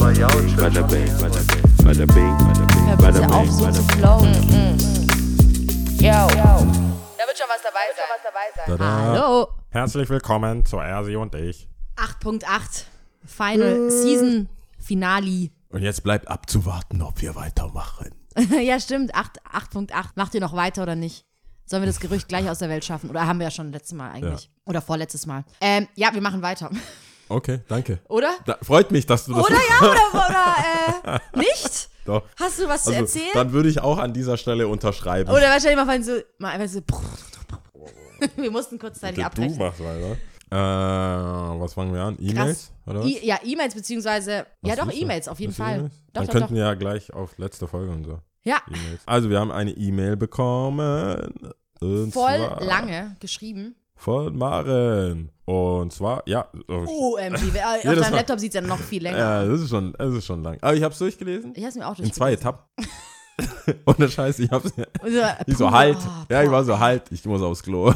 [0.00, 1.06] Bada bing, bada bing,
[1.84, 3.98] bada bing, auf, bing, so zu bing.
[3.98, 4.32] flowen.
[5.98, 6.26] Yo.
[6.26, 8.78] Da wird schon was dabei sein.
[8.80, 9.48] Hallo.
[9.68, 11.68] Herzlich willkommen zu Ersi und ich.
[11.96, 12.84] 8.8.
[13.26, 15.50] Final Season Finale.
[15.68, 18.14] Und jetzt bleibt abzuwarten, ob wir weitermachen.
[18.62, 19.14] ja, stimmt.
[19.14, 20.12] 8 8.8.
[20.14, 21.26] Macht ihr noch weiter oder nicht?
[21.66, 23.10] Sollen wir das Gerücht gleich aus der Welt schaffen?
[23.10, 24.50] Oder haben wir ja schon letztes Mal eigentlich?
[24.64, 25.44] Oder vorletztes Mal.
[25.60, 26.70] Ähm, ja, wir machen weiter.
[27.30, 28.00] Okay, danke.
[28.08, 28.30] Oder?
[28.44, 30.12] Da, freut mich, dass du das Oder ja, oder,
[31.04, 31.88] oder äh, nicht?
[32.04, 32.24] Doch.
[32.36, 33.30] Hast du was zu Also, erzählen?
[33.34, 35.30] dann würde ich auch an dieser Stelle unterschreiben.
[35.30, 36.80] Oder wahrscheinlich mal so, mal einfach so.
[38.36, 39.58] Wir mussten kurzzeitig du abbrechen.
[39.58, 40.16] machst weiter.
[40.52, 42.16] Äh, was fangen wir an?
[42.20, 42.72] E-Mails?
[42.88, 45.00] I ja, E-Mails beziehungsweise, ja Was doch, ist das?
[45.02, 45.76] E-Mails auf jeden Fall.
[45.78, 45.92] E-Mails?
[45.92, 46.54] Doch, Dann doch, könnten doch.
[46.54, 48.18] wir ja gleich auf letzte Folge und so.
[48.42, 49.02] Ja, E-Mails.
[49.06, 51.32] Also wir haben eine E-Mail bekommen.
[52.10, 53.76] Voll lange geschrieben.
[54.00, 55.30] Von Maren.
[55.44, 56.48] Und zwar, ja.
[56.68, 59.18] oh, OMG, auf deinem Laptop sieht es ja noch viel länger.
[59.18, 60.56] Ja, das ist schon, das ist schon lang.
[60.62, 61.52] Aber ich habe es durchgelesen.
[61.54, 62.38] Ich hab's mir auch In zwei durchgelesen.
[62.78, 62.86] Etappen.
[63.86, 64.72] Ohne Scheiß, ich hab's.
[64.72, 64.86] Und
[65.46, 65.98] Ich so, halt.
[66.30, 67.92] Ja, ich war so, halt, ich muss aufs Klo.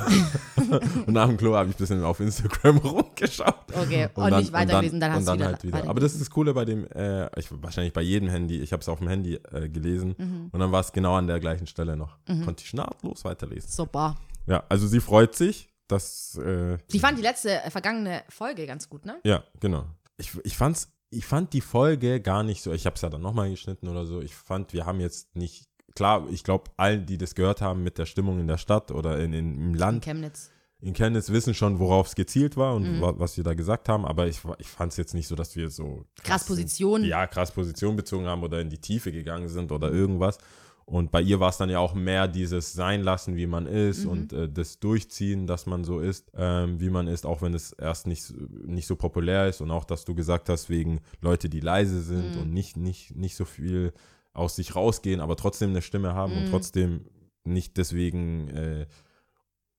[1.07, 3.55] und nach dem Klo habe ich ein bisschen auf Instagram rumgeschaut.
[3.75, 5.73] Okay, und, nicht weitergelesen, dann, hast und du dann wieder, halt wieder.
[5.73, 5.89] weitergelesen.
[5.89, 8.81] Aber das ist das Coole bei dem, äh, ich, wahrscheinlich bei jedem Handy, ich habe
[8.83, 10.49] es auf dem Handy äh, gelesen Mhm.
[10.53, 12.17] und dann war es genau an der gleichen Stelle noch.
[12.45, 13.71] Konnte ich nahtlos weiterlesen.
[13.71, 14.17] Super.
[14.47, 18.89] Ja, also sie freut sich, dass, äh, Ich fand die letzte, äh, vergangene Folge ganz
[18.89, 19.19] gut, ne?
[19.25, 19.87] ja, genau.
[20.17, 23.21] Ich, ich fand's, ich fand die Folge gar nicht so, ich habe es ja dann
[23.23, 27.19] nochmal geschnitten oder so, ich fand, wir haben jetzt nicht, klar, ich glaube, allen, die
[27.19, 30.05] das gehört haben mit der Stimmung in der Stadt oder in, in, im In Land,
[30.05, 30.51] Chemnitz.
[30.81, 33.01] in Chemnitz wissen schon, worauf es gezielt war und Mhm.
[33.01, 35.55] wa was wir da gesagt haben, aber ich, ich fand es jetzt nicht so, dass
[35.57, 37.05] wir so Krass Position.
[37.05, 40.39] ja, krass Position bezogen haben oder in die Tiefe gegangen sind oder irgendwas.
[40.87, 44.05] Und bei ihr war es dann ja auch mehr dieses Sein lassen, wie man ist
[44.05, 44.11] Mhm.
[44.11, 47.73] und äh, das Durchziehen, dass man so ist, ähm, wie man ist, auch wenn es
[47.73, 48.35] erst nicht, so-
[48.67, 52.35] nicht so populär ist und auch, dass du gesagt hast, wegen Leute, die leise sind
[52.37, 52.43] Mhm.
[52.43, 53.95] und nicht, nicht, nicht so viel
[54.35, 56.39] aus sich rausgehen, aber trotzdem eine Stimme haben Mhm.
[56.41, 57.07] und trotzdem
[57.45, 58.87] nicht deswegen äh,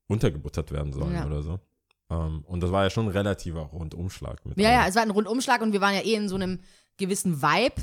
[0.08, 1.26] untergebuttert werden sollen Ja.
[1.26, 1.60] oder so.
[2.10, 4.46] Ähm, und das war ja schon ein relativer Rundumschlag.
[4.46, 4.80] Mit Ja, allem.
[4.82, 6.60] ja, es war ein Rundumschlag und wir waren ja eh in so einem
[6.98, 7.82] gewissen Vibe.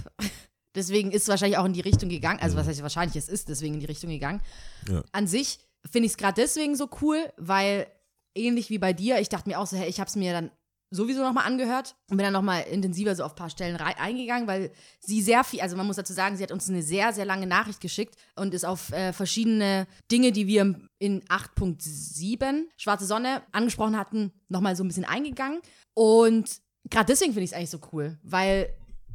[0.75, 2.41] Deswegen ist es wahrscheinlich auch in die Richtung gegangen.
[2.41, 4.41] Also, was heißt wahrscheinlich, es ist deswegen in die Richtung gegangen.
[4.89, 5.03] Ja.
[5.13, 5.59] An sich
[5.91, 7.87] finde ich es gerade deswegen so cool, weil
[8.35, 10.51] ähnlich wie bei dir, ich dachte mir auch so, hey, ich habe es mir dann
[10.93, 14.71] sowieso nochmal angehört und bin dann nochmal intensiver so auf ein paar Stellen eingegangen, weil
[15.01, 17.47] sie sehr viel, also man muss dazu sagen, sie hat uns eine sehr, sehr lange
[17.47, 23.99] Nachricht geschickt und ist auf äh, verschiedene Dinge, die wir in 8.7 Schwarze Sonne angesprochen
[23.99, 25.61] hatten, nochmal so ein bisschen eingegangen.
[25.95, 26.61] Und
[26.91, 28.69] gerade deswegen finde ich es eigentlich so cool, weil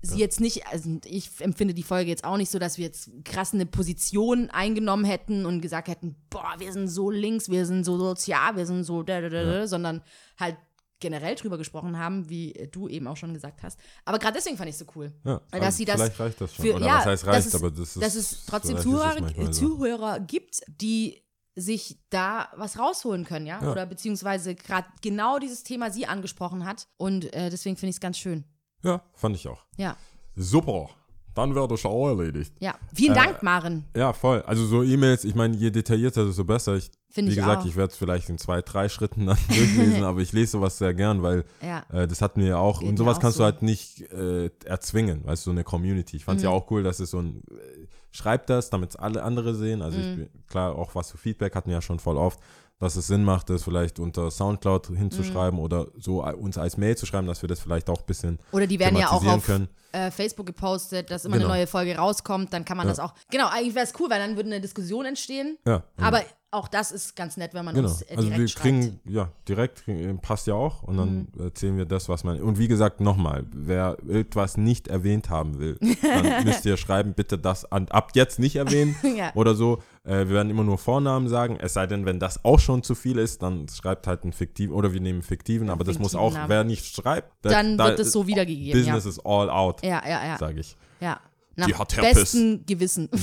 [0.09, 3.09] sie jetzt nicht, also ich empfinde die Folge jetzt auch nicht so, dass wir jetzt
[3.25, 7.83] krass eine Position eingenommen hätten und gesagt hätten, boah, wir sind so links, wir sind
[7.83, 10.01] so sozial, wir sind so, da, da, da, da, sondern
[10.39, 10.57] halt
[10.99, 13.79] generell drüber gesprochen haben, wie du eben auch schon gesagt hast.
[14.03, 15.13] Aber gerade deswegen fand ich es so cool.
[15.23, 16.65] Ja, Weil also dass sie das vielleicht reicht das schon.
[16.65, 18.01] für- Oder ja, was heißt dass reicht, es- aber das ist.
[18.01, 19.67] dass es trotzdem Zuhörer, manchmal so.
[19.75, 21.21] Zuhörer gibt, die
[21.55, 23.61] sich da was rausholen können, ja?
[23.61, 23.71] Ja.
[23.71, 26.87] Oder beziehungsweise gerade genau dieses Thema sie angesprochen hat.
[26.97, 28.43] Und äh, deswegen finde ich es ganz schön.
[28.87, 29.63] Ja, fand ich auch.
[29.77, 29.95] Ja.
[30.35, 30.89] Super.
[31.35, 32.51] Dann wäre das auch erledigt.
[32.59, 32.73] Ja.
[32.95, 33.85] Vielen Äh, Dank, Maren.
[33.95, 34.41] Ja, voll.
[34.47, 36.75] Also so E-Mails, ich meine, je detaillierter, desto besser.
[36.77, 37.65] Ich, Finde wie ich gesagt, auch.
[37.67, 40.95] ich werde es vielleicht in zwei, drei Schritten dann durchlesen, aber ich lese sowas sehr
[40.95, 41.83] gern, weil Ja.
[41.91, 42.79] äh, das hatten wir ja auch.
[42.79, 43.41] Geht und sowas auch kannst so.
[43.43, 46.17] du halt nicht äh, erzwingen, weißt du, so eine Community.
[46.17, 46.49] Ich fand es Mhm.
[46.49, 49.83] ja auch cool, dass es so ein, äh, schreibt das, damit es alle andere sehen.
[49.83, 50.03] Also Mhm.
[50.03, 52.39] ich bin, klar, auch was für Feedback hatten wir ja schon voll oft,
[52.79, 56.95] dass es Sinn macht, das vielleicht unter Soundcloud hinzuschreiben oder so äh, uns als Mail
[56.95, 59.45] zu schreiben, dass wir das vielleicht auch ein bisschen Oder die werden ja auch auf
[59.45, 59.67] können.
[59.93, 61.47] äh, Facebook gepostet, dass immer Genau.
[61.49, 62.53] eine neue Folge rauskommt.
[62.53, 62.91] Dann kann man Ja.
[62.91, 63.13] das auch.
[63.31, 65.57] Genau, eigentlich wäre es cool, weil dann würde eine Diskussion entstehen.
[65.65, 65.83] Ja.
[65.99, 66.21] Aber
[66.57, 67.87] auch das ist ganz nett, wenn man Genau.
[67.87, 68.61] uns äh, Also direkt wir schreibt.
[68.63, 71.43] kriegen, ja, direkt kriegen- passt ja auch und dann Mhm.
[71.45, 72.41] erzählen wir das, was man.
[72.41, 77.37] Und wie gesagt, nochmal, wer etwas nicht erwähnt haben will, dann müsst ihr schreiben, bitte
[77.37, 79.31] das an, ab jetzt nicht erwähnen Ja.
[79.35, 79.81] oder so.
[80.03, 82.95] Äh, wir werden immer nur Vornamen sagen, es sei denn, wenn das auch schon zu
[82.95, 86.25] viel ist, dann schreibt halt einen fiktiven oder wir nehmen fiktiven, aber das muss fiktiven
[86.27, 86.49] auch, Namen.
[86.49, 88.79] wer nicht schreibt, der- Dann da wird es so wiedergegeben.
[88.79, 90.25] Business is all out, Ja, ja, ja.
[90.27, 90.37] ja.
[90.37, 90.75] sage ich.
[91.01, 91.19] Ja.
[91.57, 92.13] Nach Die hat Herpes.
[92.15, 93.09] bestem Gewissen.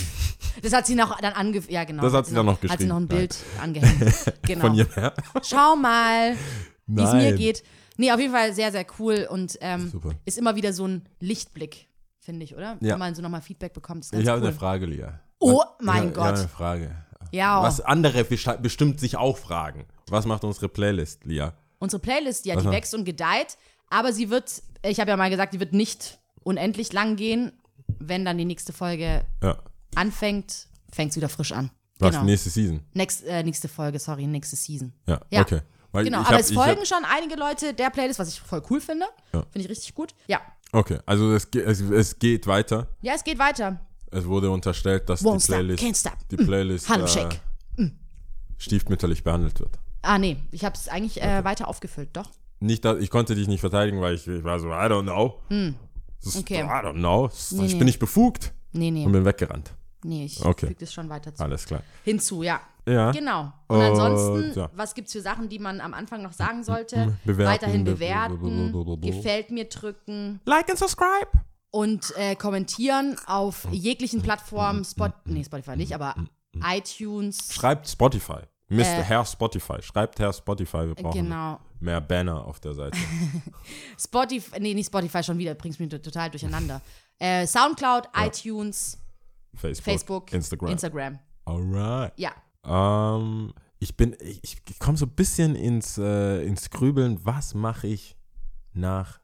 [0.63, 1.63] Das hat sie noch dann ange...
[1.69, 2.03] Ja, genau.
[2.05, 3.29] Das hat sie dann noch Hat sie noch ein geschrieben.
[3.29, 4.15] Bild angehängt.
[4.43, 4.61] Genau.
[4.67, 5.13] Von ihr her.
[5.43, 6.37] Schau mal,
[6.87, 7.37] wie es mir Nein.
[7.37, 7.65] geht.
[7.97, 9.93] Nee, auf jeden Fall sehr, sehr cool und ähm,
[10.25, 11.89] ist immer wieder so ein Lichtblick,
[12.21, 12.77] finde ich, oder?
[12.81, 12.93] Ja.
[12.93, 14.47] Wenn man so nochmal Feedback bekommt, Ich habe cool.
[14.47, 15.21] eine Frage, Lia.
[15.41, 16.25] Oh mein ich Gott.
[16.25, 16.97] Ich habe eine Frage.
[17.33, 19.87] Ja, Was andere besti- bestimmt sich auch fragen.
[20.09, 21.53] Was macht unsere Playlist, Lia?
[21.81, 22.75] unsere Playlist, ja, Was die noch?
[22.75, 23.59] wächst und gedeiht,
[23.91, 27.53] aber sie wird, ich habe ja mal gesagt, die wird nicht unendlich lang gehen.
[27.99, 29.59] Wenn dann die nächste Folge Ja.
[29.95, 31.71] anfängt, fängt es wieder frisch an.
[31.99, 32.25] Was, genau.
[32.25, 32.81] nächste Season?
[32.93, 34.93] Next, äh, nächste Folge, sorry, nächste Season.
[35.07, 35.43] Ja, Ja.
[35.43, 35.61] okay.
[35.93, 38.41] Weil Genau, aber hab- es ich hab- folgen schon einige Leute der Playlist, was ich
[38.41, 39.07] voll cool finde.
[39.33, 39.43] Ja.
[39.53, 40.13] Finde ich richtig gut.
[40.27, 40.41] Ja.
[40.73, 42.89] Okay, also es, es, es geht weiter.
[43.01, 43.79] Ja, es geht weiter.
[44.11, 46.29] Es wurde unterstellt, dass Won't die stop, Playlist, can't stop.
[46.31, 47.41] die Playlist Harlem äh, Shake.
[48.59, 49.79] stiefmütterlich behandelt wird.
[50.03, 52.31] Ah, nee, ich habe es eigentlich äh, weiter aufgefüllt, doch.
[52.61, 55.41] Nicht, dass, ich konnte dich nicht verteidigen, weil ich, ich war so, I don't know.
[55.49, 55.75] Das
[56.27, 56.37] ist.
[56.37, 56.61] Okay.
[56.61, 57.29] I don't know.
[57.29, 57.79] Das- Nee, ich nee.
[57.79, 59.73] bin nicht befugt Nee, nee, und bin weggerannt.
[60.03, 60.67] nee, ich Okay.
[60.69, 61.43] füge das schon weiter zu.
[61.43, 61.83] Alles klar.
[62.05, 62.61] hinzu, ja.
[62.87, 63.13] Ja.
[63.13, 63.51] Genau.
[63.69, 64.71] Und Und, ansonsten, ja.
[64.75, 67.17] was gibt's für Sachen, die man am Anfang noch sagen sollte?
[67.25, 68.39] Bewerten, Weiterhin be- bewerten,
[68.73, 69.11] blablabla.
[69.11, 71.29] gefällt mir drücken Like and subscribe.
[71.71, 76.15] und äh, kommentieren auf jeglichen Plattformen, Spot, nee, Spotify nicht, aber
[76.63, 77.53] iTunes.
[77.53, 78.41] Schreibt Spotify.
[78.69, 78.81] Mr.
[78.81, 79.81] Äh, Herr Spotify.
[79.83, 80.87] Schreibt Herr Spotify.
[80.89, 81.59] Wir brauchen Genau.
[81.85, 82.99] Mehr Banner auf der Seite.
[83.99, 86.81] Spotify, nee, nicht Spotify schon wieder, bringst mich total durcheinander.
[87.19, 88.99] Äh, Soundcloud, iTunes,
[89.55, 90.71] Facebook, Facebook, Instagram.
[90.73, 91.19] Instagram.
[91.45, 92.13] Alright.
[92.17, 92.33] Ja.
[92.65, 97.25] Ähm, ich bin, ich, ich komme so ein bisschen ins, äh, ins Grübeln.
[97.25, 98.17] Was mache ich
[98.73, 99.21] nach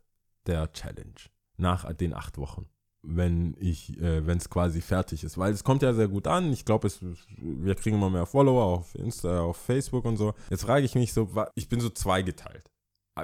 [0.47, 1.15] der Challenge?
[1.57, 2.69] Nach den acht Wochen?
[3.03, 5.39] Wenn ich, äh, wenn es quasi fertig ist.
[5.39, 6.53] Weil es kommt ja sehr gut an.
[6.53, 6.91] Ich glaube,
[7.39, 10.35] wir kriegen immer mehr Follower auf Insta, auf Facebook und so.
[10.51, 12.71] Jetzt frage ich mich so, ich bin so zweigeteilt.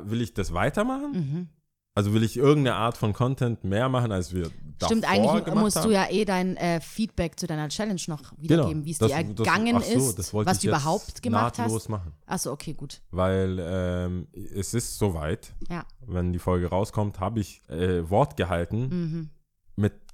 [0.04, 1.12] Will ich das weitermachen?
[1.12, 1.48] Mhm.
[1.94, 4.50] Also will ich irgendeine Art von Content mehr machen, als wir
[4.84, 5.88] Stimmt, davor eigentlich gemacht musst haben?
[5.88, 9.24] du ja eh dein äh, Feedback zu deiner Challenge noch wiedergeben, wie es Das- dir
[9.24, 11.88] das- ergangen ach so, ist, das wollte was du überhaupt gemacht hast.
[11.88, 12.12] machen.
[12.26, 13.00] Achso, okay, gut.
[13.10, 15.84] Weil ähm, es ist soweit, Ja.
[16.06, 19.30] wenn die Folge rauskommt, habe ich äh, Wort gehalten Mhm.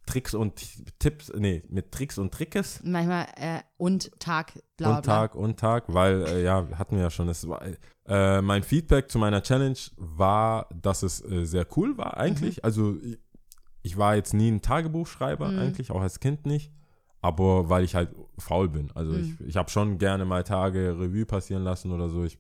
[0.07, 0.61] Tricks und
[0.99, 5.61] Tipps, nee, mit Tricks und Trickes Manchmal äh, und Tag, bla bla und Tag und
[5.61, 7.63] Tag, weil, äh, ja, hatten wir ja schon, es war,
[8.07, 12.57] äh, mein Feedback zu meiner Challenge war, dass es äh, sehr cool war eigentlich.
[12.57, 12.65] Mhm.
[12.65, 13.19] Also ich,
[13.83, 15.59] ich war jetzt nie ein Tagebuchschreiber Mhm.
[15.59, 16.73] eigentlich, auch als Kind nicht.
[17.25, 18.91] Aber weil ich halt faul bin.
[18.97, 19.21] Also Mhm.
[19.21, 22.25] ich, ich habe schon gerne mal Tage Revue passieren lassen oder so.
[22.25, 22.37] Ich,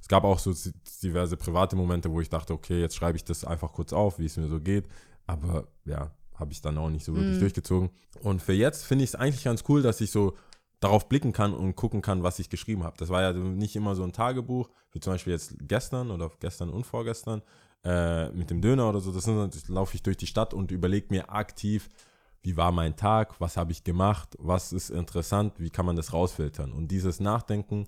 [0.00, 0.54] es gab auch so
[1.02, 4.26] diverse private Momente, wo ich dachte, okay, jetzt schreibe ich das einfach kurz auf, wie
[4.26, 4.86] es mir so geht.
[5.26, 7.40] Aber ja, habe ich dann auch nicht so wirklich Mhm.
[7.40, 7.90] durchgezogen.
[8.22, 10.34] Und für jetzt finde ich es eigentlich ganz cool, dass ich so
[10.80, 12.96] darauf blicken kann und gucken kann, was ich geschrieben habe.
[12.98, 16.70] Das war ja nicht immer so ein Tagebuch, wie zum Beispiel jetzt gestern oder gestern
[16.70, 17.42] und vorgestern
[17.84, 19.12] äh, mit dem Döner oder so.
[19.12, 19.26] Das
[19.68, 21.88] laufe ich durch die Stadt und überlege mir aktiv,
[22.42, 26.14] wie war mein Tag, was habe ich gemacht, was ist interessant, wie kann man das
[26.14, 26.72] rausfiltern.
[26.72, 27.86] Und dieses Nachdenken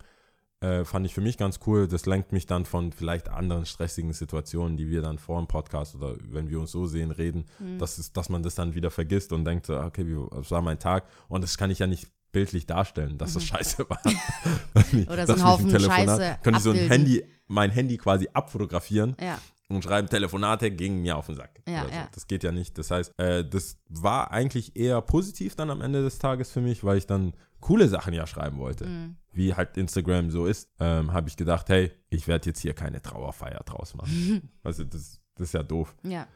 [0.62, 1.88] äh, fand ich für mich ganz cool.
[1.88, 5.94] Das lenkt mich dann von vielleicht anderen stressigen Situationen, die wir dann vor dem Podcast
[5.94, 7.78] oder wenn wir uns so sehen, reden, Mhm.
[7.78, 10.62] dass, es, dass man das dann wieder vergisst und denkt, so, okay, wie, was war
[10.62, 11.04] mein Tag?
[11.28, 14.00] Und das kann ich ja nicht bildlich darstellen, dass das scheiße war.
[14.92, 15.06] Mhm.
[15.08, 16.76] Oder so ein Haufen Telefonat- Scheiße Könnte ich so ein.
[16.88, 19.38] Handy, mein Handy quasi abfotografieren Ja.
[19.68, 21.60] und schreiben, Telefonate gingen mir auf den Sack.
[21.68, 21.94] Ja, oder so.
[21.94, 22.08] ja.
[22.14, 22.76] Das geht ja nicht.
[22.78, 26.84] Das heißt, äh, das war eigentlich eher positiv dann am Ende des Tages für mich,
[26.84, 28.86] weil ich dann coole Sachen ja schreiben wollte.
[28.86, 29.16] Mhm.
[29.32, 33.00] Wie halt Instagram so ist, ähm, habe ich gedacht, hey, ich werde jetzt hier keine
[33.00, 34.50] Trauerfeier draus machen.
[34.62, 35.94] also das, das ist ja doof.
[36.02, 36.26] Ja.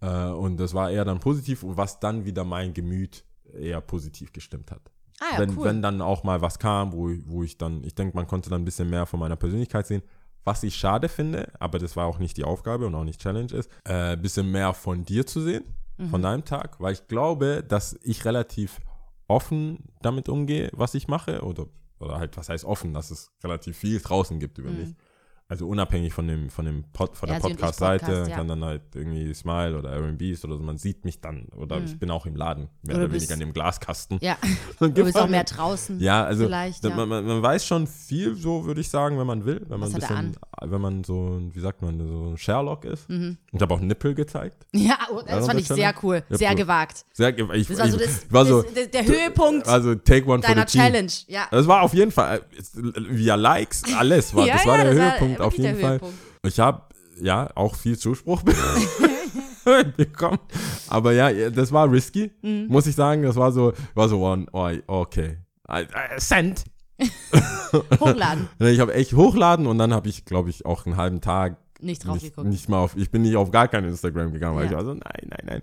[0.00, 4.70] Äh, und das war eher dann positiv, was dann wieder mein Gemüt eher positiv gestimmt
[4.72, 4.80] hat
[5.20, 5.64] Ah ja, wenn, cool.
[5.64, 8.50] wenn dann auch mal was kam, wo, ich- wo ich dann, ich denke, man konnte
[8.50, 10.02] dann ein bisschen mehr von meiner Persönlichkeit sehen.
[10.44, 13.52] Was ich schade finde, aber das war auch nicht die Aufgabe und auch nicht Challenge
[13.52, 15.64] ist, ein äh, bisschen mehr von dir zu sehen,
[15.96, 16.08] Mhm.
[16.08, 18.80] von deinem Tag, weil ich glaube, dass ich relativ
[19.28, 21.66] offen damit umgehe, was ich mache oder,
[22.04, 24.94] oder halt, was heißt offen, dass es relativ viel draußen gibt über mich.
[25.46, 28.36] Also unabhängig von dem, von dem Pod, von der ich Podcast-Seite, Podcast, ja.
[28.36, 31.98] kann dann halt irgendwie Smile oder R&B's oder so, man sieht mich dann, oder ich
[31.98, 32.96] bin auch im Laden, mehr.
[32.96, 34.18] Oder oder, weniger in dem Glaskasten.
[34.22, 34.38] ja.
[34.80, 36.00] Du bist auch mehr draußen.
[36.00, 36.94] Ja, also Vielleicht, ja.
[36.96, 39.60] Man, man, man weiß schon viel, so würde ich sagen, wenn man will.
[39.68, 40.36] Wenn man Was ein bisschen,
[40.70, 43.08] wenn man so, ein- wie sagt man, so ein Sherlock ist.
[43.10, 43.36] Mhm.
[43.52, 44.66] Ich habe auch Nippel gezeigt.
[44.74, 46.22] Ja, oh, das Ja, fand ich das sehr cool.
[46.30, 47.04] Sehr gewagt.
[47.12, 50.48] Sehr, ich, Das war so, das, war so das, der, Höhepunkt also take one for
[50.54, 50.82] deiner the team.
[50.86, 51.12] Challenge.
[51.28, 51.46] Ja.
[51.50, 52.42] Das war auf jeden Fall, äh,
[53.10, 55.90] via Likes, alles war, das war der das Höhepunkt auf jeden Fall.
[55.92, 56.14] Höhepunkt.
[56.46, 56.82] Ich habe
[57.20, 58.42] ja auch viel Zuspruch
[59.96, 60.38] bekommen,
[60.88, 62.66] aber ja, das war risky, Mhm.
[62.68, 63.22] muss ich sagen.
[63.22, 65.38] Das war so, war so one, oh, okay,
[65.68, 65.86] Äh, äh,
[66.18, 66.64] send.
[68.00, 68.48] Hochladen.
[68.60, 72.06] Ich habe echt hochladen und dann habe ich, glaube ich, auch einen halben Tag Nicht
[72.06, 72.48] drauf nicht, geguckt.
[72.48, 74.70] nicht mal auf, ich bin nicht auf gar kein Instagram gegangen, weil Ja.
[74.70, 75.62] ich war so, nein, nein, nein.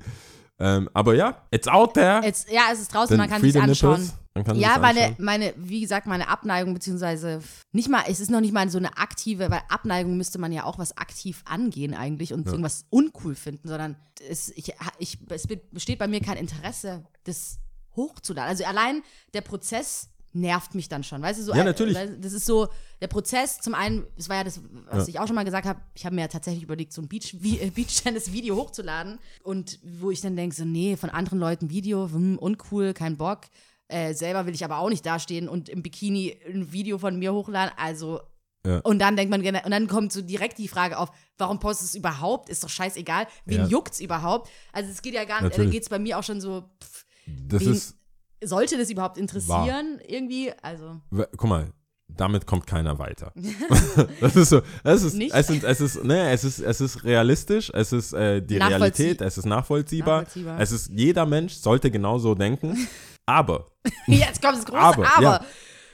[0.62, 2.22] Ähm, aber ja, it's out there.
[2.24, 4.12] Jetzt, ja, es ist draußen, Then man kann the anschauen.
[4.54, 5.16] Ja, meine, anschauen.
[5.18, 7.42] meine, wie gesagt, meine Abneigung, beziehungsweise
[7.72, 10.64] nicht mal, es ist noch nicht mal so eine aktive, weil Abneigung müsste man ja
[10.64, 13.96] auch was aktiv angehen eigentlich und irgendwas uncool finden, sondern
[14.30, 17.58] es, ich, ich, es besteht bei mir kein Interesse, das
[17.96, 18.50] hochzuladen.
[18.50, 19.02] Also allein
[19.34, 21.44] der Prozess nervt mich dann schon, weißt du?
[21.44, 21.98] So, Ja, natürlich.
[22.20, 22.70] Das ist so,
[23.02, 25.10] der Prozess, zum einen, das war ja das, was Ja.
[25.10, 27.34] ich auch schon mal gesagt habe, ich habe mir ja tatsächlich überlegt, so ein Beach,
[27.44, 32.38] äh, Beach-Tennis-Video hochzuladen und wo ich dann denke, so, nee, von anderen Leuten Video, hm,
[32.38, 33.42] uncool, kein Bock.
[33.88, 37.34] Äh, selber will ich aber auch nicht dastehen und im Bikini ein Video von mir
[37.34, 37.74] hochladen.
[37.78, 38.22] Also
[38.64, 38.78] Ja.
[38.82, 41.10] Und dann denkt man, und dann kommt so direkt die Frage auf,
[41.40, 42.48] warum postest du es überhaupt?
[42.48, 43.26] Ist doch scheißegal.
[43.46, 43.66] Wen Ja.
[43.66, 44.52] juckt's überhaupt?
[44.72, 45.72] Also es geht ja gar nicht, da Natürlich.
[45.72, 47.96] geht es bei mir auch schon so, pff, Das Wen- ist,
[48.44, 50.52] sollte das überhaupt interessieren irgendwie?
[50.62, 51.02] Also,
[51.38, 51.72] guck mal,
[52.08, 53.32] damit kommt keiner weiter.
[54.20, 55.34] das ist so, es ist, Nicht?
[55.34, 59.22] es ist, es ist, ne, es ist, es ist realistisch, es ist äh, die Realität,
[59.22, 60.60] es ist nachvollziehbar, Nachvollziehbar.
[60.60, 62.88] es ist, jeder Mensch sollte genauso denken,
[63.26, 63.66] aber,
[64.08, 65.22] jetzt kommt das große aber, Aber.
[65.24, 65.46] ja,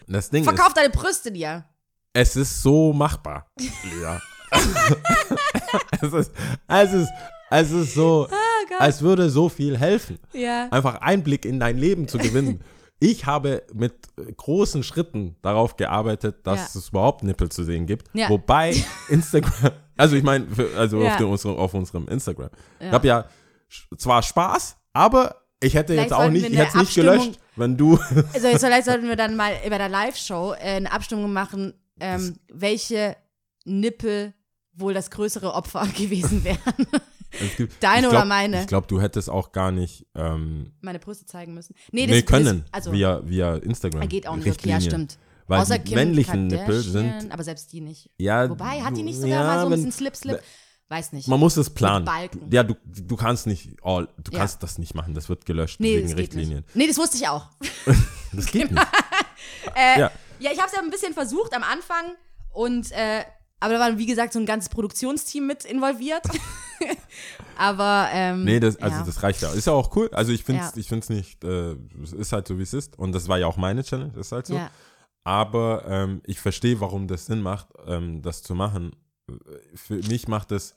[0.07, 1.65] das Ding Verkauf ist, deine Brüste dir.
[2.13, 4.19] es ist so machbar, Lea.
[6.01, 6.31] es ist,
[6.67, 7.09] es ist,
[7.49, 8.27] es ist so,
[8.79, 10.19] als würde so viel helfen.
[10.33, 10.67] Ja.
[10.71, 12.61] einfach Einblick in dein Leben zu gewinnen.
[12.99, 13.93] Ich habe mit
[14.37, 16.79] großen Schritten darauf gearbeitet, dass Ja.
[16.79, 18.07] es überhaupt Nippel zu sehen gibt.
[18.13, 18.27] Ja.
[18.27, 18.75] Wobei
[19.09, 21.11] Instagram, also ich meine, also Ja.
[21.11, 22.49] auf, den, unserem, auf unserem Instagram.
[22.79, 23.25] Ich habe ja
[23.99, 27.77] zwar Spaß, aber ich hätte Vielleicht jetzt auch nicht, ich hätte es nicht gelöscht, wenn
[27.77, 27.99] du.
[28.33, 32.37] Also jetzt vielleicht sollten wir dann mal bei der Live-Show äh, eine Abstimmung machen, ähm,
[32.51, 33.15] welche
[33.63, 34.33] Nippel
[34.73, 36.87] wohl das größere Opfer gewesen wären.
[37.31, 38.61] Es gibt- Deine ich oder glaub, meine?
[38.61, 41.75] Ich glaube, du hättest auch gar nicht ähm, Meine Brüste zeigen müssen.
[41.91, 44.07] Nee, nee, das, können Das, also, via, via Instagram.
[44.07, 44.47] geht auch nicht.
[44.47, 45.17] Okay, ja, stimmt.
[45.47, 47.31] Weil Außer die Kim männlichen Nippel sind.
[47.31, 48.09] aber selbst die nicht.
[48.17, 50.41] Ja, Wobei, hat die nicht sogar ja, mal so ein bisschen Slip-Slip?
[50.89, 51.27] Weiß nicht.
[51.27, 52.07] Man muss es planen.
[52.49, 54.39] Ja, du, du kannst nicht, all, du Ja.
[54.39, 55.13] kannst das nicht machen.
[55.13, 56.59] Das wird gelöscht nee, wegen Richtlinien.
[56.65, 56.75] nicht.
[56.75, 57.49] Nee, das wusste ich auch.
[58.33, 58.87] Das geht nicht.
[59.75, 60.11] Äh, Ja.
[60.39, 60.51] ja.
[60.51, 62.05] ich habe es ja ein bisschen versucht am Anfang
[62.51, 63.23] und äh,
[63.59, 66.23] aber da war wie gesagt so ein ganzes Produktionsteam mit involviert.
[67.57, 69.03] aber ähm, Nee, das, also ja.
[69.03, 69.51] das reicht ja.
[69.51, 70.09] Ist ja auch cool.
[70.13, 70.79] Also ich finde es Ja.
[70.79, 72.97] ich find's nicht, äh, es ist halt so, wie es ist.
[72.99, 74.55] Und das war ja auch meine Challenge, ist halt so.
[74.55, 74.69] ja.
[75.23, 78.95] Aber ähm, ich verstehe, warum das Sinn macht, ähm, das zu machen.
[79.75, 80.73] Für mich macht es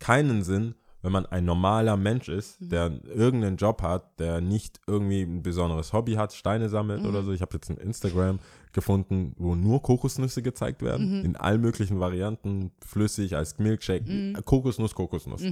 [0.00, 0.74] keinen Sinn,
[1.06, 2.68] wenn man ein normaler Mensch ist, Mhm.
[2.68, 7.08] der irgendeinen Job hat, der nicht irgendwie ein besonderes Hobby hat, Steine sammelt Mhm.
[7.08, 7.30] oder so.
[7.30, 8.40] Ich habe jetzt ein Instagram
[8.72, 11.24] gefunden, wo nur Kokosnüsse gezeigt werden, Mhm.
[11.24, 14.44] in allen möglichen Varianten, flüssig, als Milkshake, Mhm.
[14.44, 15.42] Kokosnuss, Kokosnuss.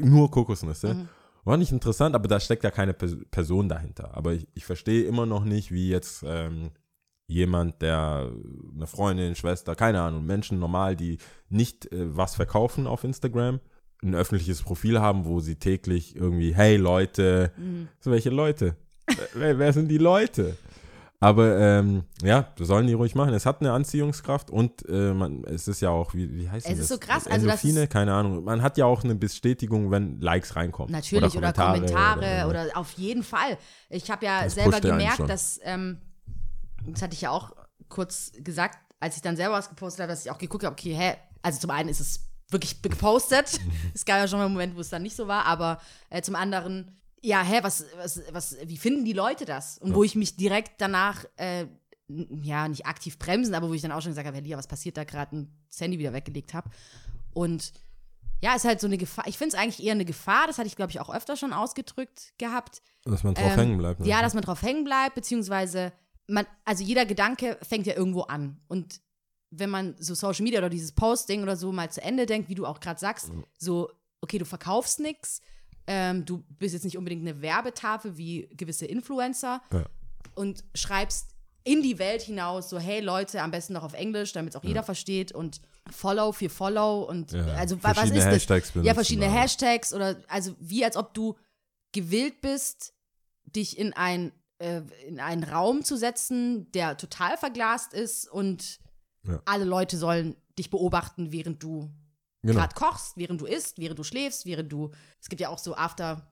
[0.00, 0.94] Nur Kokosnüsse.
[0.94, 1.08] Mhm.
[1.44, 4.16] War nicht interessant, aber da steckt ja keine Pers Person dahinter.
[4.16, 6.70] Aber ich, ich verstehe immer noch nicht, wie jetzt ähm,
[7.28, 8.32] jemand, der
[8.74, 13.60] eine Freundin, Schwester, keine Ahnung, Menschen normal, die nicht äh, was verkaufen auf Instagram,
[14.04, 17.88] ein öffentliches Profil haben, wo sie täglich irgendwie, hey Leute, Mhm.
[18.00, 18.76] so welche Leute?
[19.34, 20.56] wer, wer sind die Leute?
[21.20, 23.32] Aber ähm, ja, das sollen die ruhig machen.
[23.32, 26.72] Es hat eine Anziehungskraft und äh, man, es ist ja auch, wie, wie heißt Es
[26.72, 28.44] denn ist so krass, also das Endorphine, ist- keine Ahnung.
[28.44, 30.92] Man hat ja auch eine Bestätigung, wenn Likes reinkommen.
[30.92, 33.56] Natürlich, oder Kommentare, oder- oder, auf jeden Fall.
[33.88, 35.98] Ich habe ja selber gemerkt, dass, ähm,
[36.86, 37.52] das hatte ich ja auch
[37.88, 40.94] kurz gesagt, als ich dann selber was gepostet habe, dass ich auch geguckt habe, okay,
[40.94, 42.20] hä, also zum einen ist es
[42.50, 43.60] wirklich gepostet.
[43.94, 46.22] es gab ja schon mal einen Moment, wo es dann nicht so war, aber äh,
[46.22, 49.78] zum anderen, ja, hä, was, was, was, wie finden die Leute das?
[49.78, 51.66] Und wo ich mich direkt danach, äh,
[52.08, 54.96] ja, nicht aktiv bremsen, aber wo ich dann auch schon gesagt habe, Lia, was passiert
[54.96, 56.68] da gerade, ein Handy wieder weggelegt habe.
[57.32, 57.72] Und
[58.42, 59.26] ja, ist halt so eine Gefahr.
[59.26, 61.54] Ich finde es eigentlich eher eine Gefahr, das hatte ich, glaube ich, auch öfter schon
[61.54, 62.82] ausgedrückt gehabt.
[63.04, 64.00] Dass man drauf Ähm, hängen bleibt.
[64.00, 64.06] ne?
[64.06, 65.92] Ja, dass man drauf hängen bleibt, beziehungsweise
[66.26, 68.60] man, also jeder Gedanke fängt ja irgendwo an.
[68.68, 69.00] Und
[69.58, 72.54] wenn man so Social Media oder dieses Posting oder so mal zu Ende denkt, wie
[72.54, 73.44] du auch gerade sagst, Mhm.
[73.58, 75.40] so, okay, du verkaufst nichts,
[75.86, 79.84] ähm, du bist jetzt nicht unbedingt eine Werbetafel wie gewisse Influencer Ja.
[80.34, 81.30] und schreibst
[81.66, 84.64] in die Welt hinaus so, hey Leute, am besten noch auf Englisch, damit es auch
[84.64, 88.34] jeder versteht und Follow für Follow und Ja, also wa- was verschiedene ist das?
[88.34, 91.36] Hashtags Ja, benutzen, verschiedene aber- Hashtags oder also wie als ob du
[91.92, 92.92] gewillt bist,
[93.44, 98.78] dich in ein äh, in einen Raum zu setzen, der total verglast ist und
[99.26, 99.40] Ja.
[99.46, 101.90] alle Leute sollen dich beobachten, während du
[102.42, 102.54] Genau.
[102.60, 104.90] gerade kochst, während du isst, während du schläfst, während du
[105.20, 106.28] es gibt ja auch so After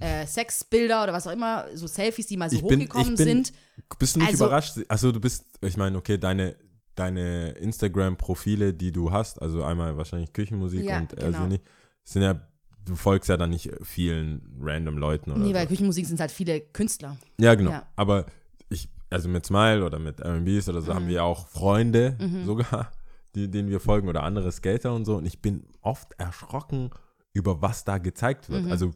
[0.00, 3.16] äh, Sex-Bilder oder was auch immer, so Selfies, die mal so Ich bin- hochgekommen ich
[3.16, 3.52] bin- sind.
[3.98, 4.78] Bist du nicht Also- überrascht?
[4.86, 6.54] Also du bist, ich meine, okay, deine,
[6.94, 11.46] deine Instagram-Profile, die du hast, also einmal wahrscheinlich Küchenmusik Ja, und äh, genau.
[11.48, 11.64] nicht,
[12.04, 12.40] sind ja,
[12.84, 15.54] du folgst ja dann nicht vielen random Leuten oder Nee, so.
[15.54, 17.16] weil Küchenmusik sind halt viele Künstler.
[17.40, 17.72] Ja, genau.
[17.72, 17.86] Ja.
[17.96, 18.26] Aber
[19.10, 20.96] also mit Smile oder mit R&Bs oder so Mhm.
[20.96, 22.92] haben wir auch Freunde sogar,
[23.34, 25.16] die, denen wir folgen oder andere Skater und so.
[25.16, 26.90] Und ich bin oft erschrocken
[27.32, 28.64] über was da gezeigt wird.
[28.64, 28.70] Mhm.
[28.72, 28.92] Also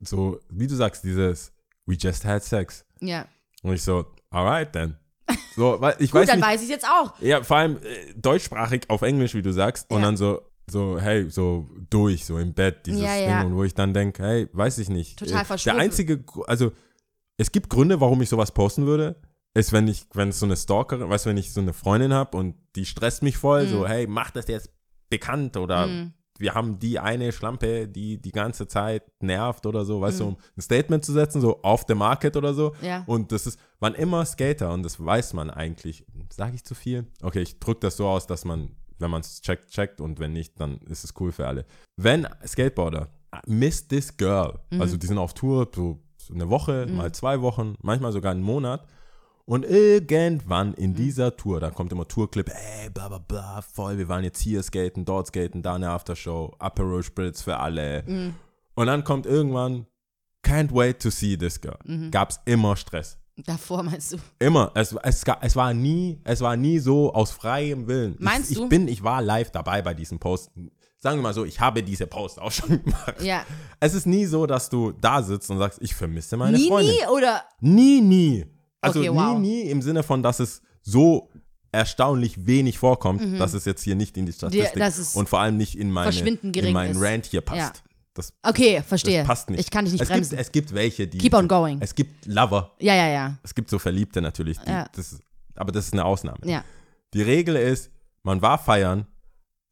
[0.00, 1.52] so, wie du sagst, dieses
[1.86, 2.84] We just had sex.
[3.00, 3.26] Ja.
[3.62, 4.96] Und ich so, alright then.
[5.54, 7.12] So, weil ich Gut, weiß dann nicht, weiß ich jetzt auch.
[7.20, 10.06] ja, vor allem äh, deutschsprachig auf Englisch, wie du sagst, und Ja.
[10.06, 13.42] dann so, so, hey, so durch, so im Bett, dieses Ja, Ding, ja.
[13.42, 15.18] und wo ich dann denke, hey, weiß ich nicht.
[15.18, 16.72] Total Äh, Der einzige, also,
[17.42, 19.16] es gibt Gründe, warum ich sowas posten würde,
[19.54, 22.14] ist, wenn ich, wenn es so eine Stalkerin, weißt du, wenn ich so eine Freundin
[22.14, 23.68] habe und die stresst mich voll, Mhm.
[23.68, 24.70] so, hey, mach das jetzt
[25.10, 26.12] bekannt oder Mhm.
[26.38, 30.36] wir haben die eine Schlampe, die die ganze Zeit nervt oder so, weißt du, um
[30.56, 32.72] ein Statement zu setzen, so off the market oder so.
[32.80, 32.86] Mhm.
[32.86, 33.02] Ja.
[33.06, 36.04] Und das ist, man immer Skater und das weiß man eigentlich.
[36.32, 37.06] Sage ich zu viel?
[37.22, 40.32] Okay, ich drücke das so aus, dass man, wenn man es checkt, checkt und wenn
[40.32, 41.66] nicht, dann ist es cool für alle.
[41.96, 43.08] Wenn Skateboarder
[43.46, 44.80] miss this girl, Mhm.
[44.80, 48.86] also die sind auf Tour so eine Woche, mal zwei Wochen, manchmal sogar einen Monat
[49.44, 50.74] und irgendwann Mhm.
[50.74, 54.40] in dieser Tour, da kommt immer Tourclip, ey, bla bla bla, voll, wir waren jetzt
[54.40, 58.04] hier skaten, dort skaten, da eine Aftershow, Aperol Spritz für alle.
[58.06, 58.34] Mhm.
[58.74, 59.86] Und dann kommt irgendwann,
[60.44, 61.78] can't wait to see this girl.
[61.84, 62.10] Mhm.
[62.10, 63.18] Gab's immer Stress.
[63.36, 64.16] Davor meinst du?
[64.38, 64.70] Immer.
[64.74, 68.14] Es, es, es, war nie, es war nie so aus freiem Willen.
[68.18, 68.64] Meinst ich, du?
[68.64, 70.50] Ich, bin, ich war live dabei bei diesem Post.
[71.02, 73.20] Sagen wir mal so, ich habe diese Post auch schon gemacht.
[73.22, 73.44] Ja.
[73.80, 76.94] Es ist nie so, dass du da sitzt und sagst, ich vermisse meine nie, Freundin.
[76.94, 77.42] nie oder?
[77.60, 78.46] Nie, nie.
[78.80, 79.38] Also Okay, nie, wow.
[79.38, 81.30] nie im Sinne von, dass es so
[81.72, 84.82] erstaunlich wenig vorkommt, dass es jetzt hier nicht in die Statistik Mhm.
[84.82, 87.02] es und vor allem nicht in, meine, in meinen ist.
[87.02, 87.58] Rant hier passt.
[87.58, 87.72] Ja.
[88.14, 89.18] Das, Okay, verstehe.
[89.20, 89.60] das passt nicht.
[89.60, 90.30] Ich kann dich nicht es bremsen.
[90.30, 91.16] Gibt, es gibt welche, die.
[91.18, 91.78] Keep on going.
[91.80, 92.72] Es gibt Lover.
[92.78, 93.38] ja, ja, ja.
[93.42, 94.58] Es gibt so Verliebte natürlich.
[94.58, 94.86] Die, Ja.
[94.94, 95.18] das,
[95.56, 96.38] aber das ist eine Ausnahme.
[96.44, 96.62] Ja.
[97.14, 97.90] Die Regel ist,
[98.22, 99.06] man war feiern,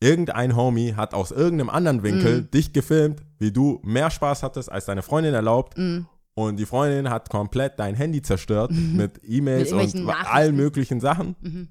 [0.01, 2.03] irgendein Homie hat aus irgendeinem anderen Mhm.
[2.03, 5.77] Winkel dich gefilmt, wie du mehr Spaß hattest, als deine Freundin erlaubt.
[5.79, 6.07] Mhm.
[6.35, 11.69] Und die Freundin hat komplett dein Handy zerstört mit E-Mails und allen möglichen Sachen, Mhm.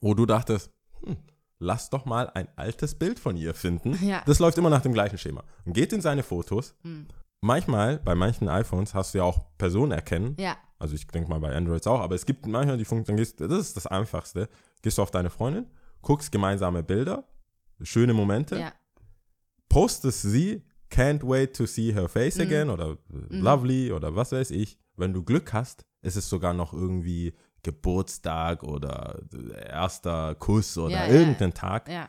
[0.00, 0.70] wo du dachtest,
[1.04, 1.16] hm,
[1.58, 3.98] lass doch mal ein altes Bild von ihr finden.
[4.06, 4.22] Ja.
[4.26, 5.42] Das läuft immer nach dem gleichen Schema.
[5.64, 6.74] Und geht in seine Fotos.
[6.82, 7.06] Mhm.
[7.40, 10.36] Manchmal, bei manchen iPhones, hast du ja auch Personen erkennen.
[10.38, 10.56] Ja.
[10.78, 13.76] Also ich denke mal bei Androids auch, aber es gibt manchmal die Funktion, das ist
[13.76, 14.48] das Einfachste.
[14.82, 15.66] Gehst du auf deine Freundin,
[16.02, 17.24] guckst gemeinsame Bilder,
[17.82, 18.72] schöne Momente, Ja.
[19.68, 22.42] postest sie, can't wait to see her face Mhm.
[22.42, 24.78] again oder äh, lovely oder was weiß ich.
[24.96, 27.32] Wenn du Glück hast, ist es sogar noch irgendwie
[27.62, 31.88] Geburtstag oder äh, erster Kuss oder Ja, ja, irgendein Tag.
[31.88, 32.08] Ja.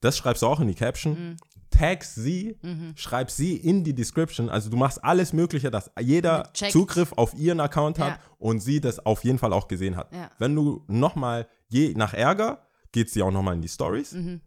[0.00, 1.30] Das schreibst du auch in die Caption.
[1.30, 1.36] Mhm.
[1.70, 2.56] Tag sie,
[2.94, 4.48] schreib sie in die Description.
[4.48, 6.70] Also du machst alles Mögliche, dass jeder Checkt.
[6.70, 8.18] Zugriff auf ihren Account hat Ja.
[8.38, 10.12] und sie das auf jeden Fall auch gesehen hat.
[10.14, 10.30] Ja.
[10.38, 14.12] Wenn du nochmal, je nach Ärger, geht sie auch nochmal in die Stories.
[14.12, 14.40] Mhm.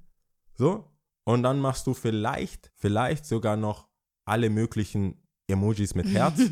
[0.58, 0.92] So.
[1.24, 3.88] Und dann machst du vielleicht, vielleicht sogar noch
[4.26, 6.40] alle möglichen Emojis mit Herz.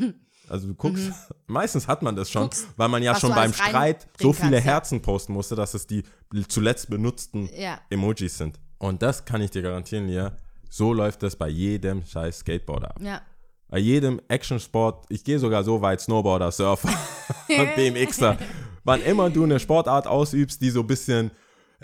[0.48, 1.10] Also du guckst,
[1.48, 2.50] meistens hat man das schon, Mhm.
[2.50, 4.72] Guckst, weil man ja schon beim Streit so viele kannst, ja.
[4.72, 6.04] Herzen posten musste, dass es die
[6.46, 7.80] zuletzt benutzten Ja.
[7.90, 8.60] Emojis sind.
[8.78, 10.36] Und das kann ich dir garantieren, Lia.
[10.70, 13.02] So läuft das bei jedem scheiß Skateboarder ab.
[13.02, 13.22] Ja.
[13.66, 16.90] Bei jedem Actionsport, ich gehe sogar so weit, Snowboarder, Surfer
[17.48, 18.38] und BMXer.
[18.84, 21.32] Wann immer du eine Sportart ausübst, die so ein bisschen,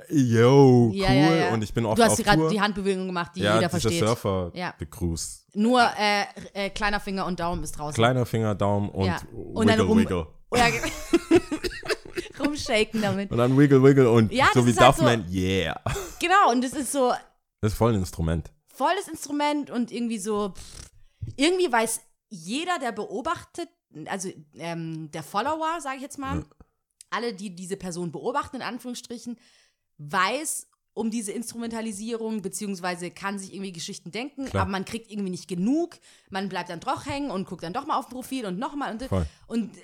[0.08, 1.52] yo, cool, Ja, ja, ja.
[1.54, 3.98] und ich bin oft Du hast gerade die Handbewegung gemacht, die jeder versteht.
[4.04, 4.74] Surfer Ja.
[4.78, 5.46] Begruß.
[5.54, 6.24] Nur äh,
[6.54, 7.94] äh, kleiner Finger und Daumen ist draußen.
[7.94, 9.20] Kleiner Finger, Daumen und Ja.
[9.32, 10.26] Und Wiggle, rum- Wiggle.
[12.38, 13.30] Rumshaken damit.
[13.30, 15.80] Und dann Wiggle, Wiggle und so wie halt Duffman, yeah.
[16.20, 17.12] Genau, und das ist so
[17.60, 18.50] Das ist voll ein Instrument.
[18.66, 20.90] volles Instrument und irgendwie so, pff,
[21.36, 22.00] irgendwie weiß
[22.30, 23.68] jeder, der beobachtet,
[24.06, 26.44] also ähm, der Follower, sage ich jetzt mal,
[27.10, 29.38] alle, die diese Person beobachten, in Anführungsstrichen,
[30.10, 34.62] weiß um diese Instrumentalisierung, beziehungsweise kann sich irgendwie Geschichten denken, Klar.
[34.62, 35.96] aber man kriegt irgendwie nicht genug.
[36.28, 38.92] Man bleibt dann doch hängen und guckt dann doch mal auf Profil und nochmal.
[38.92, 39.26] Und, Voll.
[39.46, 39.80] und äh,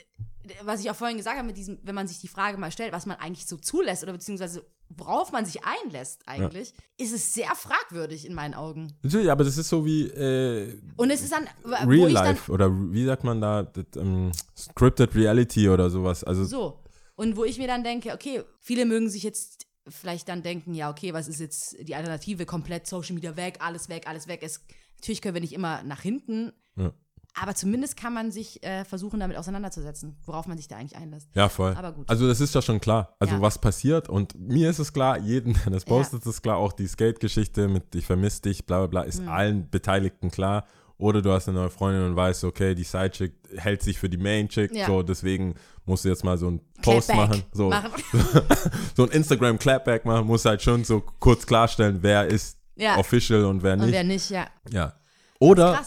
[0.63, 2.93] was ich auch vorhin gesagt habe, mit diesem, wenn man sich die Frage mal stellt,
[2.93, 7.55] was man eigentlich so zulässt oder beziehungsweise worauf man sich einlässt eigentlich, ist es sehr
[7.55, 8.95] fragwürdig in meinen Augen.
[9.03, 12.51] Natürlich, aber das ist so wie äh, Und es ist dann, Real ich dann Life
[12.51, 16.25] oder wie sagt man da, das, ähm, Scripted Reality oder sowas.
[16.25, 16.81] Also so.
[17.17, 20.91] Und wo ich mir dann denke, okay, viele mögen sich jetzt vielleicht dann denken, ja,
[20.91, 22.47] okay, was ist jetzt die Alternative?
[22.47, 24.41] Komplett Social Media weg, alles weg, alles weg.
[24.43, 24.65] Es,
[25.01, 26.93] natürlich können wir nicht immer nach hinten, Ja.
[27.41, 31.29] aber zumindest kann man sich äh, versuchen, damit auseinanderzusetzen, worauf man sich da eigentlich einlässt.
[31.35, 31.75] Ja, voll.
[31.77, 32.09] Aber gut.
[32.09, 33.15] Also das ist ja schon klar.
[33.19, 33.41] Also Ja.
[33.41, 36.87] was passiert und mir ist es klar, jeden, der das postet, ist klar, auch die
[36.87, 39.29] Skate-Geschichte mit ich vermisse dich, bla bla bla, ist Mhm.
[39.29, 40.67] allen Beteiligten klar.
[40.99, 44.17] Oder du hast eine neue Freundin und weißt, okay, die Side-Chick hält sich für die
[44.17, 44.87] Main-Chick, Ja.
[44.87, 45.55] so deswegen
[45.87, 47.43] musst du jetzt mal so einen Post Clapback machen.
[47.53, 47.93] So, machen.
[48.97, 52.99] so ein Instagram-Clapback machen, musst halt schon so kurz klarstellen, wer ist Ja.
[52.99, 53.93] official und wer Und nicht.
[53.93, 54.49] wer nicht, ja.
[54.71, 54.95] Ja.
[55.39, 55.81] Oder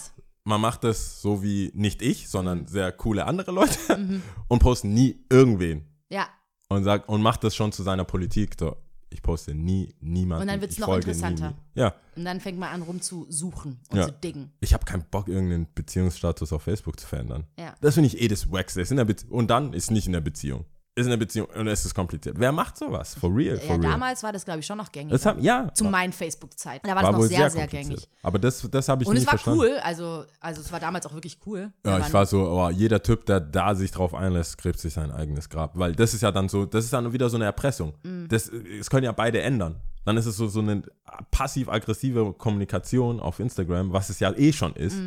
[0.45, 2.27] man macht das so wie nicht ich, Mhm.
[2.29, 3.77] sondern sehr coole andere Leute
[4.47, 6.27] und posten nie irgendwen Ja.
[6.69, 8.55] und sagt und macht das schon zu seiner Politik.
[8.57, 8.77] So,
[9.11, 10.41] ich poste nie niemanden.
[10.43, 11.49] Und dann wird's ich noch interessanter.
[11.51, 11.81] nie.
[11.81, 14.07] Ja, Und dann fängt man an rumzusuchen und Ja.
[14.07, 14.51] zu diggen.
[14.61, 17.45] ich habe keinen Bock, irgendeinen Beziehungsstatus auf Facebook zu verändern.
[17.59, 17.75] Ja.
[17.81, 18.81] Das finde ich eh das Wackste.
[18.81, 20.65] Ist in der Bezie- Und dann ist nicht in der Beziehung.
[20.93, 22.35] Ist in der Beziehung und es ist kompliziert.
[22.37, 23.15] Wer macht sowas?
[23.15, 23.91] For real, for Ja, real.
[23.91, 25.11] damals war das, glaube ich, schon noch gängig.
[25.13, 26.85] das haben, ja, Zu meinen Facebook-Zeiten.
[26.85, 28.09] Da war, war das noch sehr, sehr, gängig.
[28.21, 29.61] Aber das, das habe ich Und es war verstanden.
[29.61, 31.71] cool, also, also es war damals auch wirklich cool.
[31.85, 35.11] Ja, ich war so, oh, jeder Typ, der da sich drauf einlässt, gräbt sich sein
[35.11, 35.77] eigenes Grab.
[35.79, 37.93] Weil das ist ja dann so, das ist dann wieder so eine Erpressung.
[38.03, 38.27] Mhm.
[38.27, 39.77] Das, es können ja beide ändern.
[40.03, 40.81] dann ist es so, so eine
[41.31, 44.97] passiv-aggressive Kommunikation auf Instagram, was es ja eh schon ist.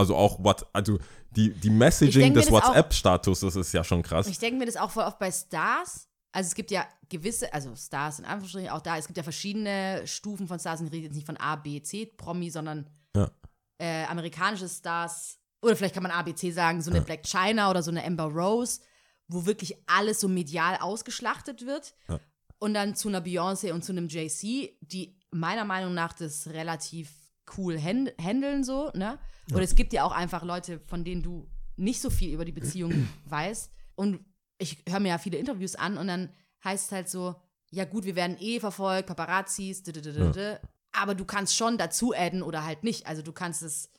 [0.00, 0.98] Also auch what, also
[1.30, 4.26] die, die Messaging des WhatsApp-Status, das ist ja schon krass.
[4.26, 6.08] Ich denke mir das auch voll oft bei Stars.
[6.32, 10.02] Also es gibt ja gewisse, also Stars in Anführungsstrichen auch da, es gibt ja verschiedene
[10.06, 10.80] Stufen von Stars.
[10.80, 13.30] Ich rede jetzt nicht von A, B, C, Promi, sondern Ja.
[13.78, 15.38] äh, amerikanische Stars.
[15.62, 18.04] Oder vielleicht kann man A, B, C sagen, so eine Black China oder so eine
[18.04, 18.80] Amber Rose,
[19.28, 21.94] wo wirklich alles so medial ausgeschlachtet wird.
[22.08, 22.18] Ja.
[22.58, 27.10] Und dann zu einer Beyoncé und zu einem JC, die meiner Meinung nach das relativ
[27.56, 29.18] cool hand handeln so, ne?
[29.52, 32.52] Oder es gibt ja auch einfach Leute, von denen du nicht so viel über die
[32.52, 33.70] Beziehung weißt.
[33.94, 34.24] Und
[34.58, 36.30] ich höre mir ja viele Interviews an und dann
[36.64, 37.34] heißt es halt so,
[37.70, 40.58] ja gut, wir werden eh verfolgt, Paparazzis, -d,
[40.92, 43.06] aber du kannst schon dazu adden oder halt nicht.
[43.06, 43.90] Also du kannst es,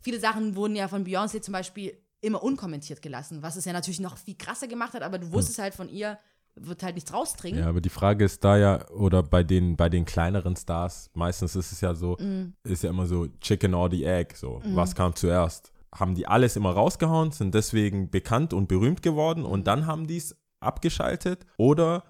[0.00, 4.00] viele Sachen wurden ja von Beyoncé zum Beispiel immer unkommentiert gelassen, was es ja natürlich
[4.00, 6.18] noch viel krasser gemacht hat, aber du wusstest halt von ihr,
[6.58, 7.60] wird halt nichts rausdringen.
[7.60, 11.54] Ja, aber die Frage ist da ja, oder bei den, bei den kleineren Stars, meistens
[11.54, 12.54] ist es ja so, Mhm.
[12.64, 15.72] ist ja immer so Chicken or the Egg, so, was kam zuerst?
[15.94, 20.16] Haben die alles immer rausgehauen, sind deswegen bekannt und berühmt geworden und dann haben die
[20.16, 22.04] es abgeschaltet oder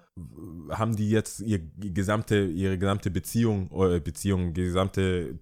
[0.71, 5.37] haben die jetzt ihr gesamte, ihre gesamte Beziehung, äh, Beziehung, gesamte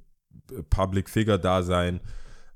[0.70, 2.02] Public Figure Dasein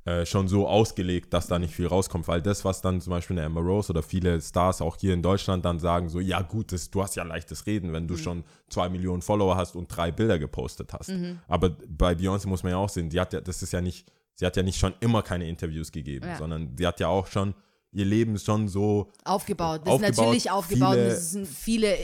[0.10, 3.38] äh, schon so ausgelegt, dass da nicht viel rauskommt, weil das, was dann zum Beispiel
[3.38, 6.72] eine Amber Rose oder viele Stars auch hier in Deutschland dann sagen, so, ja gut,
[6.72, 10.12] das, du hast ja leichtes Reden, wenn du schon zwei Millionen Follower hast und drei
[10.12, 11.12] Bilder gepostet hast.
[11.48, 14.12] Aber bei Beyoncé muss man ja auch sehen, die hat ja, das ist ja nicht,
[14.36, 16.38] sie hat ja nicht schon immer keine Interviews gegeben, Ja.
[16.38, 17.54] sondern sie hat ja auch schon
[17.92, 19.82] ihr Leben schon so Aufgebaut.
[19.86, 20.94] Das Aufgebaut, ist natürlich aufgebaut.
[20.96, 21.96] viele- das sind viele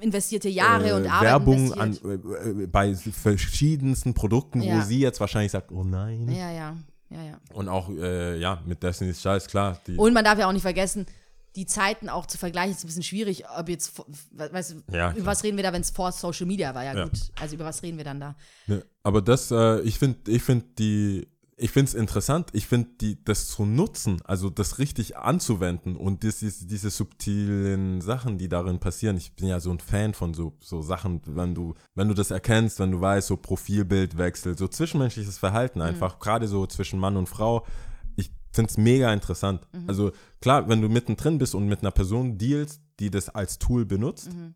[0.00, 4.76] investierte Jahre äh, und Arbeit Werbung an, äh, äh, bei verschiedensten Produkten, Ja.
[4.76, 6.28] wo sie jetzt wahrscheinlich sagt, oh nein.
[6.30, 6.76] Ja, ja,
[7.12, 7.38] ja, ja.
[7.52, 9.80] Und auch, äh, ja, mit Destiny's Child, klar.
[9.96, 11.06] Und man darf ja auch nicht vergessen,
[11.54, 13.92] die Zeiten auch zu vergleichen, ist ein bisschen schwierig, ob jetzt,
[14.32, 16.82] weißt du, Ja, über was reden wir da, wenn es vor Social Media war?
[16.84, 17.04] Ja, Ja.
[17.04, 17.18] gut.
[17.40, 18.34] Also über was reden wir dann da?
[18.66, 21.28] Ne, aber das, äh, ich finde, ich finde die,
[21.62, 26.24] ich finde es interessant, ich finde die, das zu nutzen, also das richtig anzuwenden und
[26.24, 29.16] das, ist- diese subtilen Sachen, die darin passieren.
[29.16, 32.30] Ich bin ja so ein Fan von so, so Sachen, wenn du, wenn du das
[32.30, 35.84] erkennst, wenn du weißt, so Profilbildwechsel, so zwischenmenschliches Verhalten Mhm.
[35.86, 37.64] einfach, gerade so zwischen Mann und Frau.
[38.16, 39.66] Ich finde es mega interessant.
[39.72, 39.84] Mhm.
[39.88, 43.84] Also klar, wenn du mittendrin bist und mit einer Person dealst, die das als Tool
[43.86, 44.54] benutzt, Mhm.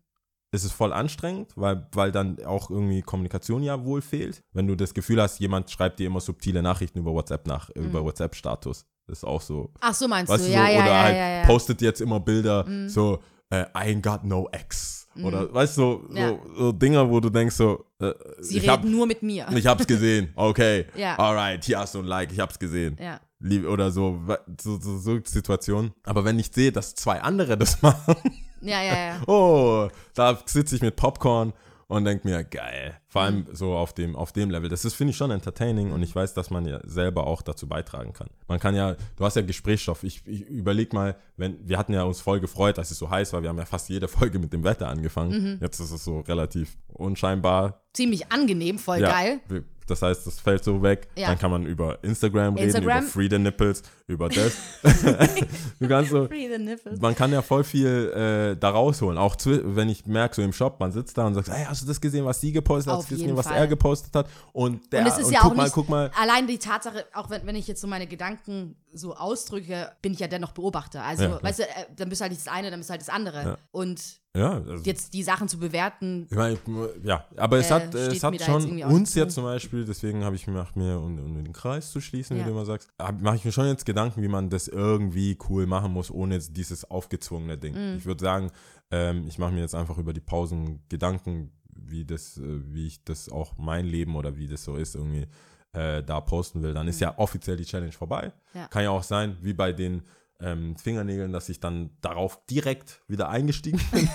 [0.51, 4.43] Ist es voll anstrengend, weil, weil dann auch irgendwie Kommunikation ja wohl fehlt.
[4.53, 8.03] Wenn du das Gefühl hast, jemand schreibt dir immer subtile Nachrichten über WhatsApp nach, über
[8.03, 8.85] WhatsApp-Status.
[9.07, 9.71] Das ist auch so.
[9.81, 10.47] Ach so meinst Weißt Mhm.
[10.47, 11.45] du, ja, so, ja, oder ja, halt ja, ja.
[11.45, 15.07] postet jetzt immer Bilder, so, äh, I ain't got no ex.
[15.23, 16.29] Oder weißt du, so, Ja.
[16.29, 19.47] so, so Dinger, wo du denkst, so, äh, Sie ich, reden hab, nur mit mir.
[19.55, 21.17] ich hab's gesehen, okay, Ja.
[21.17, 22.97] alright, hier hast du ein Like, ich hab's gesehen.
[23.01, 23.19] Ja.
[23.39, 24.19] Lieb- Oder so,
[24.61, 25.91] so, so, so Situationen.
[26.03, 28.15] Aber wenn ich sehe, dass zwei andere das machen,
[28.61, 29.21] Ja, ja, ja.
[29.27, 31.53] oh, da sitze ich mit Popcorn
[31.87, 32.99] und denke mir, geil.
[33.09, 34.67] Vor allem so auf dem, auf dem Level.
[34.69, 37.65] Das ist, finde ich, schon entertaining und ich weiß, dass man ja selber auch dazu
[37.67, 38.27] beitragen kann.
[38.49, 40.03] Man kann ja, du hast ja Gesprächsstoff.
[40.03, 43.31] Ich, ich überleg mal, wenn, wir hatten ja uns voll gefreut, dass es so heiß
[43.31, 43.41] war.
[43.43, 45.57] Wir haben ja fast jede Folge mit dem Wetter angefangen.
[45.61, 47.81] Jetzt ist es so relativ unscheinbar.
[47.93, 49.39] Ziemlich angenehm, voll Ja, geil.
[49.47, 51.07] wir- Das heißt, das fällt so weg.
[51.15, 51.29] Ja.
[51.29, 53.03] Dann kann man über Instagram reden, Instagram.
[53.03, 54.57] über Free the Nipples, über das.
[55.79, 56.99] du kannst so, Free the nipples.
[56.99, 59.17] man kann ja voll viel äh, da rausholen.
[59.17, 61.87] Auch wenn ich merke, so im Shop, man sitzt da und sagt, hey, hast du
[61.87, 62.96] das gesehen, was sie gepostet hat?
[62.97, 63.57] Auf gesehen, was Fall.
[63.57, 64.27] er gepostet hat?
[64.53, 66.11] Und der, Und es ist und ja guck auch mal, nicht, guck mal.
[66.19, 70.19] allein die Tatsache, auch wenn, wenn ich jetzt so meine Gedanken so ausdrücke, bin ich
[70.19, 71.03] ja dennoch Beobachter.
[71.03, 72.91] Also, Ja, weißt du, äh, dann bist du halt nicht das eine, dann bist du
[72.91, 73.43] halt das andere.
[73.43, 73.57] Ja.
[73.71, 74.01] Und
[74.35, 76.57] Ja, also, jetzt die Sachen zu bewerten, ich meine,
[77.03, 80.47] ja, aber es Äh, hat, es hat schon uns jetzt zum Beispiel, deswegen habe ich
[80.47, 82.45] mir nach mir, um, um den Kreis zu schließen, wie Ja.
[82.45, 85.91] du immer sagst, mache ich mir schon jetzt Gedanken, wie man das irgendwie cool machen
[85.91, 87.73] muss, ohne jetzt dieses aufgezwungene Ding.
[87.73, 87.97] Mhm.
[87.97, 88.51] Ich würde sagen,
[88.89, 91.51] ähm, ich mache mir jetzt einfach über die Pausen Gedanken,
[91.89, 92.41] wie das, äh,
[92.73, 95.27] wie ich das auch mein Leben oder wie das so ist, irgendwie
[95.73, 96.73] äh, da posten will.
[96.73, 98.31] Dann ist ja offiziell die Challenge vorbei.
[98.53, 98.59] Mhm.
[98.59, 98.67] Ja.
[98.67, 100.03] Kann ja auch sein, wie bei den
[100.39, 104.07] ähm, Fingernägeln, dass ich dann darauf direkt wieder eingestiegen bin.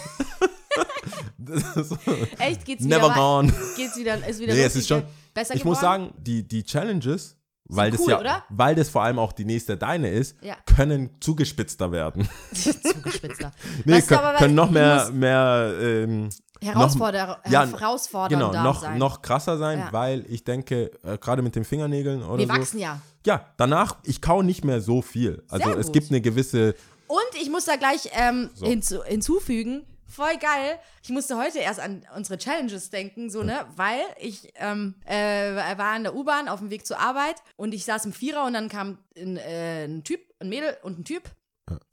[1.39, 1.99] das so,
[2.39, 2.97] echt geht's wieder.
[2.99, 3.53] never wei- gone.
[3.77, 5.03] Geht's wieder, ist wieder Nee, es ist schon-
[5.35, 8.45] besser Ich muss sagen, die, die Challenges, weil das cool, ja, oder?
[8.51, 10.57] weil das vor allem auch die nächste deine ist, Ja.
[10.67, 12.29] können zugespitzter werden.
[12.55, 13.51] Zugespitzter.
[13.85, 16.29] Nee, können, können noch mehr, mehr ähm,
[16.63, 18.99] Herausforder ja, herausfordernder genau, noch, sein.
[18.99, 19.89] noch krasser sein, Ja.
[19.93, 22.53] weil ich denke, äh, gerade mit den Fingernägeln oder Wir so.
[22.53, 23.01] wachsen ja.
[23.27, 25.43] Ja, danach, ich kau nicht mehr so viel.
[25.49, 25.93] Also Sehr es gut.
[25.95, 26.75] gibt eine gewisse,
[27.07, 28.67] Und ich muss da gleich ähm, So.
[28.67, 30.79] hinzu, hinzufügen, voll geil.
[31.03, 33.65] Ich musste heute erst an unsere Challenges denken, so, ne?
[33.77, 37.85] Weil ich ähm, äh, war in der U-Bahn auf dem Weg zur Arbeit und ich
[37.85, 41.31] saß im Vierer und dann kam ein, äh, ein Typ, ein Mädel und ein Typ.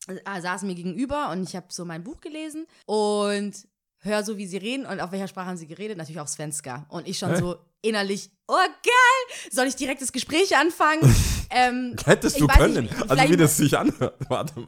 [0.08, 3.54] Äh, saßen mir gegenüber und ich habe so mein Buch gelesen und
[4.02, 5.98] hör so, wie sie reden und auf welcher Sprache haben sie geredet?
[5.98, 6.86] Natürlich auf Svenska.
[6.90, 7.40] Und ich schon Hä?
[7.40, 11.02] so innerlich, oh geil, soll ich direkt das Gespräch anfangen?
[11.50, 12.86] ähm, Hättest du können.
[12.86, 14.16] nicht, also wie das sich anhört.
[14.30, 14.68] Warte mal.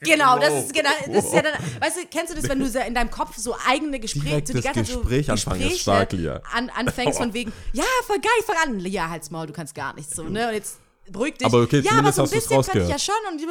[0.00, 2.66] Genau, das ist genau, das ist ja dann, weißt du, kennst du das, wenn du
[2.66, 6.12] in deinem Kopf so eigene Gespräche, so die ganze Zeit so Gespräch anfangen ist stark,
[6.12, 6.42] Lia.
[6.52, 9.94] an, anfängst von wegen, ja, voll geil, fang an, Lia, halt's Maul, du kannst gar
[9.94, 10.78] nichts so, ne, und jetzt
[11.10, 11.46] beruhig dich.
[11.46, 13.42] Aber okay, ja, aber so ein bisschen kann ich ja schon und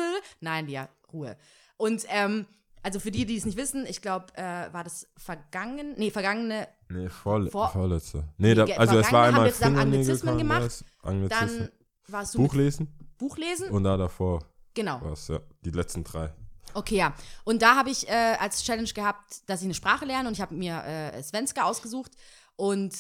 [0.42, 1.38] nein, Lia, Ruhe.
[1.78, 2.46] Und, ähm,
[2.84, 6.68] also für die, die es nicht wissen, ich glaube, äh, war das vergangen, nee, vergangene,
[6.90, 8.28] Nee, voll, Vor- vorletzte.
[8.38, 11.58] Nee, da, also es war haben einmal wir zusammen Anglizismen gemacht, Anglizismen.
[11.60, 11.72] dann
[12.08, 15.00] warst du Buch mit lesen Buch lesen, und da davor genau.
[15.02, 15.40] was, ja.
[15.66, 16.32] Die letzten drei.
[16.76, 17.14] Okay, ja.
[17.46, 20.42] Und da habe ich äh, als Challenge gehabt, dass ich eine Sprache lerne und ich
[20.42, 22.12] habe mir äh, Svenska ausgesucht
[22.56, 22.94] und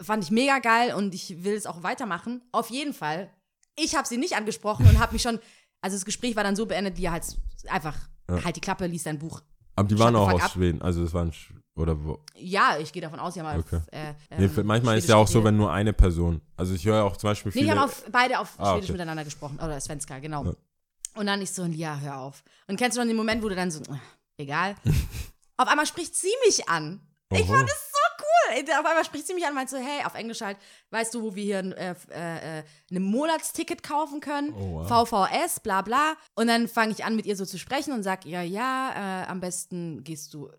[0.00, 2.42] fand ich mega geil und ich will es auch weitermachen.
[2.52, 3.30] Auf jeden Fall.
[3.76, 5.38] Ich habe sie nicht angesprochen und habe mich schon,
[5.80, 7.24] also das Gespräch war dann so beendet, die halt
[7.68, 7.96] einfach
[8.30, 8.44] Ja.
[8.44, 9.42] halt die Klappe, liest dein Buch.
[9.76, 10.50] Aber die waren auch aus up.
[10.52, 10.82] Schweden.
[10.82, 12.20] Also es waren, Sch- oder wo.
[12.36, 13.58] Ja, ich gehe davon aus, ja mal.
[13.60, 13.80] Okay.
[13.90, 16.40] Äh, Nee, ähm, für- manchmal ist ja auch so, wenn nur eine Person.
[16.56, 17.72] Also ich höre auch zum Beispiel Nee, viele.
[17.72, 18.92] die haben auf, beide auf Ah, Schwedisch okay.
[18.92, 19.56] miteinander gesprochen.
[19.56, 20.44] Oder Svenska, genau.
[20.44, 20.52] Ja.
[21.14, 22.42] Und dann ich so, ja, hör auf.
[22.68, 23.98] Und kennst du noch den Moment, wo du dann so, "Ach,
[24.36, 24.74] egal.
[25.56, 27.00] auf einmal spricht sie mich an.
[27.32, 27.54] Ich Oho.
[27.54, 27.91] fand es.
[28.80, 30.56] Auf einmal spricht sie mich an und meint so, hey, auf Englisch halt,
[30.90, 34.52] weißt du, wo wir hier ein äh, äh, äh, ein Monatsticket kaufen können?
[34.54, 35.08] Oh, wow.
[35.08, 36.14] VVS, bla bla.
[36.34, 39.26] Und dann fange ich an, mit ihr so zu sprechen und sag, ja, ja, äh,
[39.28, 40.50] am besten gehst du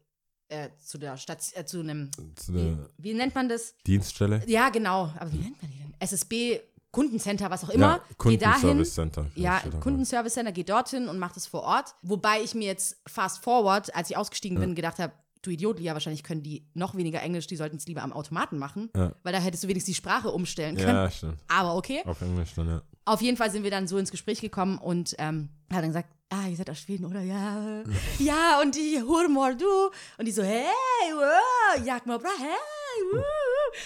[0.49, 3.75] äh, zu der Stadt, äh, zu einem, zu wie, wie nennt man das?
[3.88, 4.43] Dienststelle.
[4.47, 5.12] Ja, genau.
[5.17, 5.93] Aber wie nennt man die denn?
[5.99, 6.60] SSB,
[6.91, 7.88] Kundencenter, was auch immer.
[7.88, 8.15] Ja, Geh.
[8.17, 9.25] Kundenservice Center.
[9.34, 9.62] Ja.
[9.82, 11.95] Kundenservice Center, geht dorthin und macht es vor Ort.
[12.03, 15.12] Wobei ich mir jetzt fast forward, als ich ausgestiegen bin, gedacht habe,
[15.43, 18.58] du Idiot, Lia, wahrscheinlich können die noch weniger Englisch, die sollten es lieber am Automaten
[18.58, 19.12] machen, Ja.
[19.23, 20.95] weil da hättest du wenigstens die Sprache umstellen können.
[20.95, 21.38] Ja, stimmt.
[21.47, 22.01] Aber okay.
[22.06, 22.82] Auf Englisch dann, ja.
[23.06, 26.10] Auf jeden Fall sind wir dann so ins Gespräch gekommen und ähm, hat dann gesagt,
[26.29, 27.21] ah, ihr seid aus Schweden, oder?
[27.21, 27.84] Ja.
[28.19, 29.65] Ja, und die Hurmor, du.
[30.17, 30.63] Und die so, hey,
[31.13, 33.19] wow, jag mal bra, hey, wuh.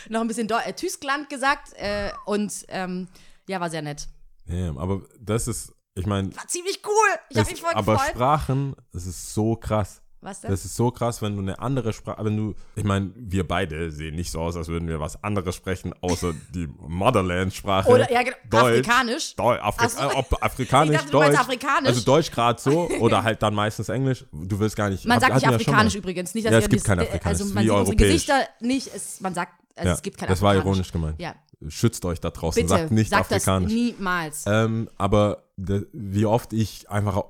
[0.10, 3.08] Noch ein bisschen äh, Tyskland gesagt äh, und ähm,
[3.48, 4.08] ja, war sehr nett.
[4.46, 4.76] ja.
[4.78, 7.20] Aber das ist, ich meine, War ziemlich cool.
[7.30, 8.12] Ich habe mich voll aber gefreut.
[8.12, 10.02] Sprachen, das ist so krass.
[10.28, 10.52] Was denn?
[10.52, 13.92] Das ist so krass, wenn du eine andere Sprache, wenn du, ich meine, wir beide
[13.92, 17.90] sehen nicht so aus, als würden wir was anderes sprechen, außer die Motherland-Sprache.
[17.90, 19.36] Oder, ja, genau, Deutsch, Afrikanisch.
[19.36, 20.00] Deu Afri so.
[20.02, 21.40] äh, ob Afrikanisch, Ich dachte, Deutsch.
[21.40, 21.88] Afrikanisch.
[21.90, 24.26] Also Deutsch gerade so oder halt dann meistens Englisch.
[24.32, 25.06] Du willst gar nicht.
[25.06, 26.00] Man sagt nicht afrikanisch mal.
[26.00, 26.36] übrigens.
[26.36, 27.96] Nicht, dass Ja, es gibt kein äh, Afrikanisch, Also es ist man sieht unsere.
[27.96, 28.88] Gesichter nicht.
[28.94, 30.66] Es, man sagt, also Ja, es gibt kein das war Afrikanisch.
[30.76, 31.22] ironisch gemeint.
[31.22, 31.36] Ja,
[31.70, 32.78] Schützt euch da draußen, bitte.
[32.78, 33.72] sagt nicht sagt Afrikanisch.
[33.74, 34.44] niemals.
[34.46, 37.24] Ähm, aber wie oft ich einfach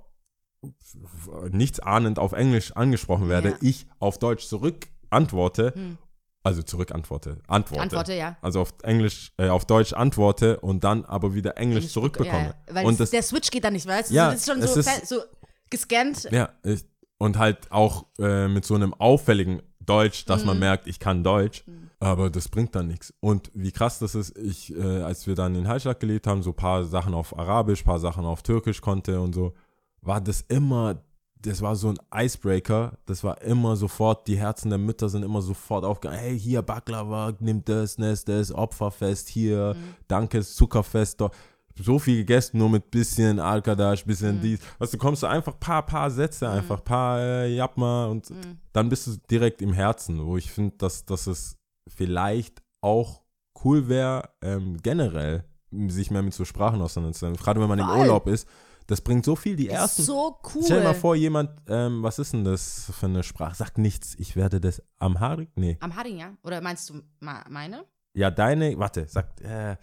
[1.51, 3.55] nichts ahnend auf Englisch angesprochen werde, Ja.
[3.61, 5.73] ich auf Deutsch zurück antworte,
[6.43, 7.81] also zurück antworte, antworte.
[7.81, 8.37] Antworte, ja.
[8.41, 12.55] Also auf Englisch, äh, auf Deutsch antworte und dann aber wieder Englisch, Englisch zurückbekomme.
[12.67, 14.15] Ja, weil und es, das, der Switch geht dann nicht, weißt du?
[14.15, 15.21] Ja, das ist schon so, ist- so
[15.69, 16.29] gescannt.
[16.31, 16.85] ja, ich,
[17.17, 20.47] und halt auch äh, mit so einem auffälligen Deutsch, dass Mhm.
[20.47, 21.63] man merkt, ich kann Deutsch,
[21.99, 23.13] aber das bringt dann nichts.
[23.21, 26.51] Und wie krass das ist, ich, äh, als wir dann in Heischlag gelebt haben, so
[26.51, 29.53] ein paar Sachen auf Arabisch, paar Sachen auf Türkisch konnte und so,
[30.01, 31.01] war das immer,
[31.41, 35.41] das war so ein Icebreaker, das war immer sofort, die Herzen der Mütter sind immer
[35.41, 39.75] sofort aufgegangen, hey, hier Baklava, nimm das, das, das, Opferfest hier,
[40.07, 41.31] danke, Zuckerfest, doch.
[41.79, 44.59] So viel gegessen, nur mit bisschen Alkadash, bisschen dies.
[44.79, 48.33] Weißt du, kommst du einfach paar, paar Sätze, einfach paar äh, Japma und
[48.73, 51.55] dann bist du direkt im Herzen, wo ich finde, dass, dass es
[51.87, 53.21] vielleicht auch
[53.63, 57.43] cool wäre, ähm, generell sich mehr mit so Sprachen auseinanderzusetzen.
[57.43, 57.99] Gerade wenn man im Voll.
[57.99, 58.47] Urlaub ist,
[58.87, 59.55] das bringt so viel.
[59.55, 60.01] Die ersten.
[60.01, 60.63] so cool.
[60.63, 63.55] Stell dir mal vor, jemand, ähm, was ist denn das für eine Sprache?
[63.55, 65.49] Sagt nichts, ich werde das Amharic?
[65.55, 65.77] Nee.
[65.81, 66.33] Am Hadding, ja?
[66.43, 67.85] Oder meinst du meine?
[68.13, 69.75] Ja, deine, warte, sagt, äh,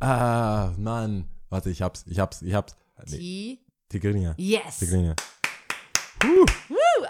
[0.00, 2.74] ah, Mann, warte, ich hab's, ich hab's, ich hab's.
[3.06, 3.60] Nee, Die.
[3.88, 4.34] Tigrinya.
[4.38, 4.78] Yes.
[4.78, 5.14] Tigrinya.
[6.22, 6.46] Woo,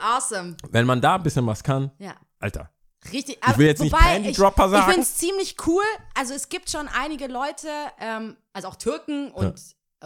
[0.03, 0.57] awesome.
[0.71, 2.15] Wenn man da ein bisschen was kann, Ja.
[2.41, 2.71] Alter.
[3.13, 3.39] Richtig.
[3.49, 4.81] Ich will jetzt nicht Candy Dropper ich, sagen.
[4.83, 5.83] Ich finde es ziemlich cool.
[6.15, 9.55] Also es gibt schon einige Leute, ähm, also auch Türken und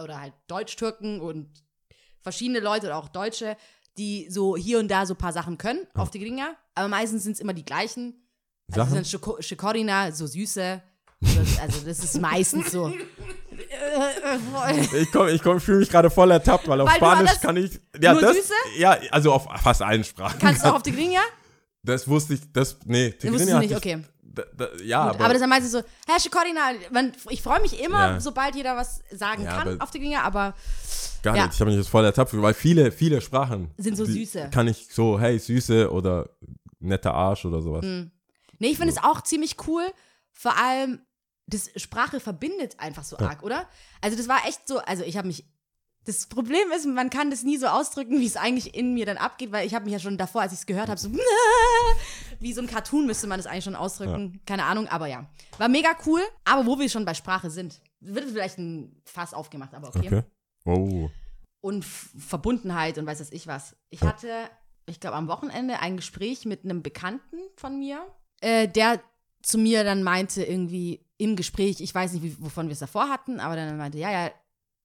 [0.01, 1.49] oder halt Deutsch-Türken und
[2.21, 3.55] verschiedene Leute oder auch Deutsche,
[3.97, 6.55] die so hier und da so ein paar Sachen können auf die Dinger.
[6.75, 8.27] Aber meistens sind es immer die gleichen.
[8.71, 9.03] Also Sachen?
[9.03, 10.81] sind Schoko- Schikorina, so süße.
[11.21, 12.91] Das, also das ist meistens so.
[14.99, 17.79] Ich komm, ich komm, fühle mich gerade voll ertappt, weil auf Weil Spanisch kann ich.
[17.99, 18.53] Ja, nur das, Süße?
[18.77, 20.39] Ja, also auf fast allen Sprachen.
[20.39, 21.21] Kannst du auch auf die Dinger?
[21.83, 24.03] Das wusste ich, das, nee, Das wusstest Tigrinya du nicht, ich- okay.
[24.35, 27.41] Da, da, ja, Gut, aber, aber, das ist dann meistens so, Herr Schikorina, man, ich
[27.41, 28.19] freue mich immer, Ja.
[28.19, 30.53] sobald jeder was sagen Ja, kann auf die Dinger, aber
[31.23, 31.45] gar ja.
[31.45, 31.55] nicht.
[31.55, 34.49] Ich habe mich jetzt voll ertappt, weil viele, viele Sprachen Sind so süße.
[34.51, 36.29] Kann ich so, hey, süße oder
[36.79, 37.83] netter Arsch oder sowas.
[37.83, 38.11] Hm.
[38.59, 39.83] Nee, ich finde es auch ziemlich cool.
[40.33, 41.01] Vor allem,
[41.47, 43.67] das Sprache verbindet einfach so arg, oder?
[44.01, 45.45] Also, das war echt so, also ich habe mich
[46.05, 49.17] Das Problem ist, man kann das nie so ausdrücken, wie es eigentlich in mir dann
[49.17, 51.09] abgeht, weil ich habe mich ja schon davor, als ich es gehört habe, so
[52.39, 54.39] wie so ein Cartoon müsste man das eigentlich schon ausdrücken.
[54.45, 55.25] Keine Ahnung, aber ja.
[55.57, 59.73] War mega cool, aber wo wir schon bei Sprache sind, wird vielleicht ein Fass aufgemacht,
[59.73, 60.07] aber okay.
[60.07, 60.23] Okay.
[60.65, 61.09] Oh.
[61.61, 63.75] Und Verbundenheit und weiß das ich was.
[63.89, 64.29] Ich hatte,
[64.85, 68.05] ich glaube, am Wochenende ein Gespräch mit einem Bekannten von mir,
[68.41, 69.01] äh, der
[69.41, 73.09] zu mir dann meinte, irgendwie im Gespräch, ich weiß nicht, wie, wovon wir es davor
[73.09, 74.31] hatten, aber dann meinte, ja, ja,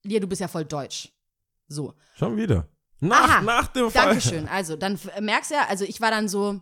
[0.04, 1.08] Lia, du bist ja voll deutsch.
[1.68, 1.94] So.
[2.14, 2.66] Schon wieder.
[3.00, 4.06] Nach, Aha, nach dem Fall.
[4.06, 4.48] Dankeschön.
[4.48, 6.60] Also, dann f- merkst du ja, also ich war dann so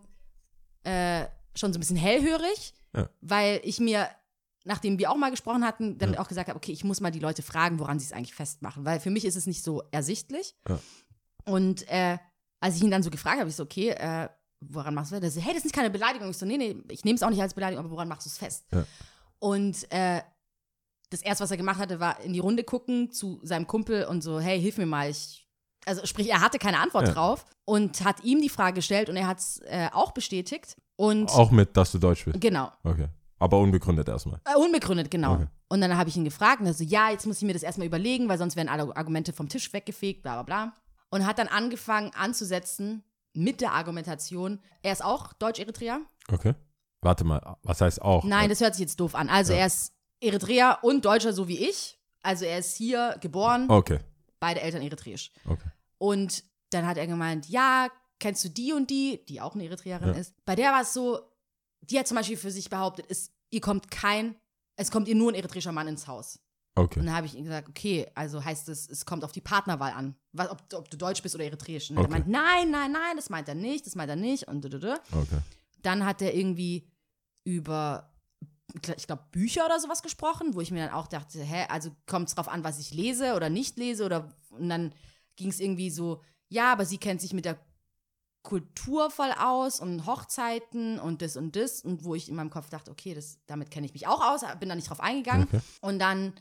[0.85, 1.25] äh,
[1.57, 3.09] schon so ein bisschen hellhörig, Ja.
[3.21, 4.09] weil ich mir,
[4.65, 6.21] nachdem wir auch mal gesprochen hatten, dann Ja.
[6.21, 8.85] auch gesagt habe, okay, ich muss mal die Leute fragen, woran sie es eigentlich festmachen,
[8.85, 10.55] weil für mich ist es nicht so ersichtlich.
[11.45, 12.19] Und äh,
[12.61, 14.29] als ich ihn dann so gefragt habe, ich so, okay, äh,
[14.61, 15.37] woran machst du das?
[15.41, 16.31] Hey, das ist keine Beleidigung.
[16.31, 18.31] Ich so, nee, nee, ich nehme es auch nicht als Beleidigung, aber woran machst du
[18.31, 18.67] es fest?
[19.39, 20.21] Und äh,
[21.11, 24.23] das erste, was er gemacht hatte, war in die Runde gucken zu seinem Kumpel und
[24.23, 25.47] so, hey, hilf mir mal, ich
[25.87, 27.15] also sprich, er hatte keine Antwort Ja.
[27.15, 30.77] drauf und hat ihm die Frage gestellt und er hat es äh, auch bestätigt.
[30.97, 32.41] Und Auch mit, dass du Deutsch bist.
[32.41, 33.09] genau, Okay.
[33.39, 34.41] Aber unbegründet erstmal.
[34.45, 35.35] äh, unbegründet, genau.
[35.35, 35.47] Okay.
[35.69, 37.63] Und dann habe ich ihn gefragt und er so, ja, jetzt muss ich mir das
[37.63, 40.73] erstmal überlegen, weil sonst werden alle Argumente vom Tisch weggefegt, bla bla bla.
[41.11, 46.01] Und hat dann angefangen anzusetzen mit der Argumentation, er ist auch Deutsch-Eritreer.
[46.33, 46.55] Okay.
[47.01, 48.25] Warte mal, was heißt auch?
[48.25, 49.29] Nein, das hört sich jetzt doof an.
[49.29, 49.61] Also Ja.
[49.61, 51.99] er ist Eritreer und Deutscher, so wie ich.
[52.23, 54.01] Also er ist hier geboren, Okay.
[54.41, 55.31] beide Eltern eritreisch.
[55.47, 55.69] Okay.
[55.99, 60.09] Und dann hat er gemeint, ja, kennst du die und die, die auch eine Eritreerin
[60.09, 60.15] Ja.
[60.15, 60.35] ist.
[60.45, 61.21] Bei der war es so,
[61.81, 64.35] die hat zum Beispiel für sich behauptet, es, ihr kommt kein,
[64.77, 66.41] es kommt ihr nur ein eritreischer Mann ins Haus.
[66.75, 67.01] Okay.
[67.01, 69.93] Und dann habe ich ihm gesagt, okay, also heißt es, es kommt auf die Partnerwahl
[69.93, 71.91] an, was, ob, ob du deutsch bist oder eritreisch.
[71.91, 72.11] Und er Okay.
[72.13, 74.47] meint, nein, nein, nein, das meint er nicht, das meint er nicht.
[74.49, 74.93] Und du, du, du.
[75.13, 75.39] Okay.
[75.83, 76.89] dann hat er irgendwie
[77.45, 78.13] über,
[78.75, 82.29] ich glaube, Bücher oder sowas gesprochen, wo ich mir dann auch dachte, hä, also kommt
[82.29, 84.95] es drauf an, was ich lese oder nicht lese oder und dann
[85.37, 87.59] ging es irgendwie so, ja, aber sie kennt sich mit der
[88.43, 92.71] Kultur voll aus und Hochzeiten und das und das und wo ich in meinem Kopf
[92.71, 95.45] dachte, okay, das, damit kenne ich mich auch aus, bin da nicht drauf eingegangen.
[95.45, 95.61] Okay.
[95.81, 96.33] Und dann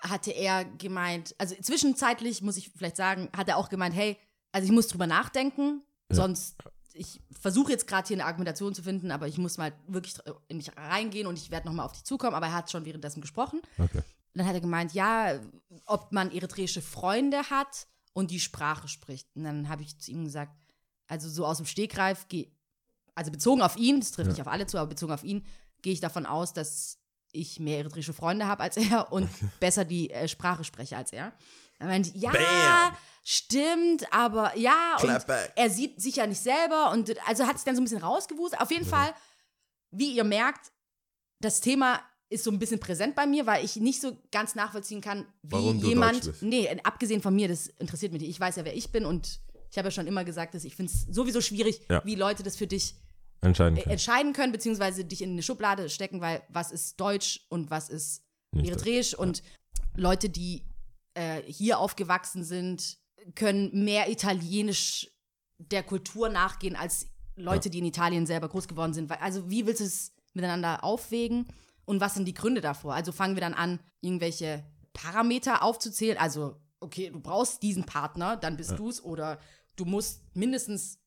[0.00, 4.16] hatte er gemeint, also zwischenzeitlich muss ich vielleicht sagen, hat er auch gemeint, hey,
[4.52, 6.16] also ich muss drüber nachdenken, Ja.
[6.16, 6.56] sonst,
[6.94, 10.16] ich versuche jetzt gerade hier eine Argumentation zu finden, aber ich muss mal wirklich
[10.48, 13.20] in mich reingehen und ich werde nochmal auf dich zukommen, aber er hat schon währenddessen
[13.20, 13.60] gesprochen.
[13.78, 14.02] Okay.
[14.34, 15.40] Dann hat er gemeint, ja,
[15.86, 19.28] ob man eritreische Freunde hat und die Sprache spricht.
[19.34, 20.52] Und dann habe ich zu ihm gesagt,
[21.06, 22.26] also so aus dem Stegreif,
[23.14, 24.32] also bezogen auf ihn, das trifft Ja.
[24.32, 25.44] nicht auf alle zu, aber bezogen auf ihn,
[25.82, 26.98] gehe ich davon aus, dass
[27.32, 29.28] ich mehr eritreische Freunde habe als er und
[29.60, 31.32] besser die äh, Sprache spreche als er.
[31.78, 32.96] Er meint, ja, Bam!
[33.24, 34.96] stimmt, aber ja,
[35.56, 38.58] er sieht sich ja nicht selber und also hat sich dann so ein bisschen rausgewusst.
[38.60, 39.12] Auf jeden Fall,
[39.90, 40.72] wie ihr merkt,
[41.40, 45.00] das Thema ist so ein bisschen präsent bei mir, weil ich nicht so ganz nachvollziehen
[45.00, 46.42] kann, wie Warum jemand.
[46.42, 48.30] Nee, abgesehen von mir, das interessiert mich nicht.
[48.30, 50.74] Ich weiß ja, wer ich bin und ich habe ja schon immer gesagt, dass ich
[50.76, 52.02] finde es sowieso schwierig, Ja.
[52.04, 52.94] wie Leute das für dich
[53.40, 53.92] Entscheiden äh, können.
[53.92, 58.22] entscheiden können, beziehungsweise dich in eine Schublade stecken, weil was ist Deutsch und was ist
[58.52, 59.42] Nicht eritreisch und
[59.94, 60.64] Leute, die
[61.18, 62.96] äh, hier aufgewachsen sind,
[63.34, 65.10] können mehr Italienisch
[65.58, 69.10] der Kultur nachgehen als Leute, die in Italien selber groß geworden sind.
[69.10, 71.48] Also wie willst du es miteinander aufwägen
[71.84, 72.94] und was sind die Gründe davor?
[72.94, 76.18] Also fangen wir dann an, irgendwelche Parameter aufzuzählen.
[76.18, 79.40] Also, okay, du brauchst diesen Partner, dann bist du's oder
[79.74, 81.00] du musst mindestens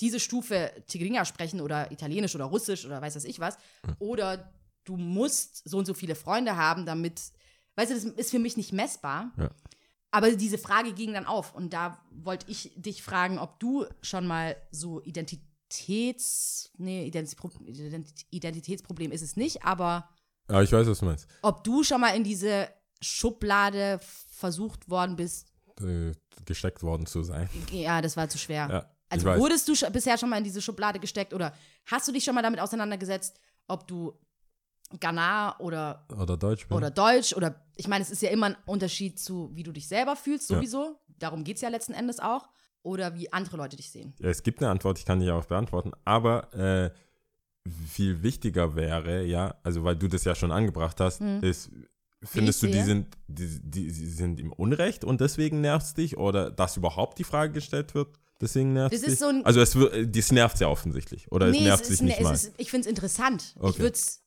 [0.00, 3.56] diese Stufe Tigrinya sprechen oder Italienisch oder Russisch oder weiß was ich was.
[4.00, 4.52] Oder
[4.84, 7.20] du musst so und so viele Freunde haben, damit,
[7.76, 9.32] weißt du, das ist für mich nicht messbar.
[9.38, 9.50] Ja.
[10.10, 14.26] Aber diese Frage ging dann auf und da wollte ich dich fragen, ob du schon
[14.26, 20.08] mal so Identitäts, nee, Identitätspro- Ident- Identitätsproblem ist es nicht, aber
[20.50, 21.26] Ja, ich weiß, was du meinst.
[21.42, 22.68] ob du schon mal in diese
[23.00, 25.48] Schublade versucht worden bist,
[25.80, 26.12] Äh,
[26.44, 27.48] gesteckt worden zu sein.
[27.70, 28.68] ja, das war zu schwer.
[28.70, 31.54] Ja, Also wurdest du sch- bisher schon mal in diese Schublade gesteckt oder
[31.86, 34.12] hast du dich schon mal damit auseinandergesetzt, ob du
[35.00, 36.76] Ghana oder, Oder Deutsch bin.
[36.76, 39.88] oder Deutsch oder ich meine, es ist ja immer ein Unterschied zu, wie du dich
[39.88, 40.56] selber fühlst, Ja.
[40.56, 40.98] sowieso.
[41.18, 42.48] Darum geht es ja letzten Endes auch.
[42.84, 44.12] Oder wie andere Leute dich sehen.
[44.18, 46.90] Ja, es gibt eine Antwort, ich kann die auch beantworten, aber äh,
[47.88, 51.42] viel wichtiger wäre, ja, also weil du das ja schon angebracht hast, Hm.
[51.42, 51.70] ist,
[52.24, 56.50] findest du, die sind, die, die, sie sind im Unrecht und deswegen nervt dich oder
[56.50, 59.76] dass überhaupt die Frage gestellt wird, deswegen nervt ist so also es
[60.10, 62.34] das nervt ja offensichtlich oder es nervt es sich ist, nicht es mal.
[62.34, 63.54] ist, ich finde es interessant.
[63.56, 63.78] Ich Okay.
[63.78, 64.21] würde es.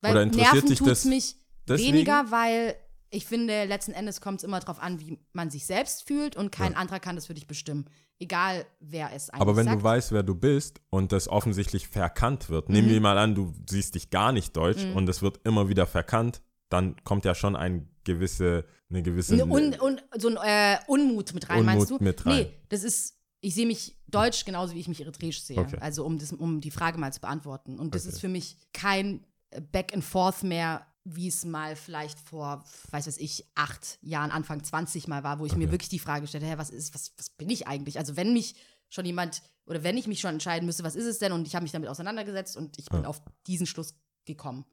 [0.00, 1.36] Weil Oder interessiert nerven dich das mich
[1.68, 1.92] deswegen?
[1.94, 2.74] weniger, weil
[3.12, 6.52] ich finde, letzten Endes kommt es immer darauf an, wie man sich selbst fühlt und
[6.52, 6.78] kein Ja.
[6.78, 7.86] anderer kann das für dich bestimmen.
[8.20, 9.80] Egal, wer es eigentlich Aber wenn sagt.
[9.80, 13.52] du weißt, wer du bist und das offensichtlich verkannt wird, nehmen wir mal an, du
[13.68, 14.96] siehst dich gar nicht deutsch Mhm.
[14.96, 19.44] und es wird immer wieder verkannt, dann kommt ja schon ein gewisse, eine gewisse Ne,
[19.44, 21.94] Un, un, so ein äh, Unmut mit rein, meinst du?
[21.96, 22.36] Unmut mit rein.
[22.44, 25.58] Nee, das ist, ich sehe mich deutsch genauso, wie ich mich eritreisch sehe.
[25.58, 25.78] Okay.
[25.80, 27.78] Also um, das, um die Frage mal zu beantworten.
[27.78, 28.12] Und das Okay.
[28.14, 29.24] ist für mich kein
[29.72, 34.62] Back and Forth mehr, wie es mal vielleicht vor, weiß was ich, acht Jahren, Anfang
[34.62, 35.72] 20 mal war, wo ich mir Okay.
[35.72, 37.98] wirklich die Frage stellte, hä, was ist, was, was bin ich eigentlich?
[37.98, 38.54] Also wenn mich
[38.90, 41.32] schon jemand, oder wenn ich mich schon entscheiden müsste, was ist es denn?
[41.32, 43.08] Und ich habe mich damit auseinandergesetzt und ich bin Ja.
[43.08, 43.94] auf diesen Schluss
[44.24, 44.64] gekommen.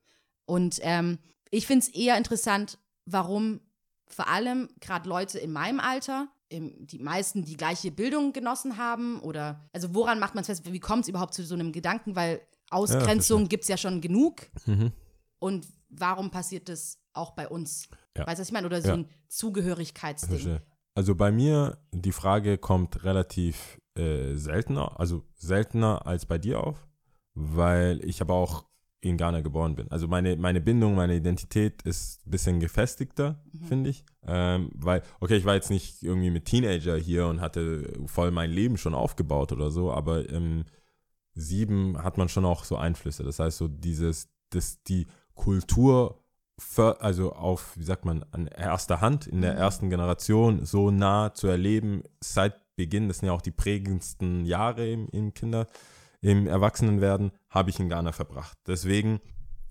[0.45, 1.19] Und ähm,
[1.49, 3.61] ich finde es eher interessant, warum
[4.07, 9.19] vor allem gerade Leute in meinem Alter, im, die meisten die gleiche Bildung genossen haben
[9.19, 12.15] oder, also woran macht man es fest, wie kommt es überhaupt zu so einem Gedanken,
[12.15, 13.47] weil Ausgrenzung verstehe.
[13.49, 14.91] gibt es ja schon genug Mhm.
[15.39, 17.87] und warum passiert das auch bei uns?
[18.17, 18.25] Ja.
[18.27, 18.67] Weißt du, was ich meine?
[18.67, 18.93] Oder so Ja.
[18.95, 20.59] ein Zugehörigkeitsding.
[20.95, 26.87] Also bei mir, die Frage kommt relativ äh, seltener, also seltener als bei dir auf,
[27.33, 28.65] weil ich aber auch
[29.01, 29.89] in Ghana geboren bin.
[29.91, 34.03] Also meine, meine Bindung, meine Identität ist ein bisschen gefestigter, finde ich.
[34.25, 38.49] Ähm, weil, okay, ich war jetzt nicht irgendwie mit Teenager hier und hatte voll mein
[38.51, 40.65] Leben schon aufgebaut oder so, aber im
[41.39, 43.23] Sieben hat man schon auch so Einflüsse.
[43.23, 46.23] Das heißt, so dieses, dass die Kultur,
[46.59, 49.59] für, also auf, wie sagt man, an erster Hand, in der Mhm.
[49.59, 54.89] ersten Generation so nah zu erleben, seit Beginn, das sind ja auch die prägendsten Jahre
[54.89, 55.67] im, im Kinder,
[56.21, 58.57] im Erwachsenenwerden, habe ich in Ghana verbracht.
[58.65, 59.19] Deswegen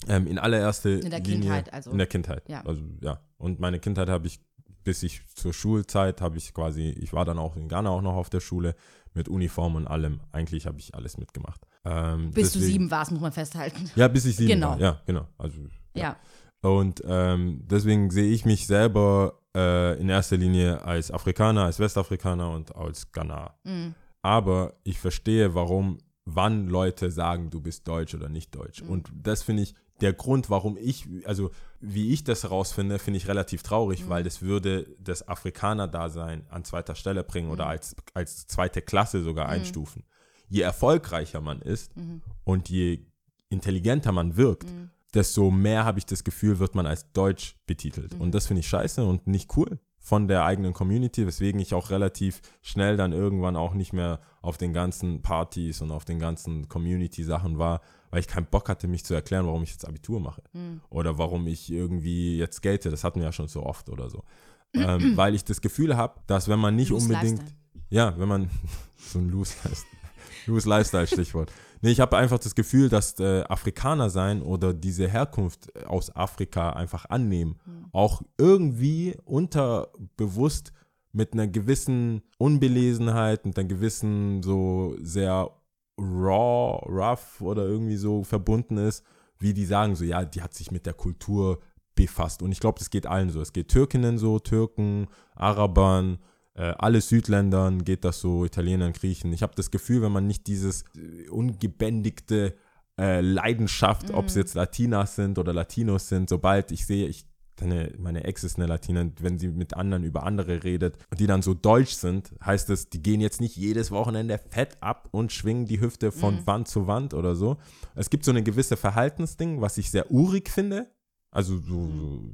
[0.09, 1.91] ähm, in allererster In der Linie, Kindheit also.
[1.91, 2.49] In der Kindheit.
[2.49, 2.63] Ja.
[2.65, 3.21] Also ja.
[3.37, 4.41] Und meine Kindheit habe ich,
[4.85, 8.15] bis ich zur Schulzeit, habe ich quasi, ich war dann auch in Ghana auch noch
[8.15, 8.77] auf der Schule
[9.17, 10.21] mit Uniform und allem.
[10.33, 11.61] Eigentlich habe ich alles mitgemacht.
[11.85, 13.91] Ähm, Bis du deswegen- sieben warst, muss man festhalten.
[13.97, 14.71] Ja, bis ich sieben Genau.
[14.71, 14.81] war.
[14.81, 15.27] Ja, genau.
[15.39, 15.59] Also,
[15.95, 16.17] Ja.
[16.63, 22.51] Und ähm, deswegen sehe ich mich selber äh, in erster Linie als Afrikaner, als Westafrikaner
[22.51, 23.55] und als Ghana.
[23.65, 23.95] Mhm.
[24.23, 28.83] Aber ich verstehe, warum, wann Leute sagen, du bist deutsch oder nicht deutsch.
[28.83, 28.89] Mhm.
[28.91, 33.29] Und das finde ich der Grund, warum ich, also wie ich das herausfinde, finde ich
[33.29, 34.09] relativ traurig, Mhm.
[34.11, 37.71] weil das würde das Afrikaner-Dasein an zweiter Stelle bringen oder Mhm.
[37.71, 40.05] als, als zweite Klasse sogar einstufen.
[40.49, 42.23] Je erfolgreicher man ist Mhm.
[42.45, 43.01] und je
[43.49, 44.91] intelligenter man wirkt, Mhm.
[45.15, 48.15] desto mehr habe ich das Gefühl, wird man als deutsch betitelt.
[48.15, 48.21] Mhm.
[48.21, 51.91] Und das finde ich scheiße und nicht cool von der eigenen Community, weswegen ich auch
[51.91, 56.69] relativ schnell dann irgendwann auch nicht mehr auf den ganzen Partys und auf den ganzen
[56.69, 57.81] Community-Sachen war,
[58.11, 60.45] weil ich keinen Bock hatte, mich zu erklären, warum ich jetzt Abitur mache.
[60.53, 60.81] Mhm.
[60.91, 62.85] Oder warum ich irgendwie jetzt skate.
[62.85, 64.23] Das hatten wir ja schon so oft oder so.
[64.75, 67.43] ähm, weil ich das Gefühl habe, dass wenn man nicht unbedingt
[67.91, 68.49] ja, wenn man
[68.97, 70.06] so ein Loose Lifestyle,
[70.47, 71.53] Loose Lifestyle Stichwort.
[71.83, 76.71] Nee, ich habe einfach das Gefühl, dass äh, Afrikaner sein oder diese Herkunft aus Afrika
[76.71, 77.57] einfach annehmen,
[77.93, 80.73] auch irgendwie unterbewusst
[81.13, 85.51] mit einer gewissen Unbelesenheit, mit einer gewissen so sehr
[85.99, 89.05] raw, rough oder irgendwie so verbunden ist,
[89.39, 91.61] wie die sagen so, ja, die hat sich mit der Kultur
[91.95, 92.43] befasst.
[92.43, 93.41] Und ich glaube, das geht allen so.
[93.41, 96.19] Es geht Türkinnen so, Türken, Arabern, äh,
[96.63, 99.33] alle Südländern geht das so, Italienern, Griechen.
[99.33, 102.55] Ich habe das Gefühl, wenn man nicht dieses äh, ungebändigte
[102.99, 107.27] äh, Leidenschaft, ob es jetzt Latinas sind oder Latinos sind, sobald ich sehe, ich
[107.61, 111.27] meine, meine Ex ist eine Latina, wenn sie mit anderen über andere redet und die
[111.27, 115.33] dann so deutsch sind, heißt es, die gehen jetzt nicht jedes Wochenende fett ab und
[115.33, 117.57] schwingen die Hüfte von Wand zu Wand oder so.
[117.95, 120.91] Es gibt so eine gewisse Verhaltensding, was ich sehr urig finde.
[121.37, 121.91] Also so,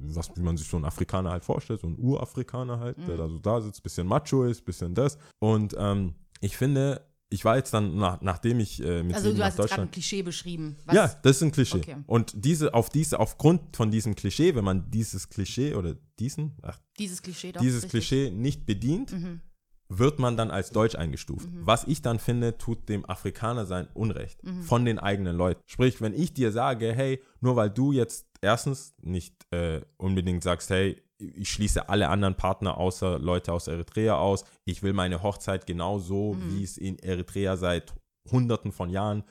[0.06, 3.16] so was wie man sich so einen Afrikaner halt vorstellt, so ein Urafrikaner halt, der
[3.16, 5.18] da so da sitzt, bisschen macho ist, bisschen das.
[5.40, 9.38] Und ähm, ich finde, ich war jetzt dann, nach, nachdem ich äh, mit Also du
[9.38, 10.76] nach hast jetzt gerade ein Deutschland Klischee beschrieben.
[10.84, 11.78] Was, ja, das ist ein Klischee.
[11.78, 11.96] Okay.
[12.06, 16.78] Und diese, auf diese, aufgrund von diesem Klischee, wenn man dieses Klischee oder diesen, ach,
[16.98, 17.60] Dieses Klischee doch.
[17.60, 17.90] dieses richtig.
[17.90, 19.40] Klischee nicht bedient, Mhm.
[19.98, 21.48] Wird man dann als deutsch eingestuft.
[21.60, 24.62] Was ich dann finde, tut dem Afrikaner sein Unrecht Mhm.
[24.62, 25.60] von den eigenen Leuten.
[25.66, 30.70] Sprich, wenn ich dir sage, hey, nur weil du jetzt erstens nicht äh, unbedingt sagst,
[30.70, 35.66] hey, ich schließe alle anderen Partner außer Leute aus Eritrea aus, ich will meine Hochzeit
[35.66, 36.48] genauso, Mhm.
[36.48, 37.94] wie es in Eritrea seit
[38.30, 39.24] hunderten von Jahren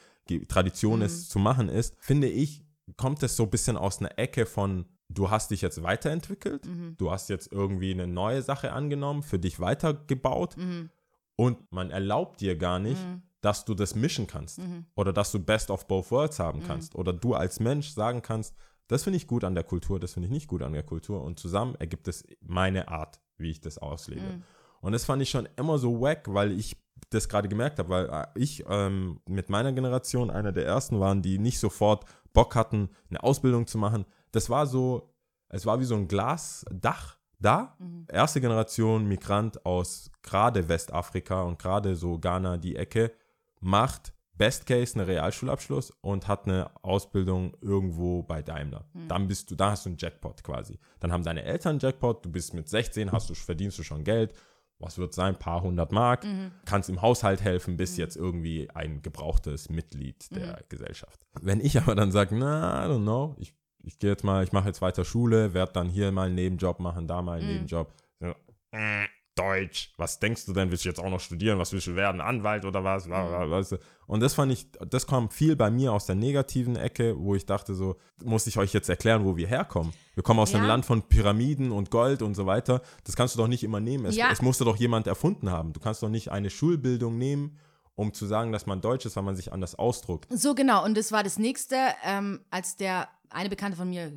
[0.47, 1.05] Tradition Mhm.
[1.05, 2.63] ist, zu machen ist, finde ich,
[2.97, 6.95] kommt es so ein bisschen aus einer Ecke von, du hast dich jetzt weiterentwickelt, Mhm.
[6.97, 10.89] du hast jetzt irgendwie eine neue Sache angenommen, für dich weitergebaut Mhm.
[11.35, 13.21] und man erlaubt dir gar nicht, Mhm.
[13.41, 14.85] dass du das mischen kannst Mhm.
[14.95, 18.55] oder dass du Best of both worlds haben kannst oder du als Mensch sagen kannst,
[18.87, 21.23] das finde ich gut an der Kultur, das finde ich nicht gut an der Kultur
[21.23, 24.21] und zusammen ergibt es meine Art, wie ich das auslebe.
[24.21, 24.43] Mhm.
[24.81, 26.75] Und das fand ich schon immer so wack, weil ich
[27.09, 31.21] das gerade gemerkt habe, weil äh, ich ähm, mit meiner Generation einer der ersten waren,
[31.21, 34.05] die nicht sofort Bock hatten, eine Ausbildung zu machen.
[34.31, 35.13] Das war so,
[35.49, 37.75] es war wie so ein Glasdach da.
[37.79, 38.05] Mhm.
[38.09, 43.11] Erste Generation Migrant aus gerade Westafrika und gerade so Ghana, die Ecke,
[43.59, 48.85] macht Best Case eine Realschulabschluss und hat eine Ausbildung irgendwo bei Daimler.
[49.07, 50.79] Dann bist du, da hast du einen Jackpot quasi.
[50.99, 54.03] Dann haben deine Eltern einen Jackpot, du bist mit 16, hast du, verdienst du schon
[54.03, 54.33] Geld.
[54.79, 55.37] Was wird sein?
[55.37, 56.25] Paar hundert Mark.
[56.65, 61.21] Kannst im Haushalt helfen, bist jetzt irgendwie ein gebrauchtes Mitglied der Gesellschaft.
[61.39, 63.53] Wenn ich aber dann sage, na, I don't know, ich,
[63.83, 66.79] ich gehe jetzt mal, ich mache jetzt weiter Schule, werde dann hier mal einen Nebenjob
[66.79, 67.91] machen, da mal einen Nebenjob.
[68.19, 68.33] So,
[68.71, 69.05] äh,
[69.35, 72.19] Deutsch, was denkst du denn, willst du jetzt auch noch studieren, was willst du werden,
[72.19, 73.77] Anwalt oder was, du?
[74.05, 77.45] Und das fand ich, das kommt viel bei mir aus der negativen Ecke, wo ich
[77.45, 79.93] dachte so, muss ich euch jetzt erklären, wo wir herkommen?
[80.15, 80.69] Wir kommen aus einem Ja.
[80.69, 84.05] Land von Pyramiden und Gold und so weiter, das kannst du doch nicht immer nehmen,
[84.05, 84.29] es, Ja.
[84.31, 87.57] es musste doch jemand erfunden haben, du kannst doch nicht eine Schulbildung nehmen,
[87.95, 90.27] um zu sagen, dass man Deutsch ist, weil man sich anders ausdruckt.
[90.29, 94.11] So genau, und das war das nächste, ähm, als der eine Bekannte von mir,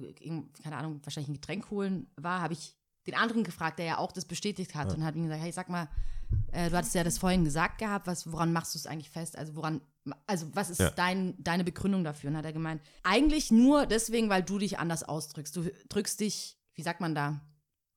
[0.63, 4.13] keine Ahnung, wahrscheinlich ein Getränk holen war, habe ich den anderen gefragt, der ja auch
[4.13, 5.89] das bestätigt hat und hat ihm gesagt, hey, sag mal,
[6.53, 9.37] äh, du hattest ja das vorhin gesagt gehabt, was, woran machst du es eigentlich fest?
[9.37, 9.83] Also woran,
[10.27, 10.91] also was ist Ja.
[10.91, 12.31] dein, deine Begründung dafür?
[12.31, 15.55] Und hat er gemeint, eigentlich nur deswegen, weil du dich anders ausdrückst.
[15.55, 17.41] Du drückst dich, wie sagt man da,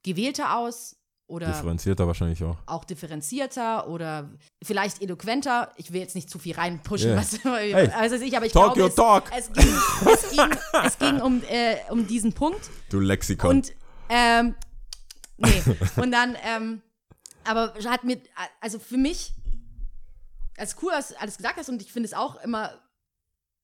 [0.04, 0.98] gewählter aus
[1.28, 2.58] oder Differenzierter wahrscheinlich auch.
[2.66, 4.32] auch differenzierter oder
[4.64, 5.72] vielleicht eloquenter.
[5.76, 7.18] Ich will jetzt nicht zu viel reinpushen, Yeah.
[7.18, 9.32] was Hey, also ich, aber ich talk glaube, your es, talk.
[9.38, 9.76] Es, ging,
[10.14, 10.50] es, ging,
[10.86, 13.58] es ging um, äh, um diesen Punkt Du Lexikon.
[13.58, 13.74] und
[14.10, 14.56] ähm,
[15.38, 15.62] nee
[15.98, 16.82] und dann ähm,
[17.44, 18.20] aber hat mir
[18.62, 19.34] also für mich
[20.58, 22.72] als cool, dass du alles gesagt hast und ich finde es auch immer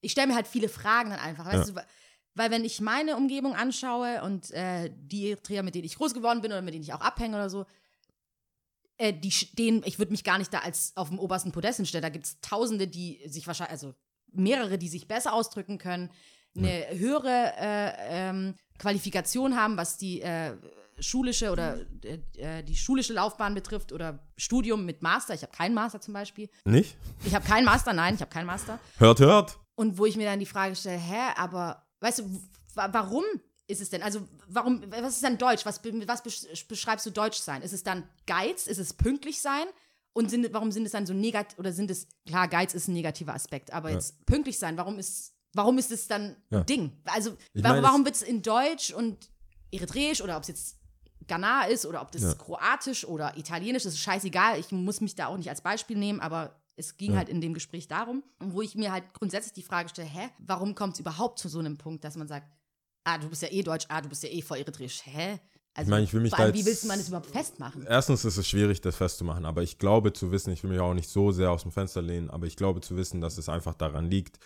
[0.02, 1.82] ich stelle mir halt viele Fragen dann einfach, weißt du,
[2.36, 6.42] weil wenn ich meine Umgebung anschaue und äh, die Eritreer, mit denen ich groß geworden
[6.42, 7.66] bin oder mit denen ich auch abhänge oder so,
[8.98, 12.04] äh, die stehen, ich würde mich gar nicht da als auf dem obersten Podest hinstellen.
[12.04, 13.94] Da gibt es Tausende, die sich wahrscheinlich, also
[14.32, 16.10] mehrere, die sich besser ausdrücken können,
[16.56, 20.56] eine höhere äh, ähm, Qualifikation haben, was die äh,
[21.00, 25.34] schulische oder äh, äh, die schulische Laufbahn betrifft oder Studium mit Master.
[25.34, 26.50] Ich habe keinen Master zum Beispiel.
[26.66, 26.96] Nicht?
[27.26, 28.80] Ich habe keinen Master, nein, ich habe keinen Master.
[28.98, 29.60] Hört, hört.
[29.76, 32.42] Und wo ich mir dann die Frage stelle, hä, aber weißt du,
[32.76, 33.24] wa- warum
[33.68, 34.04] ist es denn?
[34.04, 35.66] Also, warum, was ist denn Deutsch?
[35.66, 37.62] Was, was besch- beschreibst du Deutsch sein?
[37.62, 38.68] Ist es dann Geiz?
[38.68, 39.66] Ist es pünktlich sein?
[40.16, 42.94] Und sind, warum sind es dann so negativ, oder sind es, klar, Geiz ist ein
[42.94, 46.60] negativer Aspekt, aber jetzt pünktlich sein, warum ist, warum ist es dann Ja.
[46.60, 46.92] ein Ding?
[47.06, 49.32] Also, Ich meine, warum wird es in Deutsch und
[49.72, 50.78] Eritreisch oder ob es jetzt
[51.26, 52.34] Ghana ist oder ob das Ja.
[52.36, 54.60] Kroatisch oder Italienisch, das ist scheißegal.
[54.60, 57.18] Ich muss mich da auch nicht als Beispiel nehmen, aber es ging Ja.
[57.18, 60.76] halt in dem Gespräch darum, wo ich mir halt grundsätzlich die Frage stelle, hä, warum
[60.76, 62.48] kommt es überhaupt zu so einem Punkt, dass man sagt,
[63.06, 65.40] ah, du bist ja eh deutsch, ah, du bist ja eh voll eritreisch, hä?
[65.76, 67.28] Also, Ich meine, ich will mich vor da allem, wie jetzt- willst man das überhaupt
[67.32, 67.86] festmachen?
[67.88, 70.94] Erstens ist es schwierig, das festzumachen, aber ich glaube zu wissen, ich will mich auch
[70.94, 73.74] nicht so sehr aus dem Fenster lehnen, aber ich glaube zu wissen, dass es einfach
[73.74, 74.40] daran liegt,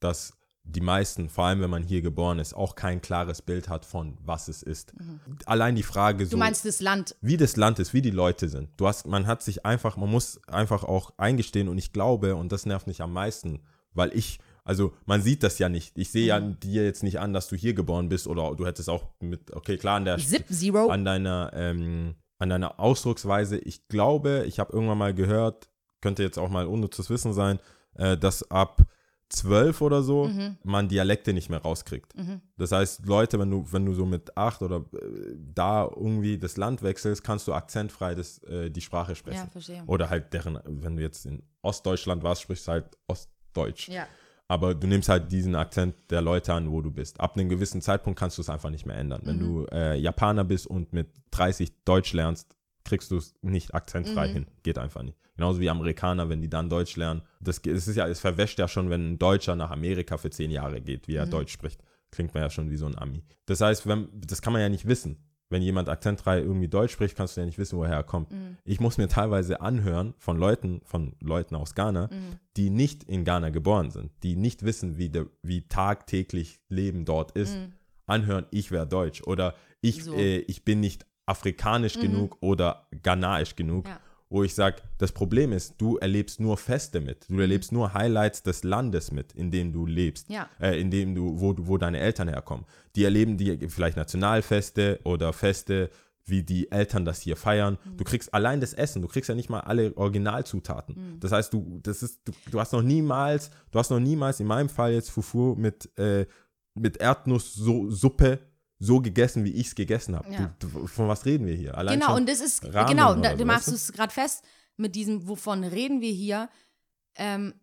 [0.00, 0.36] dass
[0.66, 4.16] die meisten, vor allem wenn man hier geboren ist, auch kein klares Bild hat von,
[4.24, 4.94] was es ist.
[5.44, 8.48] Allein die Frage Du so, meinst das Land, wie das Land ist, wie die Leute
[8.48, 8.70] sind.
[8.78, 12.50] Du hast, man hat sich einfach, man muss einfach auch eingestehen und ich glaube, und
[12.50, 13.60] das nervt mich am meisten,
[13.92, 15.98] weil ich, also man sieht das ja nicht.
[15.98, 18.88] Ich sehe ja dir jetzt nicht an, dass du hier geboren bist oder du hättest
[18.88, 23.58] auch mit, okay, klar, an der Zip Zero, an deiner, ähm, an deiner Ausdrucksweise.
[23.58, 25.68] Ich glaube, ich habe irgendwann mal gehört,
[26.00, 27.58] könnte jetzt auch mal unnützes Wissen sein,
[27.96, 28.82] äh, dass ab
[29.28, 30.56] zwölf oder so Mhm.
[30.62, 32.12] man Dialekte nicht mehr rauskriegt.
[32.56, 36.56] Das heißt, Leute, wenn du, wenn du so mit acht oder äh, da irgendwie das
[36.56, 39.38] Land wechselst, kannst du akzentfrei das, äh, die Sprache sprechen.
[39.38, 39.82] ja, verstehe.
[39.86, 43.88] Oder halt deren, wenn du jetzt in Ostdeutschland warst, sprichst du halt Ostdeutsch.
[43.88, 44.06] Ja,
[44.46, 47.18] Aber du nimmst halt diesen Akzent der Leute an, wo du bist.
[47.18, 49.22] Ab einem gewissen Zeitpunkt kannst du es einfach nicht mehr ändern.
[49.24, 52.54] Wenn du äh, Japaner bist und mit 30 Deutsch lernst,
[52.84, 54.46] kriegst du es nicht akzentfrei hin.
[54.62, 55.18] Geht einfach nicht.
[55.36, 57.22] Genauso wie Amerikaner, wenn die dann Deutsch lernen.
[57.40, 60.50] Das, es ist ja, es verwäscht ja schon, wenn ein Deutscher nach Amerika für zehn
[60.50, 61.82] Jahre geht, wie er Deutsch spricht.
[62.10, 63.22] Klingt man ja schon wie so ein Ami.
[63.46, 65.18] Das heißt, wenn, das kann man ja nicht wissen.
[65.50, 68.32] Wenn jemand akzentfrei irgendwie Deutsch spricht, kannst du ja nicht wissen, woher er kommt.
[68.64, 72.08] Ich muss mir teilweise anhören von Leuten, von Leuten aus Ghana,
[72.56, 77.32] die nicht in Ghana geboren sind, die nicht wissen, wie, der, wie tagtäglich Leben dort
[77.32, 77.58] ist,
[78.06, 80.14] anhören, ich wäre deutsch oder ich, So.
[80.16, 84.00] äh, ich bin nicht afrikanisch genug oder ghanaisch genug, Ja.
[84.34, 88.42] Wo ich sage, das Problem ist, du erlebst nur Feste mit, du erlebst nur Highlights
[88.42, 90.48] des Landes mit, in dem du lebst, Ja.
[90.60, 92.66] äh, in dem du, wo, wo deine Eltern herkommen.
[92.96, 95.88] Die erleben die vielleicht Nationalfeste oder Feste,
[96.26, 97.78] wie die Eltern das hier feiern.
[97.84, 97.96] Mhm.
[97.96, 100.94] Du kriegst allein das Essen, du kriegst ja nicht mal alle Originalzutaten.
[100.96, 101.20] Mhm.
[101.20, 104.48] Das heißt, du, das ist, du, du hast noch niemals, du hast noch niemals, in
[104.48, 106.26] meinem Fall jetzt Fufu mit, äh,
[106.74, 108.40] mit Erdnusssuppe
[108.78, 110.30] so gegessen, wie ich es gegessen habe.
[110.32, 110.54] Ja.
[110.86, 111.76] Von was reden wir hier?
[111.76, 114.44] Allein genau, und das ist, Ramen genau, da, so, du machst du es gerade fest
[114.76, 116.48] mit diesem, wovon reden wir hier,
[117.16, 117.54] ähm,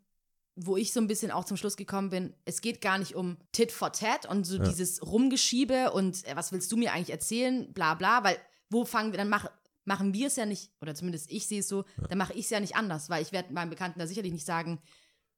[0.56, 3.38] wo ich so ein bisschen auch zum Schluss gekommen bin, es geht gar nicht um
[3.52, 7.72] Tit for Tat und so dieses Rumgeschiebe und äh, was willst du mir eigentlich erzählen,
[7.74, 8.38] bla bla, weil
[8.70, 9.50] wo fangen wir, dann mach,
[9.86, 12.50] machen wir es ja nicht, oder zumindest ich sehe es so, dann mache ich es
[12.50, 14.80] ja nicht anders, weil ich werde meinem Bekannten da sicherlich nicht sagen,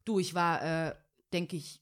[0.06, 0.96] Du, ich war, äh,
[1.32, 1.82] denke ich,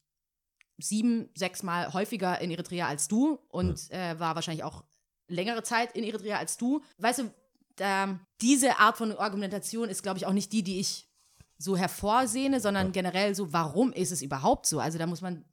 [0.82, 4.84] sieben, sechs Mal häufiger in Eritrea als du und äh, war wahrscheinlich auch
[5.28, 6.82] längere Zeit in Eritrea als du.
[6.98, 7.34] Weißt du,
[7.76, 11.08] da, diese Art von Argumentation ist, glaube ich, auch nicht die, die ich
[11.58, 14.80] so hervorsehne, sondern generell so, warum ist es überhaupt so?
[14.80, 15.46] Also da muss man,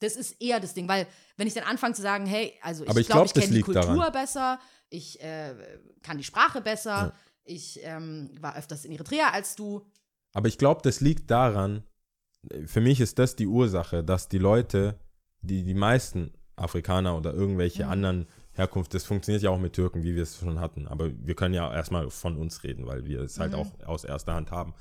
[0.00, 1.06] das ist eher das Ding, weil
[1.36, 3.62] wenn ich dann anfange zu sagen, hey, also ich ich glaube, glaub, ich kenne die
[3.62, 4.12] Kultur daran.
[4.12, 4.60] besser,
[4.90, 5.54] ich äh,
[6.02, 7.12] kann die Sprache besser,
[7.44, 9.86] ich ähm, war öfters in Eritrea als du.
[10.32, 11.84] Aber ich glaube, das liegt daran,
[12.66, 14.98] für mich ist das die Ursache, dass die Leute,
[15.42, 20.14] die, die meisten Afrikaner oder irgendwelche anderen Herkunft, das funktioniert ja auch mit Türken, wie
[20.14, 20.86] wir es schon hatten.
[20.86, 24.34] Aber wir können ja erstmal von uns reden, weil wir es halt auch aus erster
[24.34, 24.74] Hand haben.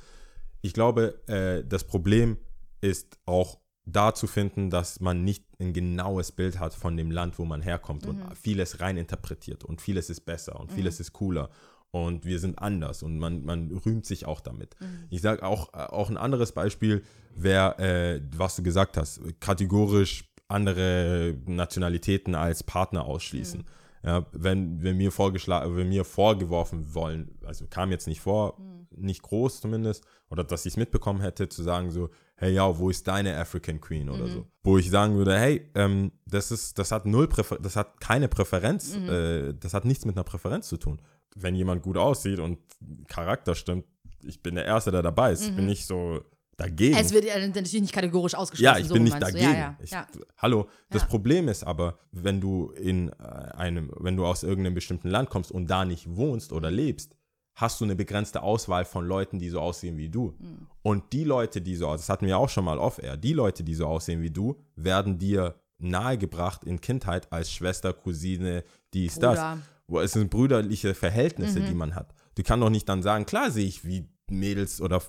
[0.62, 2.38] Ich glaube, äh, das Problem
[2.82, 7.38] ist auch da zu finden, dass man nicht ein genaues Bild hat von dem Land,
[7.40, 11.50] wo man herkommt und vieles reininterpretiert und vieles ist besser und vieles ist cooler
[11.94, 14.76] und wir sind anders und man, man rühmt sich auch damit.
[15.12, 17.04] Ich sage auch, auch ein anderes Beispiel
[17.36, 23.64] wäre, äh, was du gesagt hast, kategorisch andere Nationalitäten als Partner ausschließen.
[24.04, 28.58] Ja, wenn, wenn, mir vorgeschlagen, wenn mir vorgeworfen wollen, also kam jetzt nicht vor,
[28.98, 32.90] nicht groß zumindest, oder dass ich es mitbekommen hätte, zu sagen so, hey ja, wo
[32.90, 34.48] ist deine African Queen oder so.
[34.64, 38.28] Wo ich sagen würde, hey, ähm, das ist, das hat null Präfer das hat keine
[38.28, 41.00] Präferenz, äh, das hat nichts mit einer Präferenz zu tun.
[41.36, 42.60] Wenn jemand gut aussieht und
[43.08, 43.86] Charakter stimmt,
[44.26, 45.44] ich bin der Erste, der dabei ist.
[45.44, 46.22] Ich bin nicht so
[46.58, 46.96] dagegen.
[46.96, 48.76] Es wird ja natürlich nicht kategorisch ausgeschlossen.
[48.76, 49.44] Ja, ich so bin nicht dagegen.
[49.44, 50.08] Ja, ja, Ich, ja.
[50.38, 51.08] Hallo, das.
[51.08, 53.14] Problem ist aber, wenn du in äh,
[53.56, 57.16] einem, wenn du aus irgendeinem bestimmten Land kommst und da nicht wohnst oder lebst,
[57.56, 60.36] hast du eine begrenzte Auswahl von Leuten, die so aussehen wie du.
[60.40, 60.68] Hm.
[60.82, 63.76] Und die Leute, die so, das hatten wir auch schon mal off-air, die Leute, die
[63.76, 68.64] so aussehen wie du, werden dir nahegebracht in Kindheit als Schwester, Cousine,
[68.94, 69.60] dies, das.
[69.88, 71.66] Wo es sind brüderliche Verhältnisse, Mhm.
[71.68, 72.14] die man hat.
[72.36, 75.02] Du kannst doch nicht dann sagen, klar sehe ich wie Mädels oder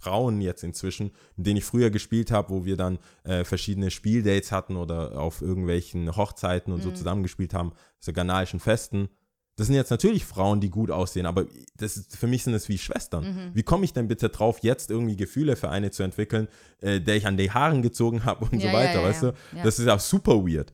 [0.00, 4.52] Frauen jetzt inzwischen, mit denen ich früher gespielt habe, wo wir dann äh, verschiedene Spieldates
[4.52, 6.94] hatten oder auf irgendwelchen Hochzeiten und so Mhm.
[6.96, 9.08] zusammengespielt haben, so ghanaischen Festen.
[9.56, 11.46] Das sind jetzt natürlich Frauen, die gut aussehen, aber
[11.76, 13.24] das ist, für mich sind es wie Schwestern.
[13.24, 13.50] Mhm.
[13.54, 16.48] Wie komme ich denn bitte drauf, jetzt irgendwie Gefühle für eine zu entwickeln,
[16.80, 19.30] äh, der ich an die Haaren gezogen habe und Ja, so weiter, ja, weißt ja.
[19.30, 19.36] du?
[19.52, 19.58] Ja.
[19.60, 19.64] Mhm.
[19.64, 20.72] Das ist ja super weird.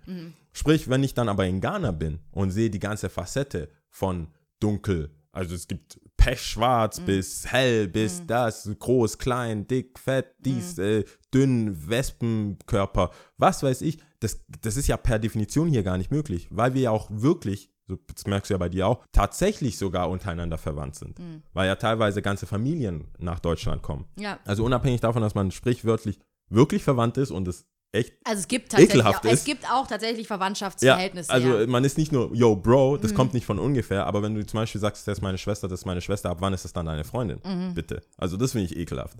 [0.52, 4.28] Sprich, wenn ich dann aber in Ghana bin und sehe die ganze Facette von
[4.60, 7.06] dunkel, also es gibt pechschwarz Mhm.
[7.06, 10.82] bis hell, bis das, groß, klein, dick, fett, dies, Mhm.
[10.84, 16.10] äh, dünn, Wespenkörper, was weiß ich, das, das ist ja per Definition hier gar nicht
[16.10, 19.78] möglich, weil wir ja auch wirklich, so, das merkst du ja bei dir auch, tatsächlich
[19.78, 21.42] sogar untereinander verwandt sind, Mhm.
[21.52, 24.06] weil ja teilweise ganze Familien nach Deutschland kommen.
[24.16, 24.38] ja.
[24.44, 26.18] Also unabhängig davon, dass man sprichwörtlich
[26.50, 29.44] wirklich verwandt ist und es echt Also es gibt tatsächlich Ekelhaft auch, es ist.
[29.46, 31.30] gibt auch tatsächlich Ja, Verwandtschaftsverhältnisse.
[31.30, 31.66] also ja.
[31.66, 33.00] man ist nicht nur, yo, Bro, Mhm.
[33.02, 35.68] das kommt nicht von ungefähr, aber wenn du zum Beispiel sagst, das ist meine Schwester,
[35.68, 37.40] das ist meine Schwester, ab wann ist das dann deine Freundin?
[37.44, 37.74] Mhm.
[37.74, 38.02] Bitte.
[38.16, 39.18] Also das finde ich ekelhaft.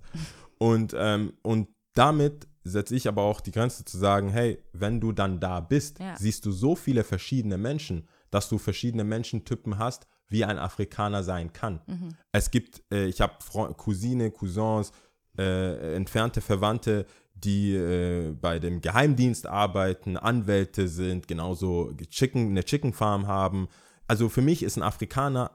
[0.59, 5.13] Und, ähm, und damit setze ich aber auch die Grenze zu sagen, hey, wenn du
[5.13, 6.15] dann da bist, Ja.
[6.17, 11.53] siehst du so viele verschiedene Menschen, dass du verschiedene Menschentypen hast, wie ein Afrikaner sein
[11.53, 11.81] kann.
[11.87, 12.11] Mhm.
[12.31, 13.33] Es gibt, äh, ich habe
[13.77, 14.93] Cousine, Cousins,
[15.39, 17.07] äh, entfernte Verwandte,
[17.45, 23.69] die äh, bei dem Geheimdienst arbeiten, Anwälte sind, genauso Chicken, eine Chicken Farm haben.
[24.07, 25.53] Also für mich ist ein Afrikaner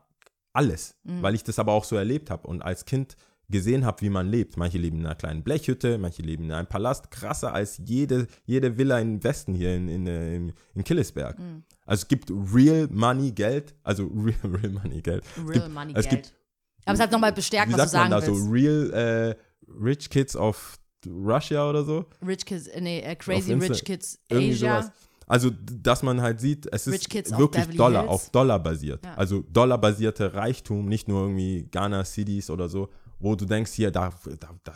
[0.53, 3.17] alles, weil ich das aber auch so erlebt habe und als Kind
[3.49, 4.57] gesehen habe, wie man lebt.
[4.57, 8.77] Manche leben in einer kleinen Blechhütte, manche leben in einem Palast, krasser als jede, jede
[8.77, 11.37] Villa im Westen hier in, in, äh, in, in Killesberg.
[11.85, 15.23] Also es gibt real money Geld, also real, real money Geld.
[15.23, 16.09] es Real gibt, Money Geld.
[16.09, 16.33] gibt
[16.85, 18.45] Aber es hat nochmal bestärkt, was du sagt man sagen da willst.
[18.45, 19.35] so, real äh,
[19.83, 22.05] rich kids of Russia oder so?
[22.25, 24.81] Rich Kids, äh, nee, äh, Crazy Rich Kids Asia.
[24.81, 24.91] sowas.
[25.27, 28.13] Also, dass man halt sieht, es ist wirklich Dollar, Hills.
[28.13, 29.03] auf Dollar basiert.
[29.03, 29.15] Ja.
[29.15, 32.89] Also dollarbasierte Reichtum, nicht nur irgendwie Ghana Cities oder so,
[33.19, 34.73] wo du denkst, hier, da, da, da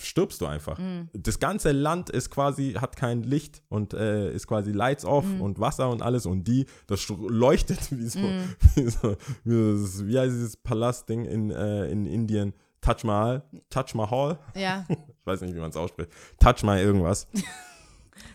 [0.00, 0.78] stirbst du einfach.
[0.78, 1.08] Mhm.
[1.12, 5.40] Das ganze Land ist quasi, hat kein Licht und äh, ist quasi Lights off Mhm.
[5.42, 8.54] und Wasser und alles und die, das leuchtet wie so, Mhm.
[8.74, 12.54] wie, so wie, das, wie heißt dieses Palastding in, äh, in Indien?
[12.80, 13.42] Taj Mahal?
[13.70, 14.38] Taj Mahal?
[14.54, 16.10] Ja, Ich weiß nicht, wie man es ausspricht.
[16.40, 17.28] Touch Mahal irgendwas.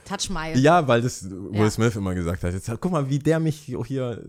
[0.05, 1.69] Touch My Ja, weil das Will Ja.
[1.69, 2.53] Smith immer gesagt hat.
[2.53, 4.23] Jetzt, guck mal, wie der mich hier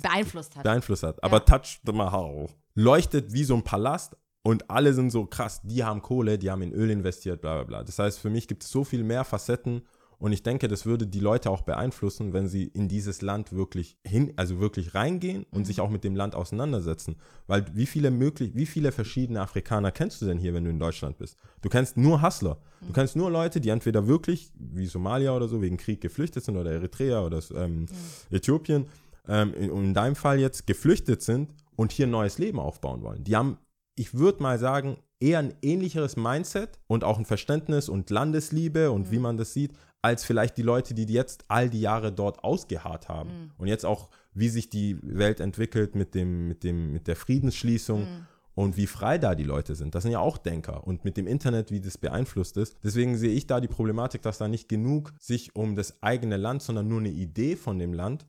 [0.00, 0.62] beeinflusst hat.
[0.62, 1.22] beeinflusst hat.
[1.22, 5.84] Aber Touch the Mahal leuchtet wie so ein Palast und alle sind so krass, die
[5.84, 7.84] haben Kohle, die haben in Öl investiert, bla bla bla.
[7.84, 9.82] Das heißt, für mich gibt es so viel mehr Facetten
[10.20, 13.98] und ich denke, das würde die Leute auch beeinflussen, wenn sie in dieses Land wirklich
[14.04, 17.16] hin, also wirklich reingehen und sich auch mit dem Land auseinandersetzen.
[17.46, 20.80] Weil wie viele möglich, wie viele verschiedene Afrikaner kennst du denn hier, wenn du in
[20.80, 21.36] Deutschland bist?
[21.62, 22.58] Du kennst nur Hustler.
[22.80, 26.56] Du kennst nur Leute, die entweder wirklich, wie Somalia oder so, wegen Krieg geflüchtet sind
[26.56, 27.86] oder Eritrea oder ähm,
[28.30, 28.86] Äthiopien,
[29.28, 33.22] ähm, in, in deinem Fall jetzt geflüchtet sind und hier ein neues Leben aufbauen wollen.
[33.22, 33.58] Die haben,
[33.94, 39.10] ich würde mal sagen, eher ein ähnlicheres Mindset und auch ein Verständnis und Landesliebe und
[39.10, 43.08] wie man das sieht, als vielleicht die Leute, die jetzt all die Jahre dort ausgeharrt
[43.08, 43.52] haben.
[43.58, 48.06] Und jetzt auch, wie sich die Welt entwickelt mit, dem, mit, dem, mit der Friedensschließung
[48.54, 49.94] und wie frei da die Leute sind.
[49.94, 50.86] Das sind ja auch Denker.
[50.86, 52.76] Und mit dem Internet, wie das beeinflusst ist.
[52.82, 56.62] Deswegen sehe ich da die Problematik, dass da nicht genug sich um das eigene Land,
[56.62, 58.24] sondern nur eine Idee von dem Land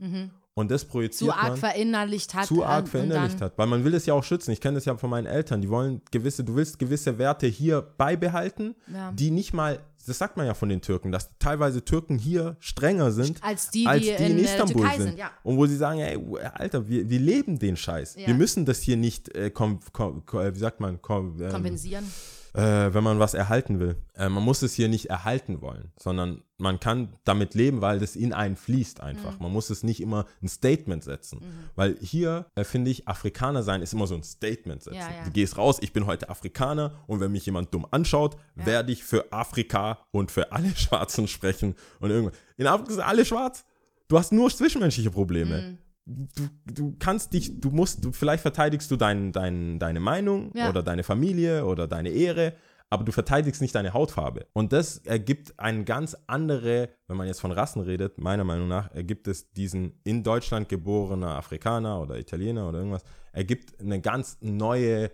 [0.56, 2.46] und das projiziert zu arg man verinnerlicht hat.
[2.46, 3.58] zu arg verinnerlicht hat.
[3.58, 4.52] Weil man will es ja auch schützen.
[4.52, 5.62] Ich kenne das ja von meinen Eltern.
[5.62, 9.12] Die wollen gewisse, du willst gewisse Werte hier beibehalten, Ja.
[9.14, 9.80] die nicht mal,
[10.10, 13.86] das sagt man ja von den Türken, dass teilweise Türken hier strenger sind Als die,
[13.86, 15.08] als die die in, in, äh, Istanbul Türkei sind.
[15.08, 15.32] sind, ja.
[15.44, 16.20] Und wo sie sagen, ey,
[16.54, 18.16] Alter, wir, wir leben den Scheiß.
[18.16, 18.28] Ja.
[18.28, 22.06] Wir müssen das hier nicht, äh, kom, kom, kom, wie sagt man, kom, ähm, kompensieren.
[22.54, 23.96] Äh, wenn man was erhalten will.
[24.16, 28.16] Äh, man muss es hier nicht erhalten wollen, sondern man kann damit leben, weil das
[28.16, 29.34] in einen fließt einfach.
[29.38, 29.44] Mhm.
[29.44, 31.42] Man muss es nicht immer ein Statement setzen.
[31.76, 34.98] Weil hier, äh, finde ich, Afrikaner sein ist immer so ein Statement setzen.
[34.98, 35.24] Ja, ja.
[35.24, 39.04] Du gehst raus, ich bin heute Afrikaner und wenn mich jemand dumm anschaut, werde ich
[39.04, 41.76] für Afrika und für alle Schwarzen sprechen.
[42.00, 42.36] Und irgendwann.
[42.58, 43.64] In Afrika sind alle schwarz.
[44.08, 45.62] Du hast nur zwischenmenschliche Probleme.
[45.62, 45.78] Mhm.
[46.12, 50.70] Du, du kannst dich, du musst, du, vielleicht verteidigst du dein, dein, deine Meinung Ja.
[50.70, 52.54] oder deine Familie oder deine Ehre,
[52.90, 54.48] aber du verteidigst nicht deine Hautfarbe.
[54.54, 58.92] Und das ergibt eine ganz andere, wenn man jetzt von Rassen redet, meiner Meinung nach,
[58.96, 65.12] ergibt es diesen in Deutschland geborener Afrikaner oder Italiener oder irgendwas, ergibt eine ganz neue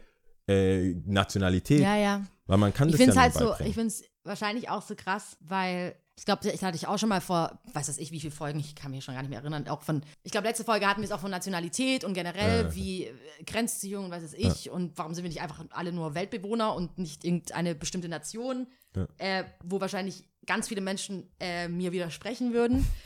[0.48, 2.26] äh, Nationalität, Ja, ja.
[2.46, 4.70] weil man kann Ich das finde es ja halt nur so, ich finde es wahrscheinlich
[4.70, 7.98] auch so krass, weil ich glaube, das hatte ich auch schon mal vor, weiß das
[7.98, 10.32] ich, wie viele Folgen, ich kann mich schon gar nicht mehr erinnern, auch von, ich
[10.32, 12.76] glaube, letzte Folge hatten wir es auch von Nationalität und generell, Ja, ja.
[12.76, 13.14] wie äh,
[13.46, 16.98] Grenzziehung und weiß das ich und warum sind wir nicht einfach alle nur Weltbewohner und
[16.98, 19.08] nicht irgendeine bestimmte Nation, Ja.
[19.18, 22.86] äh, wo wahrscheinlich ganz viele Menschen äh, mir widersprechen würden.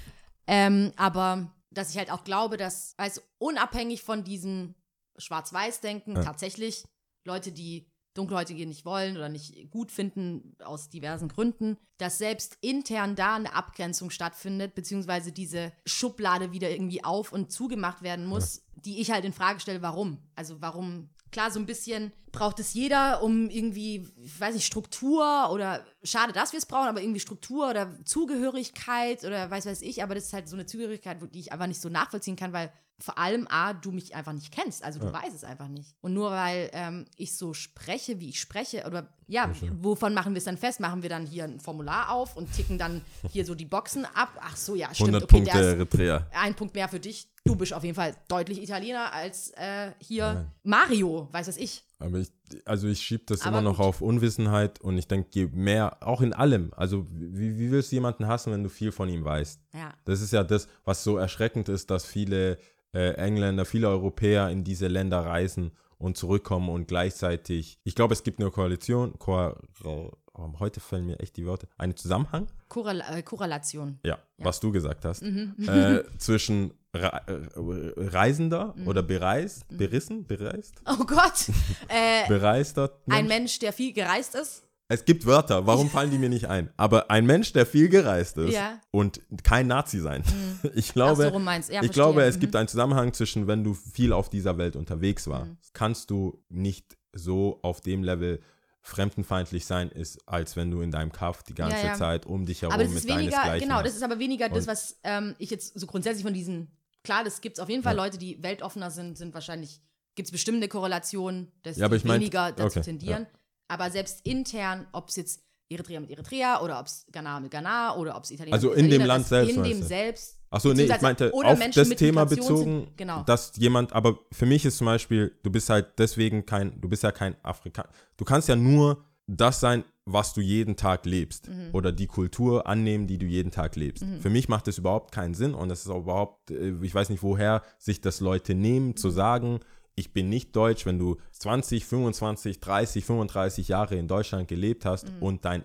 [0.51, 4.73] Ähm, aber dass ich halt auch glaube, dass, also unabhängig von diesem
[5.19, 6.23] Schwarz-Weiß-Denken, Ja.
[6.23, 6.83] tatsächlich
[7.25, 7.85] Leute, die
[8.19, 13.55] Dunkelhäutige nicht wollen oder nicht gut finden, aus diversen Gründen, dass selbst intern da eine
[13.55, 19.25] Abgrenzung stattfindet, beziehungsweise diese Schublade wieder irgendwie auf und zugemacht werden muss, die ich halt
[19.25, 20.19] in Frage stelle, warum?
[20.35, 25.49] Also warum, klar, so ein bisschen braucht es jeder, um irgendwie, ich weiß nicht, Struktur
[25.51, 30.03] oder schade, dass wir es brauchen, aber irgendwie Struktur oder Zugehörigkeit oder weiß weiß ich,
[30.03, 32.71] aber das ist halt so eine Zugehörigkeit, die ich einfach nicht so nachvollziehen kann, weil
[32.99, 35.95] vor allem A, du mich einfach nicht kennst, also du weißt es einfach nicht.
[36.01, 40.39] Und nur weil ähm, ich so spreche, wie ich spreche, oder ja, wovon machen wir
[40.39, 40.79] es dann fest?
[40.79, 44.29] Machen wir dann hier ein Formular auf und ticken dann hier so die Boxen ab?
[44.41, 45.09] Ach so, ja, stimmt.
[45.09, 46.27] 100 okay, Punkte der ist Eritrea.
[46.33, 47.27] ein Punkt mehr für dich.
[47.49, 51.83] Du bist auf jeden Fall deutlich Italiener als äh, hier Mario, weiß das ich.
[51.99, 52.29] Aber ich,
[52.65, 53.85] also ich schiebe das Aber immer noch gut.
[53.85, 57.95] auf Unwissenheit und ich denke, je mehr, auch in allem, also wie, wie willst du
[57.97, 59.59] jemanden hassen, wenn du viel von ihm weißt?
[59.73, 59.93] Ja.
[60.05, 62.57] Das ist ja das, was so erschreckend ist, dass viele
[62.93, 68.23] äh, Engländer, viele Europäer in diese Länder reisen und zurückkommen und gleichzeitig, ich glaube, es
[68.23, 70.11] gibt eine Koalition, Ko oh,
[70.59, 73.99] heute fallen mir echt die Worte, einen Zusammenhang, Korrel äh, Korrelation.
[74.05, 75.55] ja, was du gesagt hast, Mhm.
[75.67, 78.87] äh, zwischen Reisender Mhm.
[78.87, 81.49] oder bereist, berissen, bereist, Oh Gott.
[81.87, 84.63] äh, bereister ein Mensch, der viel gereist ist.
[84.91, 86.71] Es gibt Wörter, warum fallen die mir nicht ein?
[86.75, 88.71] Aber ein Mensch, der viel gereist ist Ja.
[88.71, 88.79] Mhm.
[88.99, 90.23] und kein Nazi sein.
[90.73, 91.39] Ich Ach glaube, so.
[91.39, 91.89] Ja, ich verstehe.
[91.89, 92.39] glaube, es Mhm.
[92.41, 96.97] gibt einen Zusammenhang zwischen, wenn du viel auf dieser Welt unterwegs warst, kannst du nicht
[97.13, 98.39] so auf dem Level
[98.81, 101.93] fremdenfeindlich sein, ist, als wenn du in deinem Kaff die ganze Ja, ja.
[101.95, 104.49] Zeit um dich herum Aber das mit ist weniger, deinesgleichen genau, das ist aber weniger
[104.49, 106.71] das, Und- was ähm, ich jetzt so grundsätzlich von diesen,
[107.03, 108.03] klar, das gibt es auf jeden Fall, Ja.
[108.03, 109.81] Leute, die weltoffener sind, sind wahrscheinlich,
[110.15, 113.27] gibt es bestimmte Korrelationen, dass Ja, die weniger dazu okay, tendieren.
[113.67, 117.95] Aber selbst intern, ob es jetzt Eritrea mit Eritrea oder ob es Ghana mit Ghana
[117.95, 120.39] oder ob es Italiener Also mit in dem Italiener, Land selbst, In dem selbst.
[120.49, 123.21] Achso, nee, ich meinte oder auf Menschen das Thema Migration sind- bezogen, genau.
[123.21, 127.03] dass jemand, aber für mich ist zum Beispiel, du bist halt deswegen kein, du bist
[127.03, 127.89] ja kein Afrikaner.
[128.17, 129.05] Du kannst ja nur
[129.37, 131.69] das sein, was du jeden Tag lebst Mhm.
[131.73, 134.03] oder die Kultur annehmen, die du jeden Tag lebst.
[134.21, 137.09] Für mich macht das überhaupt keinen Sinn und das ist auch überhaupt, äh, ich weiß
[137.09, 138.95] nicht, woher sich das Leute nehmen, Mhm.
[138.97, 139.59] zu sagen,
[139.95, 145.05] ich bin nicht deutsch, wenn du 20, 25, 30, 35 Jahre in Deutschland gelebt hast
[145.11, 145.21] Mhm.
[145.21, 145.63] und dein,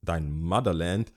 [0.00, 1.12] dein Motherland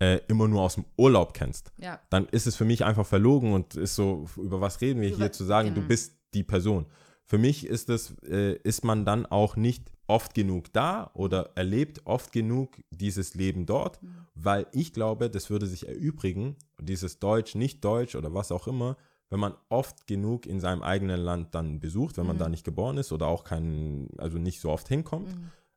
[0.00, 1.98] äh, immer nur aus dem Urlaub kennst Ja.
[2.10, 5.16] dann ist es für mich einfach verlogen und ist so, über was reden wir Über-
[5.16, 5.80] hier, zu sagen, genau.
[5.80, 6.86] du bist die Person.
[7.24, 12.00] Für mich ist es, äh, ist man dann auch nicht oft genug da oder erlebt
[12.04, 14.26] oft genug dieses Leben dort, Mhm.
[14.34, 18.96] weil ich glaube, das würde sich erübrigen, dieses Deutsch, nicht Deutsch oder was auch immer,
[19.30, 22.40] wenn man oft genug in seinem eigenen Land dann besucht, wenn man Mhm.
[22.40, 25.36] da nicht geboren ist oder auch kein, also nicht so oft hinkommt,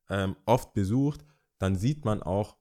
[0.09, 1.25] ähm, oft besucht,
[1.59, 2.55] dann sieht man auch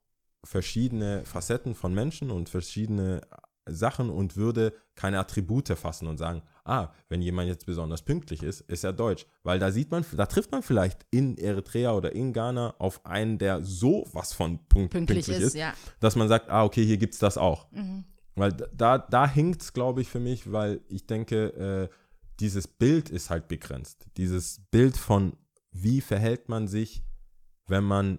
[0.44, 3.20] verschiedene Facetten von Menschen und verschiedene
[3.66, 8.60] Sachen und würde keine Attribute fassen und sagen, ah, wenn jemand jetzt besonders pünktlich ist,
[8.62, 9.26] ist er deutsch.
[9.42, 13.38] Weil da sieht man, da trifft man vielleicht in Eritrea oder in Ghana auf einen,
[13.38, 15.72] der so was von Pünktlich pünktlich, ist, ist, ja.
[16.00, 17.70] dass man sagt, ah, okay, hier gibt es das auch.
[17.72, 18.04] Mhm.
[18.36, 21.94] Weil da, da hinkt es, glaube ich, für mich, weil ich denke, äh,
[22.38, 24.06] dieses Bild ist halt begrenzt.
[24.16, 25.34] Dieses Bild von,
[25.72, 27.02] wie verhält man sich,
[27.66, 28.18] wenn man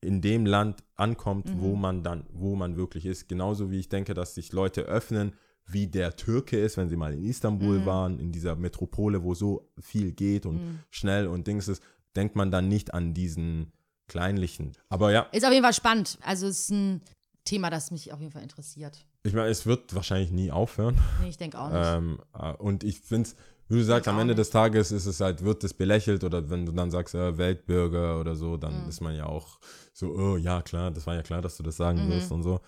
[0.00, 1.80] in dem Land ankommt, wo Mhm.
[1.80, 3.28] man dann, wo man wirklich ist.
[3.28, 5.32] Genauso wie ich denke, dass sich Leute öffnen,
[5.70, 7.84] wie der Türke ist, wenn sie mal in Istanbul Mhm.
[7.86, 10.78] waren, in dieser Metropole, wo so viel geht und Mhm.
[10.90, 11.82] schnell und Dings ist,
[12.16, 13.72] denkt man dann nicht an diesen
[14.06, 14.72] kleinlichen.
[14.88, 16.18] Aber ja, Ist auf jeden Fall spannend.
[16.22, 17.02] Also es ist ein
[17.44, 19.04] Thema, das mich auf jeden Fall interessiert.
[19.22, 20.98] ich meine, es wird wahrscheinlich nie aufhören.
[21.20, 21.78] Nee, ich denke auch nicht.
[21.80, 23.36] Ähm, äh, und ich finde es,
[23.68, 24.38] wie du sagst, am Ende nicht.
[24.38, 28.18] des Tages ist es halt, wird es belächelt oder wenn du dann sagst, äh, Weltbürger
[28.20, 28.88] oder so, dann Mhm.
[28.88, 29.58] ist man ja auch
[29.92, 32.10] so, oh ja, klar, das war ja klar, dass du das sagen Mhm.
[32.12, 32.60] wirst und so.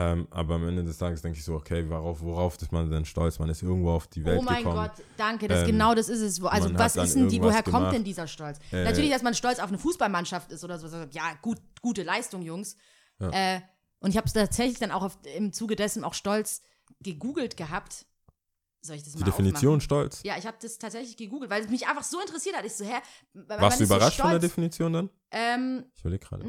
[0.00, 3.04] Ähm, aber am Ende des Tages denke ich so, okay, worauf, worauf ist man denn
[3.04, 3.40] stolz?
[3.40, 4.76] Man ist irgendwo auf die Welt Oh mein gekommen.
[4.76, 6.40] Gott, danke, das Ähm, genau das ist es.
[6.44, 7.94] Also was ist denn die, woher kommt gemacht.
[7.94, 8.58] denn dieser Stolz?
[8.70, 10.86] Äh, Natürlich, dass man stolz auf eine Fußballmannschaft ist oder so.
[11.10, 12.76] Ja, gut, gute Leistung, Jungs.
[13.18, 13.30] Ja.
[13.56, 13.60] Äh,
[13.98, 16.62] und ich habe es tatsächlich dann auch auf, im Zuge dessen auch stolz
[17.00, 18.06] gegoogelt gehabt.
[18.80, 19.80] Soll ich das Die mal Definition aufmachen?
[19.80, 20.22] stolz.
[20.22, 22.64] Ja, ich habe das tatsächlich gegoogelt, weil es mich einfach so interessiert hat.
[22.64, 22.92] Ich so, hä?
[23.34, 24.38] Warst du ist so überrascht von der.
[24.38, 25.10] Definition dann?
[25.32, 26.44] Ähm, Ich überlege gerade.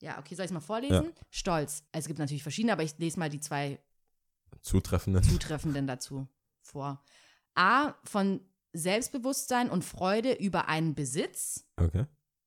[0.00, 1.12] Ja, okay, soll ich es mal vorlesen?
[1.30, 1.84] Stolz.
[1.92, 3.80] Es gibt natürlich verschiedene, aber ich lese mal die zwei
[4.60, 5.22] Zutreffenden.
[5.22, 6.26] Zutreffenden dazu
[6.62, 7.02] vor.
[7.54, 8.40] A, von
[8.72, 12.06] Selbstbewusstsein und Freude über einen Besitz, Okay,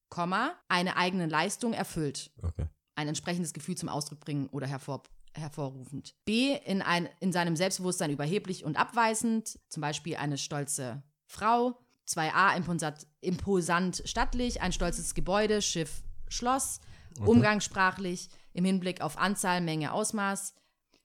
[0.10, 2.32] Komma, eine eigene Leistung erfüllt.
[2.42, 2.68] okay.
[2.96, 6.16] Ein entsprechendes Gefühl zum Ausdruck bringen oder hervor, hervorrufend.
[6.26, 11.80] B, in, ein, in seinem Selbstbewusstsein überheblich und abweisend, zum Beispiel eine stolze Frau.
[12.08, 16.80] 2a, imposant, imposant stattlich, ein stolzes Gebäude, Schiff, Schloss.
[17.26, 20.54] Umgangssprachlich, im Hinblick auf Anzahl, Menge, Ausmaß.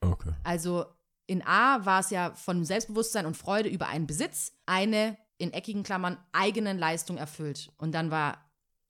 [0.01, 0.33] Okay.
[0.43, 0.87] Also
[1.27, 5.83] in A war es ja von Selbstbewusstsein und Freude über einen Besitz eine in eckigen
[5.83, 7.73] Klammern eigenen Leistung erfüllt.
[7.79, 8.39] Und dann war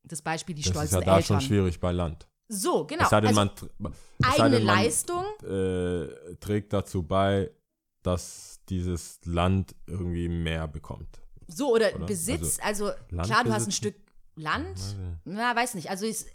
[0.02, 1.40] das Beispiel die Das ist stolzen ja da Eltern.
[1.40, 2.28] schon schwierig bei Land.
[2.48, 3.04] So, genau.
[3.04, 5.24] es sei denn, also man, es eigene man Leistung.
[5.42, 7.50] äh, trägt dazu bei,
[8.02, 11.20] dass dieses Land irgendwie mehr bekommt.
[11.46, 12.06] So, oder, Oder?
[12.06, 13.72] Besitz, also, Land klar, du hast ein?
[13.72, 13.96] Stück
[14.36, 14.78] Land.
[15.24, 15.90] Na, weiß nicht.
[15.90, 16.26] Also es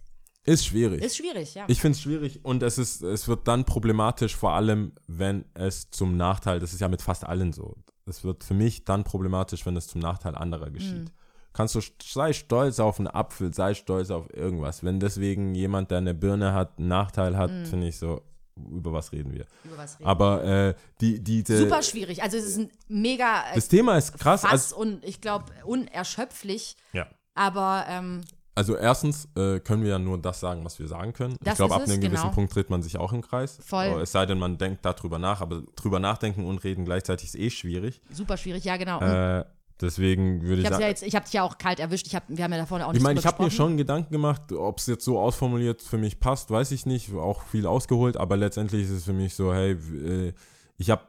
[0.45, 1.03] Ist schwierig.
[1.03, 1.65] ist schwierig, ja.
[1.67, 5.89] ich finde es schwierig und es ist, es wird dann problematisch, vor allem, wenn es
[5.91, 7.75] zum Nachteil, das ist ja mit fast allen so.
[8.05, 11.09] Es wird für mich dann problematisch, wenn es zum Nachteil anderer geschieht.
[11.09, 11.11] Mhm.
[11.53, 14.83] Kannst du, sei stolz auf einen Apfel, sei stolz auf irgendwas.
[14.83, 17.65] Wenn deswegen jemand, der eine Birne hat, einen Nachteil hat, Mhm.
[17.65, 18.21] finde ich so,
[18.55, 19.45] über was reden wir?
[19.63, 20.09] über was reden.
[20.09, 22.23] Aber äh, die, diese, Super schwierig.
[22.23, 24.41] Also es ist ein mega das Thema ist krass.
[24.41, 26.75] Fass Also, und ich glaube unerschöpflich.
[26.93, 27.07] ja.
[27.35, 28.21] Aber ähm,
[28.59, 31.37] Also erstens äh, können wir ja nur das sagen, was wir sagen können.
[31.39, 32.33] Das ich glaube, ab einem gewissen genau.
[32.33, 33.57] Punkt dreht man sich auch im Kreis.
[33.65, 33.85] Voll.
[33.85, 37.35] Aber es sei denn, man denkt darüber nach, aber drüber nachdenken und reden gleichzeitig ist
[37.35, 38.01] eh schwierig.
[38.11, 38.99] super schwierig, ja genau.
[38.99, 39.45] Äh,
[39.79, 40.81] deswegen würde ich ich sagen.
[40.81, 42.07] ja jetzt, ich habe dich ja auch kalt erwischt.
[42.07, 44.11] Ich hab, wir haben ja davon auch nicht ich meine, ich habe mir schon Gedanken
[44.11, 47.13] gemacht, ob es jetzt so ausformuliert für mich passt, weiß ich nicht.
[47.13, 50.33] Auch viel ausgeholt, aber letztendlich ist es für mich so, hey, äh,
[50.75, 51.03] ich habe,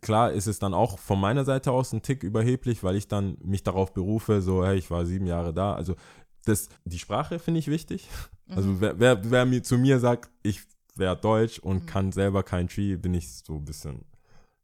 [0.00, 3.36] klar ist es dann auch von meiner Seite aus ein Tick überheblich, weil ich dann
[3.42, 5.74] mich darauf berufe, so, hey, ich war sieben Jahre da.
[5.74, 5.96] Also
[6.44, 8.08] das, die Sprache finde ich wichtig.
[8.46, 8.56] Mhm.
[8.56, 10.60] Also wer, wer, wer mir zu mir sagt, ich
[10.96, 11.86] wäre deutsch und Mhm.
[11.86, 14.04] kann selber kein Tree, bin ich so ein bisschen,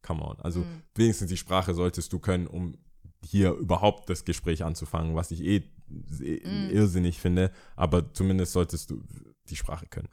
[0.03, 0.39] come on.
[0.41, 0.83] Also Mhm.
[0.95, 2.77] wenigstens die Sprache solltest du können, um
[3.25, 5.63] hier überhaupt das Gespräch anzufangen, was ich eh
[6.21, 6.71] eh Mhm.
[6.71, 9.03] irrsinnig finde, aber zumindest solltest du
[9.49, 10.09] die Sprache können.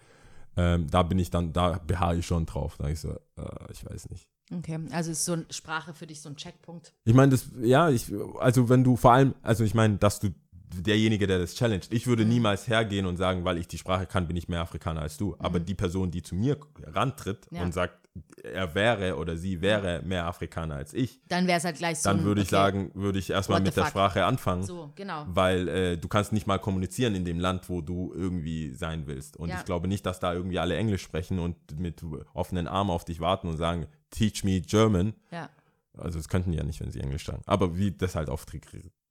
[0.56, 2.78] Ähm, da bin ich dann, da beharre ich schon drauf.
[2.80, 4.28] Da ich so, äh, ich weiß nicht.
[4.52, 6.96] Okay, also ist so eine Sprache für dich so ein Checkpunkt.
[7.04, 10.30] Ich meine, das, ja, ich, also wenn du vor allem, also ich meine, dass du
[10.76, 11.92] derjenige, der das challenged.
[11.94, 15.02] Ich würde niemals hergehen und sagen, weil ich die Sprache kann, bin ich mehr Afrikaner
[15.02, 15.36] als du.
[15.40, 17.64] Aber die Person, die zu mir rantritt Ja.
[17.64, 18.08] und sagt,
[18.44, 22.10] er wäre oder sie wäre mehr Afrikaner als ich, Dann wäre es halt gleich so.
[22.10, 23.92] dann würde ich okay, sagen, würde ich erstmal mit der fuck?
[23.92, 24.64] Sprache anfangen.
[24.64, 25.26] So, genau.
[25.28, 29.38] Weil äh, du kannst nicht mal kommunizieren in dem Land, wo du irgendwie sein willst.
[29.38, 29.58] Und Ja.
[29.60, 32.04] ich glaube nicht, dass da irgendwie alle Englisch sprechen und mit
[32.34, 35.14] offenen Armen auf dich warten und sagen, teach me German.
[35.32, 35.50] Ja.
[35.96, 37.42] Also das könnten die ja nicht, wenn sie Englisch sagen.
[37.46, 38.46] Aber wie das halt auf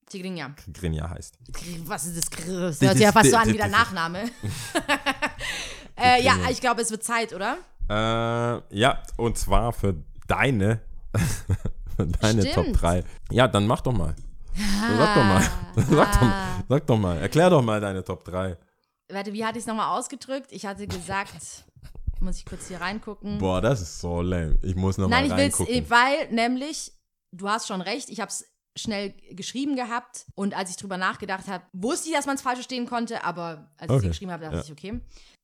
[0.09, 0.55] Tigri- Tigrinja.
[0.73, 1.39] Grinja heißt.
[1.85, 2.47] Was ist das?
[2.47, 4.25] Das hört sich ja fast so an wie der Nachname.
[5.97, 7.59] äh, ja, ich glaube, es wird Zeit, oder?
[7.89, 9.95] Äh, ja, und zwar für
[10.27, 10.81] deine,
[11.97, 12.55] für deine Stimmt.
[12.55, 13.05] Top 3.
[13.31, 14.15] Ja, dann mach doch mal.
[14.97, 15.43] Sag doch mal.
[15.77, 16.65] Sag doch mal.
[16.69, 17.19] Sag doch mal.
[17.19, 18.57] Erklär doch mal deine Top 3.
[19.13, 20.49] Warte, wie hatte ich es nochmal ausgedrückt?
[20.51, 21.35] Ich hatte gesagt,
[22.21, 23.39] muss ich kurz hier reingucken.
[23.39, 24.59] Boah, das ist so lame.
[24.63, 25.91] Ich muss noch Nein, mal ich will es, reingucken.
[25.91, 26.93] weil nämlich,
[27.33, 28.47] du hast schon recht, ich habe es
[28.77, 32.57] schnell geschrieben gehabt und als ich drüber nachgedacht habe, wusste ich, dass man es falsch
[32.59, 34.07] verstehen konnte, aber als ich Okay.
[34.07, 34.63] es geschrieben habe, dachte Ja.
[34.63, 35.01] ich, okay.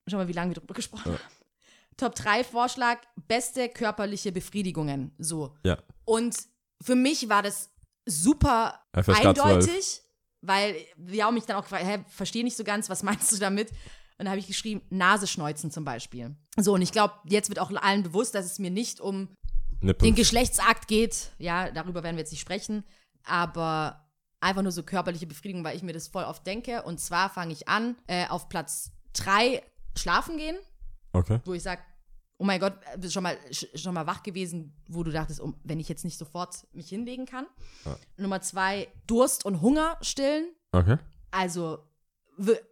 [0.08, 1.20] Schau mal, wie lange wir drüber gesprochen haben.
[1.96, 5.12] Top 3 Vorschlag, beste körperliche Befriedigungen.
[5.18, 5.54] So.
[5.64, 5.78] Ja.
[6.04, 6.36] Und
[6.82, 7.70] für mich war das
[8.06, 9.08] super 12.
[9.26, 10.02] eindeutig,
[10.40, 13.36] weil wir haben mich dann auch gefragt, hä, verstehe nicht so ganz, was meinst du
[13.36, 13.70] damit?
[14.18, 16.34] Und da habe ich geschrieben, Nase schneuzen zum Beispiel.
[16.56, 19.28] So, und ich glaube, jetzt wird auch allen bewusst, dass es mir nicht um
[19.80, 20.06] Nippel.
[20.08, 21.32] den Geschlechtsakt geht.
[21.38, 22.84] Ja, darüber werden wir jetzt nicht sprechen.
[23.24, 24.06] Aber
[24.40, 26.82] einfach nur so körperliche Befriedigung, weil ich mir das voll oft denke.
[26.82, 29.62] Und zwar fange ich an, äh, auf Platz drei
[29.96, 30.56] schlafen gehen,
[31.12, 31.40] Okay.
[31.44, 31.82] wo ich sage,
[32.38, 35.40] oh mein Gott, bist du schon mal, sch- schon mal wach gewesen, wo du dachtest,
[35.40, 37.46] oh, wenn ich jetzt nicht sofort mich hinlegen kann.
[37.84, 37.96] Ja.
[38.16, 40.46] Nummer zwei, Durst und Hunger stillen.
[40.72, 40.96] Okay.
[41.30, 41.78] Also,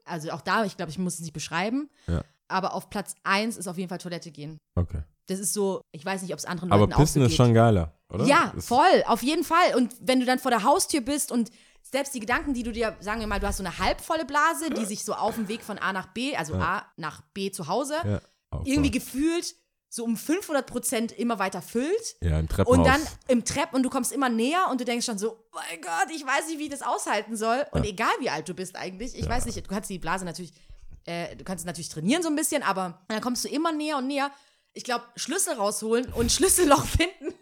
[0.04, 1.88] also auch da, ich glaube, ich muss es nicht beschreiben.
[2.08, 2.24] Ja.
[2.48, 4.58] Aber auf Platz eins ist auf jeden Fall Toilette gehen.
[4.74, 5.02] Okay.
[5.30, 7.94] Das ist so, ich weiß nicht, ob es anderen Aber Leuten Pissen ist schon geiler,
[8.12, 8.24] oder?
[8.26, 9.76] Ja, Ist- voll, auf jeden Fall.
[9.76, 11.50] Und wenn du dann vor der Haustür bist und
[11.82, 14.70] selbst die Gedanken, die du dir, sagen wir mal, du hast so eine halbvolle Blase,
[14.70, 17.68] die sich so auf dem Weg von A nach B, also A nach B zu
[17.68, 18.20] Hause, Ja.
[18.50, 19.54] Auch irgendwie gefühlt
[19.88, 22.16] so um 500 Prozent immer weiter füllt.
[22.20, 22.78] Ja, im Treppenhaus.
[22.78, 25.56] Und dann im Trepp und du kommst immer näher und du denkst schon so, oh
[25.56, 27.64] mein Gott, ich weiß nicht, wie ich das aushalten soll.
[27.70, 30.52] Und egal wie alt du bist eigentlich, ich weiß nicht, du kannst die Blase natürlich,
[31.04, 34.08] äh, du kannst natürlich trainieren so ein bisschen, aber dann kommst du immer näher und
[34.08, 34.30] näher.
[34.72, 37.34] Ich glaube, Schlüssel rausholen und Schlüsselloch finden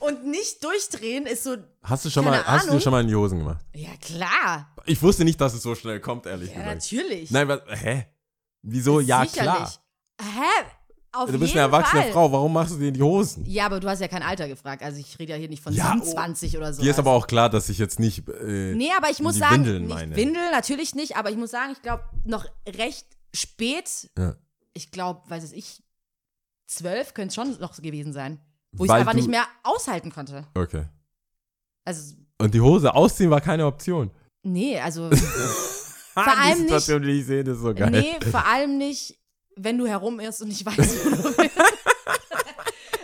[0.00, 2.80] und nicht durchdrehen ist so, Hast du schon mal, hast du Ahnung.
[2.80, 3.64] schon mal in die Hosen gemacht?
[3.74, 6.74] ja klar, Ich wusste nicht, dass es so schnell kommt, ehrlich ja gesagt.
[6.76, 7.30] natürlich.
[7.30, 8.06] Nein, was, hä?
[8.62, 9.00] Wieso?
[9.00, 9.78] Ja, Sicherlich.
[10.20, 10.64] Hä?
[11.12, 11.32] Auf klar.
[11.32, 12.12] Du bist eine erwachsene Fall.
[12.12, 13.44] Frau, warum machst du dir in die Hosen?
[13.46, 14.82] Ja, aber du hast ja kein Alter gefragt.
[14.82, 16.82] Also ich rede ja hier nicht von Ja, 27 oder so.
[16.82, 18.28] Dir ist aber auch klar, dass ich jetzt nicht.
[18.28, 20.16] Äh, Nee, aber ich muss sagen, Windeln nicht meine.
[20.16, 24.34] Windel natürlich nicht, aber ich muss sagen, ich glaube, noch recht spät, Ja.
[24.72, 25.83] ich glaube, weiß es ich,
[26.66, 28.40] zwölf könnte es schon noch gewesen sein,
[28.72, 30.46] wo ich Weil einfach nicht mehr aushalten konnte.
[30.54, 30.84] Okay.
[31.84, 34.10] Also, Und die Hose ausziehen war keine Option.
[34.42, 35.10] nee, also,
[36.14, 37.90] Vor allem die nicht- Situation, die ich sehe, das ist so geil.
[37.90, 39.18] nee, vor allem nicht,
[39.56, 41.50] wenn du herum irrst und nicht weißt, wo du bist.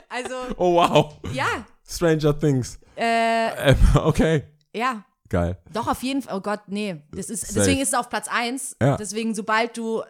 [0.08, 1.14] Also, Oh, wow.
[1.32, 2.78] ja, Stranger Things.
[2.96, 4.42] äh, Ähm, okay.
[4.74, 5.56] ja, Geil.
[5.72, 6.36] Doch, auf jeden Fall.
[6.36, 7.02] Oh Gott, nee.
[7.12, 7.54] Das ist, Safe.
[7.60, 8.74] deswegen ist es auf Platz 1.
[8.82, 8.96] Ja.
[8.96, 10.02] Deswegen, sobald du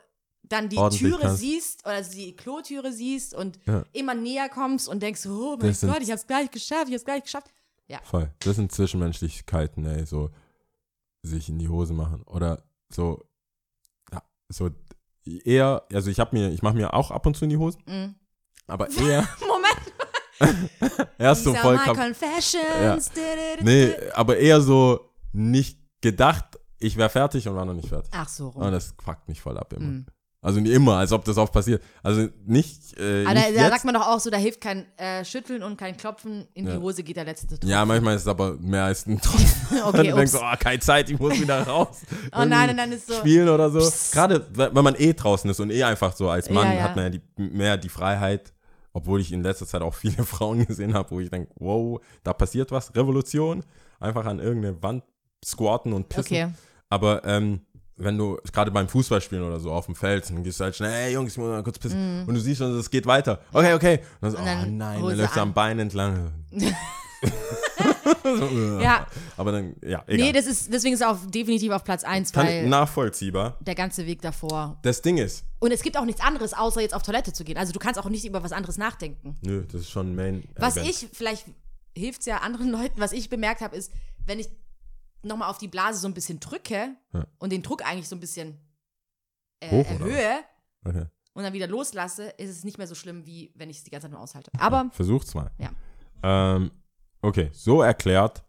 [0.51, 1.41] dann die Ordentlich Türe kannst.
[1.41, 3.85] siehst oder die Klotüre siehst und Ja.
[3.93, 7.05] immer näher kommst und denkst, oh mein Das Gott, ich hab's gleich geschafft, ich hab's
[7.05, 7.49] gleich geschafft.
[8.05, 8.31] Voll.
[8.41, 10.07] Das sind Zwischenmenschlichkeiten, ey.
[10.07, 10.31] So
[11.23, 12.23] sich in die Hose machen.
[12.23, 13.25] Oder so.
[14.13, 14.71] Ja, so
[15.25, 15.85] eher.
[15.93, 17.79] Also ich habe mir, ich mache mir auch ab und zu in die Hose.
[17.87, 18.15] Mhm.
[18.67, 19.27] Aber eher.
[19.41, 21.09] Moment.
[21.19, 23.11] erst so voll confessions.
[23.63, 28.11] Nee, aber eher so nicht gedacht, ich wäre fertig und war noch nicht fertig.
[28.15, 28.63] Ach so rum.
[28.63, 29.87] Und das fuckt mich voll ab immer.
[29.87, 30.07] Mhm.
[30.43, 31.83] Also nicht immer, als ob das auch passiert.
[32.03, 33.71] Also nicht, äh, Aber da, nicht da jetzt.
[33.73, 36.47] sagt man doch auch so, da hilft kein äh, Schütteln und kein Klopfen.
[36.55, 36.77] In Ja.
[36.77, 37.69] die Hose geht der letzte Tropfen.
[37.69, 39.51] ja, manchmal ist es aber mehr als ein Tropfen.
[39.85, 42.01] Okay, du denkst, oh, keine Zeit, ich muss wieder raus.
[42.35, 43.81] Oh nein, und dann ist so- Spielen oder so.
[43.81, 44.13] Psst.
[44.13, 46.83] Gerade wenn man eh draußen ist und eh einfach so als Mann Ja, ja.
[46.85, 48.53] hat man ja die, mehr die Freiheit,
[48.95, 52.33] obwohl ich in letzter Zeit auch viele Frauen gesehen habe, wo ich denke, wow, da
[52.33, 53.63] passiert was, Revolution.
[54.01, 55.05] Einfach an irgendeine Wand
[55.45, 56.23] squatten und pissen.
[56.37, 56.49] Okay.
[56.89, 57.61] Aber ähm,
[58.01, 60.91] wenn du gerade beim Fußballspielen oder so auf dem Feld, dann gehst du halt schnell,
[60.93, 62.25] hey Jungs, ich muss mal kurz pissen.
[62.27, 63.41] Und du siehst schon, es geht weiter.
[63.53, 64.01] Okay, okay.
[64.21, 64.39] Und dann so.
[64.39, 66.33] Und dann oh nein, Hose dann läufst du am Bein entlang.
[68.81, 69.07] Ja.
[69.37, 70.27] Aber dann, ja, egal.
[70.27, 73.57] Nee, das ist, deswegen ist es auch definitiv auf Platz 1, Kann weil nachvollziehbar.
[73.61, 76.95] der ganze Weg davor Das Ding ist, Und es gibt auch nichts anderes, außer jetzt
[76.95, 77.57] auf Toilette zu gehen.
[77.57, 79.37] Also du kannst auch nicht über was anderes nachdenken.
[79.43, 80.45] nö, das ist schon Main.
[80.57, 80.91] Was Event.
[80.91, 81.47] ich, vielleicht
[81.97, 83.93] hilft es ja anderen Leuten, was ich bemerkt habe, ist,
[84.27, 84.49] wenn ich
[85.23, 87.27] nochmal auf die Blase so ein bisschen drücke Ja.
[87.39, 88.59] und den Druck eigentlich so ein bisschen
[89.61, 90.39] äh, Hoch, erhöhe
[90.85, 91.05] Okay.
[91.35, 93.91] und dann wieder loslasse, ist es nicht mehr so schlimm, wie wenn ich es die
[93.91, 94.51] ganze Zeit nur aushalte.
[94.59, 95.51] Aber Versucht's mal.
[95.59, 95.71] Ja.
[96.23, 96.71] Ähm,
[97.23, 98.43] okay, so erklärt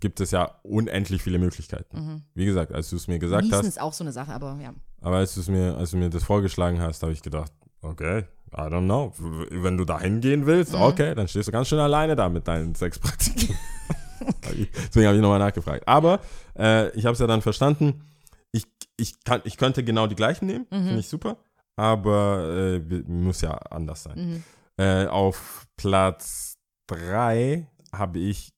[0.00, 1.96] gibt es ja unendlich viele Möglichkeiten.
[1.96, 2.22] mhm.
[2.34, 4.58] Wie gesagt, als du es mir gesagt Niesen hast, ist auch so eine Sache, aber
[4.60, 4.74] ja.
[5.00, 8.56] aber als, du's mir, als du mir das vorgeschlagen hast, habe ich gedacht, okay, I
[8.56, 9.12] don't know.
[9.18, 10.82] Wenn du da hingehen willst, Mhm.
[10.82, 13.56] okay, dann stehst du ganz schön alleine da mit deinen Sexpraktiken.
[14.20, 15.86] Deswegen habe ich nochmal nachgefragt.
[15.88, 16.20] Aber
[16.58, 18.04] äh, ich habe es ja dann verstanden.
[18.52, 18.64] Ich,
[18.96, 20.84] ich, kann, ich könnte genau die gleichen nehmen, Mhm.
[20.84, 21.36] finde ich super.
[21.76, 24.16] Aber äh, muss ja anders sein.
[24.16, 24.44] Mhm.
[24.76, 26.56] Äh, auf Platz
[26.88, 28.52] 3 habe ich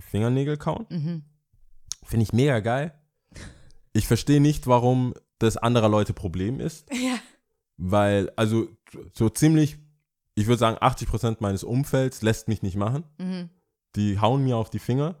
[0.00, 0.86] Fingernägel kauen.
[0.90, 1.22] Mhm.
[2.04, 2.92] Finde ich mega geil.
[3.92, 6.88] Ich verstehe nicht, warum das anderer Leute Problem ist.
[6.94, 7.18] Ja.
[7.78, 8.68] Weil, also
[9.12, 9.78] so ziemlich,
[10.36, 13.04] ich würde sagen, 80% meines Umfelds lässt mich nicht machen.
[13.18, 13.50] Mhm.
[13.96, 15.16] Die hauen mir auf die Finger.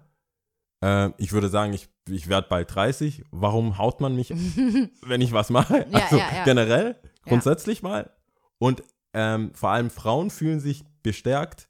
[0.82, 3.24] Äh, ich würde sagen, ich, ich werde bald 30.
[3.30, 4.30] Warum haut man mich,
[5.06, 5.86] wenn ich was mache?
[5.90, 6.44] Ja, also ja, ja.
[6.44, 8.10] generell, grundsätzlich mal.
[8.58, 8.82] Und
[9.14, 11.68] ähm, vor allem Frauen fühlen sich bestärkt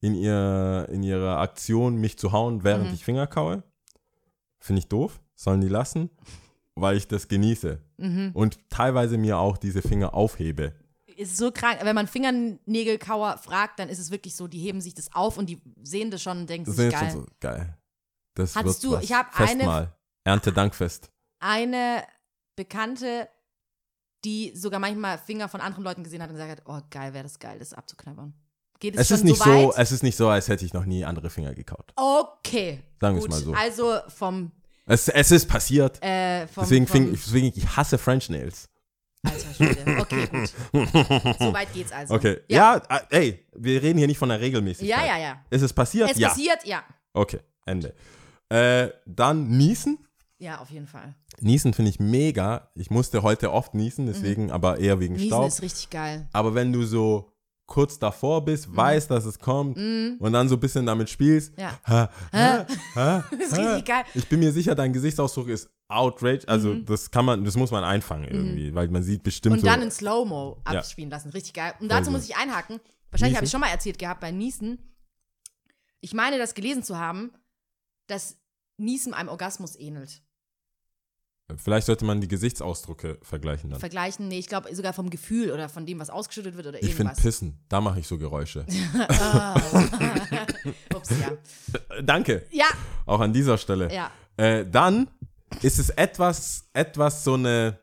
[0.00, 2.94] in, ihr, in ihrer Aktion, mich zu hauen, während Mhm.
[2.94, 3.62] ich Finger kaue.
[4.58, 5.20] Finde ich doof.
[5.34, 6.10] Sollen die lassen,
[6.74, 7.80] weil ich das genieße.
[7.96, 8.30] Mhm.
[8.34, 10.74] Und teilweise mir auch diese Finger aufhebe.
[11.20, 11.78] Ist so krank.
[11.82, 15.46] Wenn man Fingernägelkauer fragt, dann ist es wirklich so, die heben sich das auf und
[15.46, 17.10] die sehen das schon und denken Das sich ist geil.
[17.12, 17.76] so geil.
[18.34, 19.04] Das Hattest du- was.
[19.04, 19.92] ich hab eine-.
[20.24, 21.10] Erntedankfest.
[21.40, 22.04] Eine
[22.56, 23.28] Bekannte,
[24.24, 27.24] die sogar manchmal Finger von anderen Leuten gesehen hat und gesagt hat, oh geil, wäre
[27.24, 28.34] das geil, das abzuknabbern.
[28.78, 30.84] Geht es, Es ist nicht so so, es ist nicht so, als hätte ich noch
[30.86, 31.92] nie andere Finger gekaut.
[31.96, 32.82] okay.
[33.00, 33.52] Sagen wir es mal so.
[33.52, 34.52] Also vom,
[34.86, 36.02] Es, es ist passiert.
[36.02, 38.69] äh, vom, deswegen, vom fing, deswegen, ich hasse French Nails.
[39.22, 40.00] Alter Schwede.
[40.00, 40.52] Okay, gut.
[41.38, 42.14] So weit geht's also.
[42.14, 42.38] Okay.
[42.48, 42.76] Ja.
[42.88, 44.98] Ja, äh, ey, wir reden hier nicht von der Regelmäßigkeit.
[44.98, 45.44] Ja, ja, ja.
[45.50, 46.10] Ist es passiert?
[46.10, 46.28] Es ja.
[46.28, 46.82] passiert, ja.
[47.12, 47.94] Okay, Ende.
[48.48, 49.98] Äh, dann Niesen.
[50.38, 51.14] Ja, auf jeden Fall.
[51.40, 52.70] Niesen finde ich mega.
[52.74, 55.20] Ich musste heute oft niesen, deswegen, aber eher wegen Mhm.
[55.20, 55.48] Niesen Staub.
[55.48, 56.28] ist richtig geil.
[56.32, 57.30] Aber wenn du so
[57.70, 61.62] kurz davor bist, weißt, dass es kommt und dann so ein bisschen damit spielst, Mhm.
[61.62, 61.78] Ja.
[61.86, 62.66] ha, ha,
[62.96, 64.04] ha, Das ist richtig geil.
[64.14, 66.46] ich bin mir sicher, dein Gesichtsausdruck ist outrage.
[66.48, 66.84] Also Mhm.
[66.84, 69.66] das kann man, das muss man einfangen irgendwie, weil man sieht bestimmt Und so.
[69.66, 70.78] dann in Slow-Mo Ja.
[70.80, 71.30] abspielen lassen.
[71.30, 71.72] Richtig geil.
[71.80, 72.80] Und dazu Voll muss ich einhaken.
[73.10, 74.78] Wahrscheinlich habe ich schon mal erzählt gehabt bei Niesen.
[76.00, 77.30] Ich meine, das gelesen zu haben,
[78.08, 78.36] dass
[78.78, 80.22] Niesen einem Orgasmus ähnelt.
[81.58, 83.80] Vielleicht sollte man die Gesichtsausdrücke vergleichen dann.
[83.80, 86.94] Vergleichen, nee, ich glaube sogar vom Gefühl oder von dem, was ausgeschüttet wird oder Ich
[86.94, 87.20] finde irgendwas.
[87.22, 88.64] Pissen, da mache ich so Geräusche.
[89.08, 89.54] Ah.
[90.94, 91.30] Ups, ja.
[91.96, 92.66] Äh, Danke, Ja,
[93.06, 93.92] auch an dieser Stelle.
[93.92, 94.10] ja.
[94.36, 95.08] Äh, dann
[95.62, 97.78] ist es etwas, etwas so eine,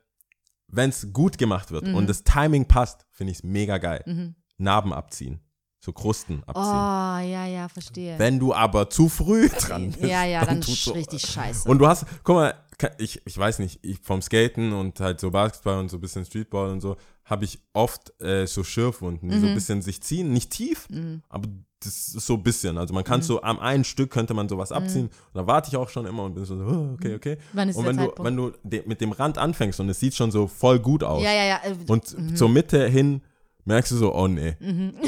[0.67, 1.95] wenn es gut gemacht wird Mhm.
[1.95, 4.33] und das Timing passt, finde ich es mega geil.
[4.57, 5.39] Narben abziehen,
[5.79, 7.31] so Krusten Oh, abziehen.
[7.31, 8.17] ja, ja, verstehe.
[8.17, 10.93] Wenn du aber zu früh dran bist, ja, ja, dann tut's ist so.
[10.93, 11.69] richtig scheiße.
[11.69, 12.55] Und du hast, guck mal,
[12.99, 16.25] ich, ich weiß nicht, ich vom Skaten und halt so Basketball und so ein bisschen
[16.25, 19.33] Streetball und so, habe ich oft äh, so Schürfwunden, Mhm.
[19.33, 20.87] die so ein bisschen sich ziehen, nicht tief,
[21.29, 21.47] aber
[21.79, 22.77] das ist so ein bisschen.
[22.77, 23.23] Also man kann Mhm.
[23.23, 25.07] so am einen Stück könnte man sowas abziehen.
[25.07, 27.37] Und da warte ich auch schon immer und bin so, oh, okay, okay.
[27.53, 27.67] Und wenn
[27.97, 28.23] du, Zeitpunkt?
[28.23, 31.21] wenn du de mit dem Rand anfängst und es sieht schon so voll gut aus
[31.23, 31.59] ja, ja, ja.
[31.63, 33.21] äh, und zur Mitte hin
[33.65, 34.55] merkst du so, oh nee.
[34.59, 34.93] Mhm.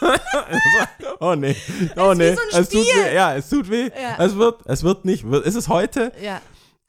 [1.20, 1.54] oh nee,
[1.96, 3.90] oh nee, so es tut weh, ja, es tut weh.
[4.00, 4.24] Ja.
[4.24, 6.12] Es wird, es wird nicht, wird, ist es heute?
[6.22, 6.40] ja.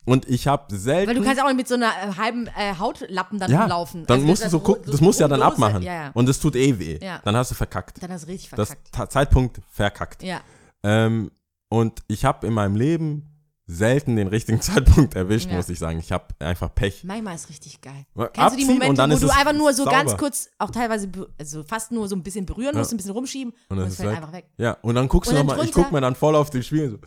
[0.05, 1.09] Und ich habe selten.
[1.09, 4.05] Weil du kannst auch nicht mit so einer äh, halben äh, Hautlappen dann ja, laufen.
[4.07, 5.83] Dann Also musst du das so gucken, das musst du ja dann abmachen.
[5.83, 6.11] Ja, ja.
[6.13, 6.97] Und es tut eh weh.
[7.01, 7.19] Ja.
[7.23, 8.01] Dann hast du verkackt.
[8.01, 8.91] Dann hast du richtig Das verkackt.
[8.91, 10.23] Ta- Zeitpunkt verkackt.
[10.23, 10.41] Ja.
[10.83, 11.29] Ähm,
[11.69, 13.27] und ich habe in meinem Leben
[13.67, 15.55] selten den richtigen Zeitpunkt erwischt, Ja.
[15.57, 15.99] muss ich sagen.
[15.99, 17.03] Ich habe einfach Pech.
[17.03, 18.05] Manchmal ist richtig geil.
[18.15, 20.23] Kennst du die abziehen Momente, und wo du einfach nur so ganz sauber.
[20.23, 23.77] kurz, auch teilweise, also fast nur so ein bisschen berühren musst, ein bisschen rumschieben und,
[23.77, 24.17] dann es fällt weg.
[24.17, 24.45] einfach weg.
[24.57, 26.89] Ja, und dann guckst Und du nochmal, ich guck mir dann voll auf den Spiegel.
[26.89, 26.97] So.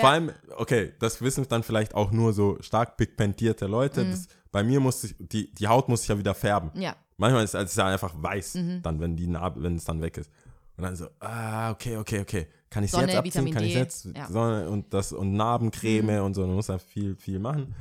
[0.00, 4.04] Vor allem, okay, das wissen dann vielleicht auch nur so stark pigmentierte Leute.
[4.08, 6.70] Das, bei mir muss ich, die, die Haut muss sich ja wieder färben.
[6.74, 6.80] Mhm.
[6.82, 6.96] Ja.
[7.16, 8.82] Manchmal ist es ja einfach weiß, Mhm.
[8.82, 10.30] dann, wenn die Narbe, wenn es dann weg ist.
[10.76, 12.46] Und dann so, ah, okay, okay, okay.
[12.70, 13.32] Kann ich Sonne, jetzt abziehen?
[13.32, 14.28] Vitamin Kann ich jetzt ja.
[14.28, 14.32] Mhm.
[14.32, 17.74] Sonne und das und Narbencreme und so, man muss da viel, viel machen.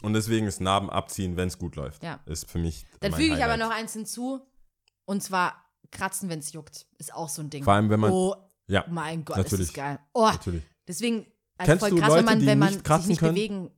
[0.00, 2.02] Und deswegen ist Narben abziehen, wenn es gut läuft.
[2.02, 2.18] Ja.
[2.26, 2.84] Ist für mich.
[3.00, 3.58] Dann füge ich aber Highlight.
[3.60, 4.40] noch eins hinzu
[5.04, 5.54] und zwar
[5.90, 6.86] kratzen, wenn es juckt.
[6.98, 7.62] Ist auch so ein Ding.
[7.62, 8.34] Vor allem, wenn man- Oh
[8.66, 9.68] Ja, mein Gott, natürlich.
[9.68, 9.98] ist das geil.
[10.14, 10.62] Oh, natürlich.
[10.88, 11.26] deswegen,
[11.62, 13.34] also Kennst voll du krass, Leute, wenn man, die wenn man nicht sich nicht können?
[13.34, 13.70] bewegen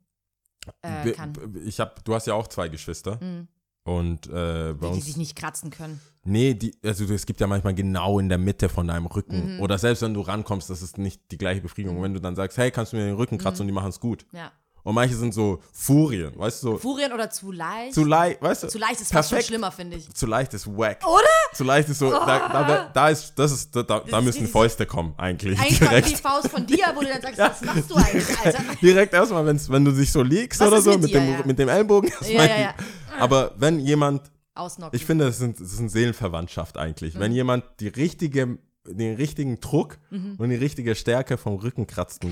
[0.83, 1.33] äh, kann.
[1.65, 3.19] Ich hab, du hast ja auch zwei Geschwister.
[3.23, 3.49] Mhm.
[3.87, 5.05] Und äh, bei Die, die uns.
[5.05, 6.01] sich nicht kratzen können.
[6.25, 9.09] Nee, die, also es gibt ja manchmal genau in der Mitte von deinem Mhm.
[9.09, 9.61] Rücken.
[9.61, 12.03] Oder selbst wenn du rankommst, das ist nicht die gleiche Befriedigung.
[12.03, 14.01] Wenn du dann sagst, hey, kannst du mir den Rücken kratzen und die machen es
[14.01, 14.25] gut.
[14.33, 14.51] Ja.
[14.85, 17.95] Und manche sind so Furien, weißt du, so Furien oder zu leicht?
[17.95, 18.69] zu leicht, weißt du?
[18.69, 19.49] Zu leicht ist fast schon perfekt.
[19.49, 20.13] schlimmer, finde ich.
[20.13, 20.99] Zu leicht ist wack.
[21.07, 21.25] Oder?
[21.55, 24.25] Zu leicht ist so, da, da, wär- da ist, das ist, da, da, da ist
[24.27, 25.59] müssen Fäuste kommen, eigentlich.
[25.59, 26.21] Eigentlich mal die direkt.
[26.21, 28.63] Faust von dir, wo du dann sagst, was machst du eigentlich, Alter?
[28.83, 31.33] direkt erstmal, wenn's, wenn du dich so liegst Was oder ist so, mit dir, dem,
[31.33, 31.41] ja?
[31.47, 32.13] mit dem Ellbogen.
[32.29, 32.75] Ja, ja, ja.
[33.19, 34.95] Aber wenn jemand Ausnocken.
[34.95, 37.15] Ich finde, das sind, das sind Seelenverwandtschaft eigentlich.
[37.15, 37.21] Mhm.
[37.21, 40.35] Wenn jemand die richtige, den richtigen Druck Mhm.
[40.37, 42.23] und die richtige Stärke vom Rücken kratzt,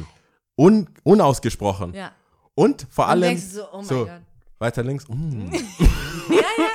[0.56, 1.94] un, unausgesprochen.
[1.94, 2.12] ja.
[2.54, 4.20] Und vor Und allem denkst du so, oh mein so, Gott.
[4.58, 5.08] weiter links.
[5.08, 5.52] mm.
[6.30, 6.70] Ja, ja.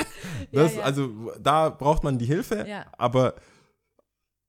[0.51, 0.81] Das, ja.
[0.81, 2.85] Also da braucht man die Hilfe, Ja.
[2.97, 3.35] aber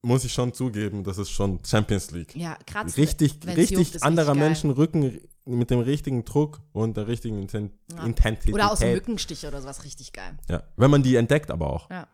[0.02, 2.34] muss ich schon zugeben, das ist schon Champions League.
[2.36, 3.00] Ja, kratzen.
[3.02, 4.42] Richtig, richtig juckt, anderer richtig.
[4.44, 8.04] Menschen Rücken mit dem richtigen Druck und der richtigen Inten Ja.
[8.04, 8.54] Intensität.
[8.54, 10.36] Oder aus dem Mückenstich oder sowas, richtig geil.
[10.48, 11.90] Ja, wenn man die entdeckt aber auch.
[11.90, 12.06] Ja.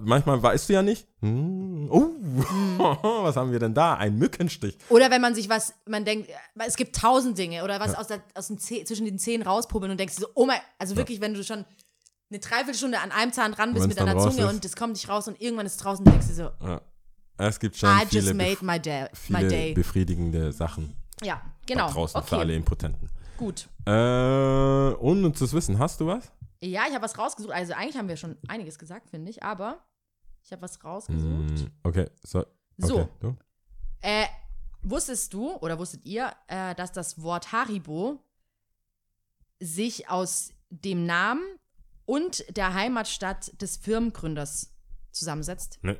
[0.00, 2.10] Manchmal weißt du ja nicht, hm, oh,
[3.22, 3.94] was haben wir denn da?
[3.94, 4.76] Ein Mückenstich.
[4.88, 6.32] Oder wenn man sich was, man denkt, äh,
[6.66, 9.92] es gibt tausend Dinge oder was aus, der, aus den Zeh, zwischen den Zähnen rauspubbeln
[9.92, 11.64] und denkst so, oh mein, also wirklich, wenn du schon
[12.30, 14.52] eine Dreiviertelstunde an einem Zahn dran bist mit deiner Zunge ist.
[14.52, 16.80] und es kommt nicht raus und irgendwann ist draußen, denkst du so, Ja.
[17.38, 19.06] Es gibt schon I viele, just made bef my day.
[19.28, 21.86] My viele befriedigende Sachen Ja, genau.
[21.86, 23.08] da draußen okay, für alle Impotenten.
[23.38, 23.66] gut.
[23.86, 26.30] Äh, unnützes Wissen, hast du was?
[26.62, 27.52] Ja, ich habe was rausgesucht.
[27.52, 29.84] Also eigentlich haben wir schon einiges gesagt, finde ich, aber
[30.42, 31.58] ich habe was rausgesucht.
[31.60, 32.44] Hm, okay, so.
[32.76, 33.00] So.
[33.00, 33.36] Okay, du?
[34.02, 34.26] Äh,
[34.82, 38.22] wusstest du oder wusstet ihr, äh, dass das Wort Haribo
[39.58, 41.42] sich aus dem Namen
[42.06, 44.72] und der Heimatstadt des Firmengründers
[45.12, 45.78] zusammensetzt.
[45.82, 45.98] Ne.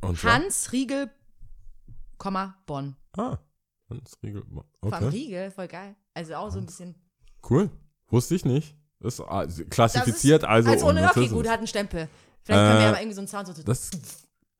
[0.00, 0.34] Und zwar?
[0.34, 1.10] Hans Riegel,
[2.18, 2.96] Komma, Bonn.
[3.16, 3.38] Ah,
[3.88, 4.44] Hans Riegel.
[4.44, 5.96] Von Okay, Riegel, voll geil.
[6.14, 6.94] Also auch so ein bisschen.
[7.50, 7.70] cool.
[8.08, 8.76] Wusste ich nicht.
[9.04, 10.70] Ist ah, klassifiziert, also.
[10.70, 11.30] also ohne, ohne Rassismus.
[11.42, 12.08] gut, hat einen Stempel.
[12.42, 13.62] Vielleicht können wir Äh, mal irgendwie so einen Sound so.
[13.62, 13.90] Das,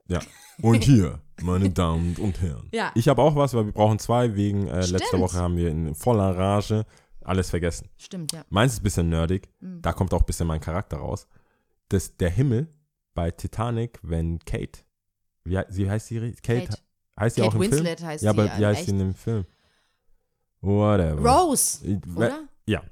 [0.09, 0.21] ja.
[0.63, 2.69] Und hier, meine Damen und Herren.
[2.73, 2.93] Ja.
[2.95, 4.37] Ich habe auch was, weil wir brauchen zwei.
[4.37, 5.19] Wegen äh, letzter.
[5.19, 6.87] Woche haben wir in voller Rage
[7.23, 7.89] alles vergessen.
[7.97, 8.45] Stimmt, ja.
[8.51, 9.49] Meins ist ein bisschen nerdig.
[9.61, 9.83] Mhm.
[9.83, 11.27] Da kommt auch ein bisschen mein Charakter raus.
[11.89, 12.69] Das, der Himmel
[13.15, 14.81] bei Titanic, wenn Kate,
[15.43, 16.79] wie, sie heißt sie, Kate, Kate.
[17.19, 18.09] heißt sie auch im Winslet Film?
[18.11, 18.85] heißt ja, sie aber wie heißt echt.
[18.87, 19.45] sie in dem Film?
[20.61, 21.21] Whatever.
[21.21, 22.45] Rose, Ich- oder?
[22.67, 22.83] Ja.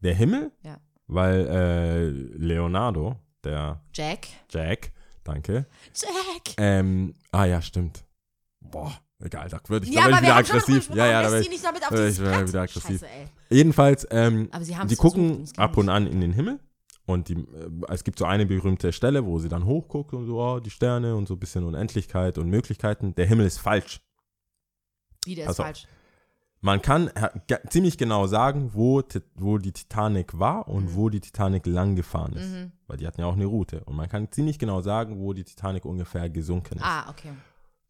[0.00, 0.78] Der Himmel, Ja.
[1.08, 2.08] Weil äh,
[2.38, 4.28] Leonardo, der Jack.
[4.50, 4.92] Jack,
[5.24, 6.54] danke, Jack!
[6.58, 8.04] ähm, ah ja, stimmt.
[8.60, 10.90] Boah, egal, da würde ich, Ja, da ich wieder aggressiv.
[10.94, 13.00] Ja, ja, da lässt ich, nicht damit auf ich wieder- aggressiv.
[13.00, 13.06] Scheiße.
[13.50, 16.60] Jedenfalls, ähm, die versucht, gucken ging ab und an in den Himmel
[17.06, 20.38] und die, äh, es gibt so eine berühmte Stelle, wo sie dann hochguckt und so,
[20.40, 23.14] oh, die Sterne und so ein bisschen Unendlichkeit und Möglichkeiten.
[23.14, 24.00] Der Himmel ist falsch.
[25.24, 25.64] Wie, der ist auf.
[25.66, 25.86] falsch.
[26.60, 27.28] Man kann äh,
[27.68, 29.02] ziemlich genau sagen, wo,
[29.36, 30.94] wo die Titanic war und Mhm.
[30.96, 32.50] wo die Titanic lang gefahren ist.
[32.50, 32.72] Mhm.
[32.88, 33.84] Weil die hatten ja auch eine Route.
[33.84, 36.84] Und man kann ziemlich genau sagen, wo die Titanic ungefähr gesunken ist.
[36.84, 37.30] Ah, okay.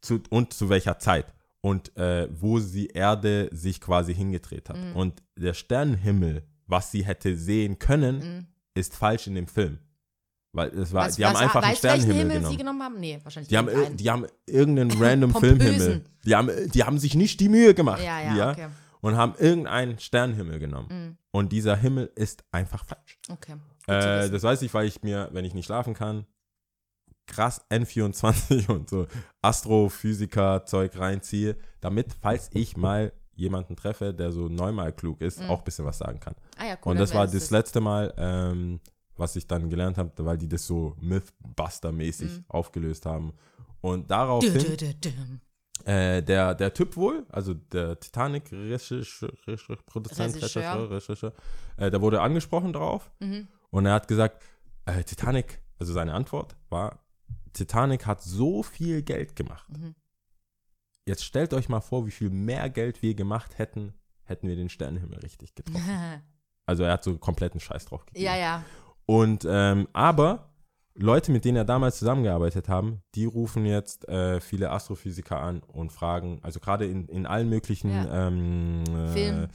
[0.01, 1.33] Zu, und zu welcher Zeit.
[1.61, 4.77] Und äh, wo die Erde sich quasi hingedreht hat.
[4.77, 4.95] Mhm.
[4.95, 8.47] Und der Sternenhimmel, was sie hätte sehen können, Mhm.
[8.75, 9.79] ist falsch in dem Film.
[10.51, 12.51] Weil es war, Was- die haben was- einfach einen Sternenhimmel Himmel genommen.
[12.51, 12.99] sie genommen haben?
[12.99, 15.35] Nee, wahrscheinlich Die haben, die haben irgendeinen random.
[15.35, 16.03] Filmhimmel.
[16.25, 18.01] Die haben, die haben sich nicht die Mühe gemacht.
[18.03, 18.67] Ja, die, ja, okay.
[19.01, 20.87] Und haben irgendeinen Sternenhimmel genommen.
[20.89, 21.17] Mhm.
[21.31, 23.19] Und dieser Himmel ist einfach falsch.
[23.31, 23.53] Okay.
[23.87, 26.25] Äh, das weiß ich, weil ich mir, wenn ich nicht schlafen kann,
[27.27, 29.05] krass N24 und so
[29.43, 35.49] Astrophysiker-Zeug reinziehe, damit, falls ich mal jemanden treffe, der so neunmal klug ist, Mhm.
[35.49, 36.35] auch ein bisschen was sagen kann.
[36.57, 38.79] ah, ja, cool, und das war wär's das letzte Mal, ähm,
[39.19, 42.45] was ich dann gelernt habe, weil die das so Mythbuster-mäßig Mhm.
[42.47, 43.33] aufgelöst haben.
[43.81, 45.09] Und daraufhin, dü, dü, dü.
[45.85, 50.89] äh, der, der Typ wohl, also der Titanic-Produzent, Regisseur.
[50.91, 51.33] Regisseur,
[51.77, 53.47] äh, der wurde angesprochen drauf Mhm.
[53.71, 54.43] und er hat gesagt,
[54.85, 56.99] äh, Titanic, also seine Antwort war,
[57.53, 59.67] Titanic hat so viel Geld gemacht.
[59.69, 59.95] Mhm.
[61.05, 63.93] Jetzt stellt euch mal vor, wie viel mehr Geld wir gemacht hätten,
[64.23, 65.83] hätten wir den Sternenhimmel richtig getroffen.
[66.65, 68.25] Also er hat so kompletten Scheiß drauf gegeben.
[68.25, 68.63] ja, ja.
[69.09, 70.49] Und ähm, aber
[70.93, 75.91] Leute, mit denen er damals zusammengearbeitet haben, die rufen jetzt äh, viele Astrophysiker an und
[75.91, 78.27] fragen, also gerade in, in allen möglichen Ja.
[78.27, 79.47] ähm, äh, Film.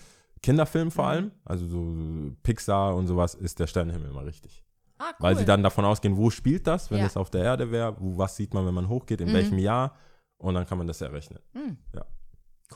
[0.43, 1.11] Kinderfilmen vor Mhm.
[1.11, 4.65] allem, also so Pixar und sowas, ist der Sternenhimmel immer richtig.
[4.99, 5.15] Ah, cool.
[5.21, 7.07] Weil sie dann davon ausgehen, wo spielt das, wenn Ja.
[7.07, 9.35] es auf der Erde wäre, wo, was sieht man, wenn man hochgeht, in Mhm.
[9.35, 9.95] welchem Jahr
[10.39, 11.39] und dann kann man das errechnen.
[11.53, 11.77] Hm.
[11.95, 12.05] Ja.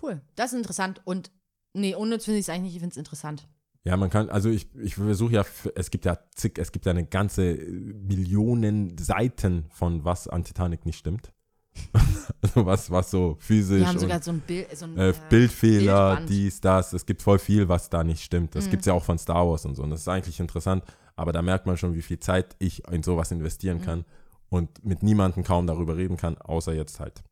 [0.00, 0.20] Cool.
[0.36, 1.00] Das ist interessant.
[1.05, 1.30] Und
[1.74, 2.74] nee, unnütz finde ich es eigentlich nicht.
[2.76, 3.48] Ich finde es interessant.
[3.89, 5.44] Ja, man kann, also ich, ich versuche ja,
[5.74, 10.85] es gibt ja zig, es gibt ja eine ganze Millionen Seiten von was an Titanic
[10.86, 11.32] nicht stimmt.
[12.43, 14.77] also was, was so physisch Wir haben sogar so ein Bild.
[14.77, 16.28] So ein, äh, äh, Bildfehler, Bildband.
[16.28, 16.93] dies, das.
[16.93, 18.55] Es gibt voll viel, was da nicht stimmt.
[18.55, 18.70] Das Mhm.
[18.70, 19.82] gibt's ja auch von Star Wars und so.
[19.82, 20.85] Und das ist eigentlich interessant.
[21.16, 23.82] Aber da merkt man schon, wie viel Zeit ich in sowas investieren Mhm.
[23.82, 24.05] kann
[24.51, 27.23] und mit niemandem kaum darüber reden kann, außer jetzt halt.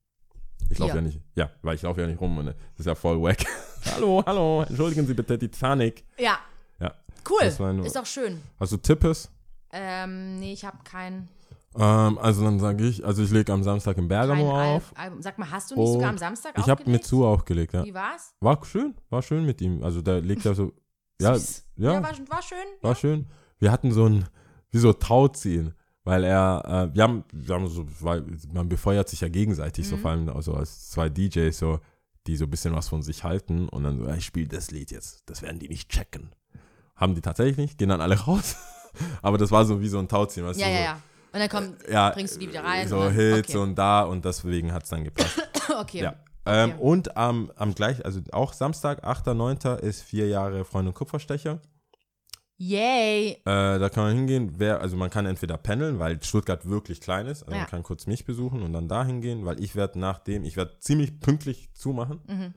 [0.68, 0.96] Ich laufe Ja.
[0.96, 1.00] ja.
[1.02, 3.38] nicht, ja, weil ich laufe ja nicht rum und das ist ja voll wack.
[3.94, 6.04] hallo, hallo, entschuldigen Sie bitte, Titanic.
[6.18, 6.38] Ja.
[6.80, 6.92] Ja.
[7.28, 7.72] Cool.
[7.74, 8.42] Nur- Ist auch schön.
[8.58, 9.30] Also Tippes.
[9.72, 11.28] Ähm, nee, ich habe kein,
[11.78, 14.92] Ähm, also dann sage ich, also ich lege am Samstag in kein Bergamo Al auf.
[14.96, 15.20] Album.
[15.22, 16.88] Sag mal, hast du nicht sogar am Samstag Ich habe aufgelegt?
[16.88, 17.84] mit zu aufgelegt, ja.
[17.84, 18.34] Wie war's?
[18.40, 19.82] War schön, war schön mit ihm.
[19.82, 20.72] Also der legt ja so,
[21.20, 22.58] ja, ja, ja war, war schön.
[22.80, 23.26] war schön.
[23.58, 24.24] Wir hatten so ein,
[24.70, 25.74] wie so Tauziehen,
[26.06, 28.24] weil er, äh, wir haben, wir haben so, weil
[28.54, 30.00] man befeuert sich ja gegenseitig, so Mhm.
[30.00, 31.80] vor allem also als zwei DJs, so,
[32.26, 34.70] die so ein bisschen was von sich halten und dann so, ja, ich spiele das
[34.70, 36.30] Lied jetzt, das werden die nicht checken.
[36.94, 38.56] Haben die tatsächlich nicht, gehen dann alle raus.
[39.20, 40.72] Aber das war so wie so ein Tauziehen, weißt Ja, du?
[40.72, 41.00] ja, so, ja.
[41.32, 42.88] Und dann kommt, ja, bringst du die wieder rein.
[42.88, 43.58] So und dann, Hits okay.
[43.58, 45.38] und da und deswegen hat es dann gepasst.
[45.80, 46.00] okay.
[46.02, 46.14] Ja.
[46.46, 46.80] Ähm, Okay.
[46.80, 49.76] und am, am gleich, also auch Samstag, 8.9.
[49.80, 51.60] ist vier Jahre Freund und Kupferstecher.
[52.58, 53.32] Yay.
[53.32, 54.54] Äh, da kann man hingehen.
[54.58, 57.42] Wer, also man kann entweder pendeln, weil Stuttgart wirklich klein ist.
[57.42, 57.58] Also Ja.
[57.60, 60.78] man kann kurz mich besuchen und dann da hingehen, weil ich werde nachdem, ich werde
[60.80, 62.54] ziemlich pünktlich zumachen Mhm.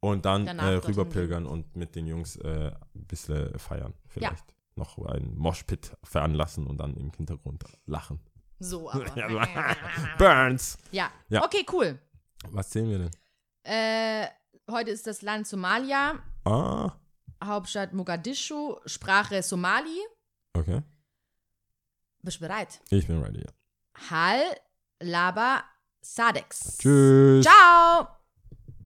[0.00, 3.94] und dann äh, rüberpilgern und mit den Jungs äh, ein bisschen feiern.
[4.06, 8.20] Vielleicht noch einen Moshpit veranlassen und dann im Hintergrund lachen.
[8.60, 9.16] So, aber.
[9.18, 9.76] Ja.
[10.18, 10.78] Burns!
[10.92, 11.10] ja.
[11.28, 11.44] Ja.
[11.44, 11.98] Okay, cool.
[12.50, 13.10] Was zählen wir denn?
[13.64, 14.28] Äh,
[14.70, 16.92] heute ist das Land Somalia, Ah,
[17.46, 19.98] Hauptstadt Mogadischu, Sprache Somali.
[20.54, 20.82] okay.
[22.22, 22.80] Bist du bereit?
[22.90, 23.52] Ich bin ready, ja.
[24.10, 24.42] Hal,
[25.00, 25.64] Laba,
[26.00, 26.78] Sadex.
[26.78, 27.44] Tschüss.
[27.44, 28.08] Ciao.